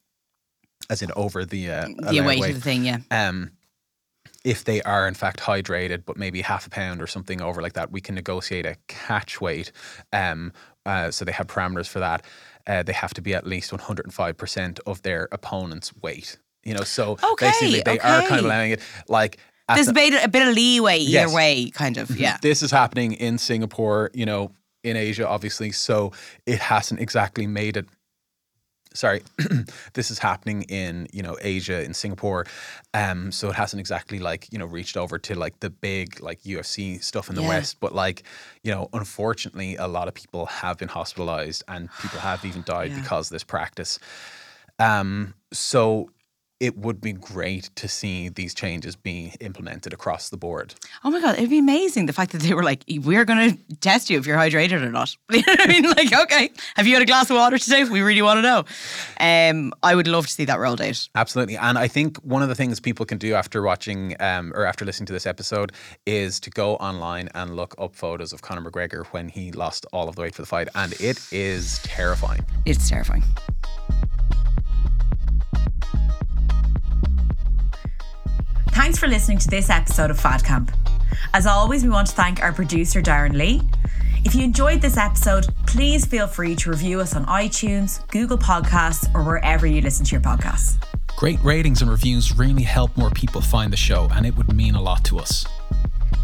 as 0.89 1.03
in 1.03 1.11
over 1.17 1.45
the 1.45 1.69
uh, 1.69 1.89
The 1.99 2.19
allowed 2.19 2.27
weight 2.27 2.45
of 2.51 2.55
the 2.55 2.61
thing, 2.61 2.85
yeah. 2.85 2.99
um, 3.11 3.51
if 4.47 4.63
they 4.65 4.81
are 4.83 5.09
in 5.09 5.15
fact 5.15 5.41
hydrated, 5.41 6.05
but 6.07 6.17
maybe 6.17 6.41
half 6.41 6.67
a 6.67 6.71
pound 6.71 7.03
or 7.03 7.07
something 7.09 7.43
over 7.43 7.61
like 7.61 7.73
that, 7.73 7.91
we 7.91 8.01
can 8.01 8.15
negotiate 8.15 8.65
a 8.65 8.77
catch 8.87 9.41
weight. 9.41 9.73
Um, 10.13 10.53
uh, 10.87 11.11
so 11.11 11.25
they 11.25 11.33
have 11.33 11.49
parameters 11.49 11.89
for 11.89 11.99
that. 11.99 12.25
Uh, 12.67 12.83
they 12.85 12.93
have 12.93 13.13
to 13.15 13.21
be 13.21 13.35
at 13.35 13.45
least 13.47 13.73
105% 13.73 14.79
of 14.87 15.03
their 15.03 15.29
opponent's 15.33 15.93
weight. 16.01 16.39
You 16.65 16.75
know, 16.75 16.83
so 16.85 17.17
Okay, 17.33 17.47
basically 17.49 17.83
they 17.83 17.99
are 17.99 18.23
kind 18.23 18.39
of 18.41 18.45
allowing 18.45 18.71
it 18.73 18.81
like. 19.09 19.39
There's 19.75 19.87
the- 19.87 19.91
a 19.93 19.95
bit, 19.95 20.25
a 20.25 20.29
bit 20.29 20.47
of 20.47 20.55
leeway 20.55 20.99
either 20.99 21.11
Yes. 21.11 21.35
way, 21.35 21.71
kind 21.71 21.97
of. 21.97 22.11
Yeah. 22.19 22.39
this 22.41 22.63
is 22.63 22.71
happening 22.71 23.13
in 23.15 23.39
Singapore, 23.39 24.11
you 24.15 24.27
know, 24.27 24.53
in 24.85 24.97
Asia, 24.97 25.27
obviously. 25.29 25.73
So 25.73 26.13
it 26.47 26.61
hasn't 26.61 27.01
exactly 27.01 27.47
made 27.49 27.77
it. 27.77 27.87
Sorry, 28.97 29.23
this 29.93 30.11
is 30.11 30.19
happening 30.19 30.63
in 30.63 31.07
you 31.13 31.23
know 31.23 31.37
Asia 31.41 31.83
in 31.85 31.95
Singapore, 31.95 32.47
um. 32.95 33.31
So 33.31 33.49
it 33.51 33.55
hasn't 33.57 33.81
exactly 33.81 34.19
like 34.19 34.49
you 34.53 34.59
know 34.59 34.67
reached 34.67 34.97
over 34.97 35.19
to 35.19 35.35
like 35.35 35.61
the 35.61 35.71
big 35.71 36.21
like 36.21 36.43
UFC 36.43 37.03
stuff 37.03 37.29
in 37.29 37.35
the 37.37 37.43
Yeah. 37.43 37.49
West, 37.49 37.77
but 37.81 37.95
like 37.95 38.23
you 38.65 38.73
know, 38.73 38.89
unfortunately, 38.93 39.77
a 39.77 39.87
lot 39.87 40.09
of 40.09 40.15
people 40.15 40.47
have 40.47 40.79
been 40.79 40.89
hospitalized 40.89 41.63
and 41.69 41.89
people 42.03 42.21
have 42.21 42.45
even 42.45 42.63
died 42.63 42.91
Yeah. 42.91 43.01
because 43.01 43.29
of 43.29 43.35
this 43.35 43.45
practice. 43.45 43.99
Um. 44.79 45.35
So 45.53 46.11
it 46.61 46.77
would 46.79 47.01
be 47.01 47.13
great 47.13 47.71
to 47.77 47.89
see 47.89 48.29
these 48.29 48.55
changes 48.55 48.97
being 48.97 49.33
implemented 49.41 49.93
across 49.93 50.31
the 50.31 50.37
board. 50.37 50.75
Oh 51.05 51.11
my 51.11 51.21
god, 51.21 51.37
it'd 51.37 51.51
be 51.51 51.59
amazing 51.59 52.07
the 52.07 52.13
fact 52.13 52.33
that 52.33 52.41
they 52.43 52.55
were 52.55 52.63
like, 52.63 52.83
"We're 52.89 53.25
going 53.25 53.57
to 53.57 53.77
test 53.77 54.09
you 54.09 54.19
if 54.19 54.27
you're 54.27 54.39
hydrated 54.39 54.83
or 54.83 54.91
not." 54.91 55.17
You 55.37 55.43
know 55.43 55.53
what 55.53 55.61
I 55.61 55.67
mean? 55.67 55.85
Like, 55.85 56.13
okay, 56.19 56.51
have 56.77 56.87
you 56.87 56.95
had 56.95 57.03
a 57.03 57.07
glass 57.07 57.29
of 57.31 57.37
water 57.37 57.59
today? 57.59 57.85
We 57.85 58.01
really 58.01 58.23
want 58.23 58.39
to 58.39 58.43
know. 58.43 58.65
Um, 59.21 59.75
I 59.83 59.95
would 59.95 60.09
love 60.09 60.27
to 60.27 60.33
see 60.33 60.47
that 60.47 60.59
rolled 60.59 60.81
out. 60.81 61.09
Absolutely. 61.15 61.59
And 61.59 61.77
I 61.77 61.89
think 61.89 62.17
one 62.19 62.43
of 62.43 62.49
the 62.49 62.55
things 62.55 62.81
people 62.81 63.05
can 63.05 63.19
do 63.19 63.35
after 63.35 63.61
watching 63.61 64.17
um, 64.21 64.53
or 64.55 64.65
after 64.65 64.87
listening 64.87 65.07
to 65.09 65.13
this 65.13 65.27
episode 65.27 65.73
is 66.07 66.41
to 66.41 66.51
go 66.51 66.77
online 66.77 67.29
and 67.35 67.55
look 67.55 67.75
up 67.79 67.95
photos 67.95 68.33
of 68.33 68.41
Conor 68.41 68.71
McGregor 68.71 69.05
when 69.09 69.29
he 69.29 69.53
lost 69.53 69.85
all 69.93 70.09
of 70.09 70.17
the 70.17 70.23
weight 70.23 70.35
for 70.35 70.43
the 70.43 70.47
fight. 70.47 70.69
And 70.75 70.95
it 71.01 71.21
is 71.33 71.81
terrifying. 71.83 72.45
It's 72.65 72.89
terrifying. 72.89 73.25
Thanks 78.87 79.01
for 79.01 79.09
listening 79.09 79.39
to 79.39 79.49
this 79.49 79.69
episode 79.69 80.13
of 80.13 80.21
Fad 80.21 80.45
Camp. 80.45 80.71
As 81.35 81.45
always, 81.45 81.83
we 81.83 81.91
want 81.91 82.07
to 82.07 82.15
thank 82.15 82.41
our 82.41 82.53
producer, 82.53 83.03
Darren 83.03 83.37
Lee. 83.37 83.61
If 84.25 84.33
you 84.33 84.45
enjoyed 84.45 84.81
this 84.81 84.97
episode, 84.97 85.49
please 85.67 86.07
feel 86.07 86.29
free 86.29 86.55
to 86.55 86.71
review 86.71 87.01
us 87.01 87.17
on 87.17 87.27
iTunes, 87.27 88.07
Google 88.11 88.39
Podcasts, 88.39 89.13
or 89.13 89.25
wherever 89.25 89.67
you 89.67 89.81
listen 89.81 90.05
to 90.07 90.13
your 90.13 90.21
podcasts. 90.21 90.81
Great 91.17 91.43
ratings 91.43 91.83
and 91.83 91.91
reviews 91.91 92.39
really 92.39 92.63
help 92.63 92.97
more 92.97 93.11
people 93.11 93.41
find 93.41 93.73
the 93.73 93.77
show, 93.77 94.09
and 94.13 94.25
it 94.25 94.37
would 94.37 94.55
mean 94.55 94.77
a 94.77 94.81
lot 94.81 95.03
to 95.07 95.19
us. 95.19 95.45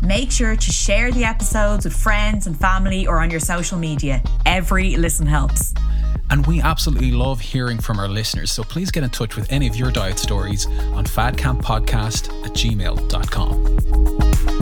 Make 0.03 0.31
sure 0.33 0.57
to 0.57 0.73
share 0.73 1.13
the 1.13 1.25
episodes 1.25 1.85
with 1.85 1.97
friends 1.97 2.49
and 2.49 2.59
family 2.59 3.07
or 3.07 3.21
on 3.21 3.31
your 3.31 3.39
social 3.39 3.79
media. 3.79 4.21
Every 4.45 4.97
listen 4.97 5.27
helps. 5.27 5.73
And 6.29 6.45
we 6.47 6.61
absolutely 6.61 7.13
love 7.13 7.41
hearing 7.41 7.79
from 7.79 8.01
our 8.01 8.09
listeners, 8.09 8.51
so 8.51 8.65
please 8.65 8.91
get 8.91 9.05
in 9.05 9.11
touch 9.11 9.37
with 9.37 9.53
any 9.53 9.69
of 9.69 9.77
your 9.77 9.93
diet 9.93 10.19
stories 10.19 10.67
on 10.67 11.05
fadcamppodcast 11.05 12.45
at 12.45 12.53
gmail.com. 12.53 14.62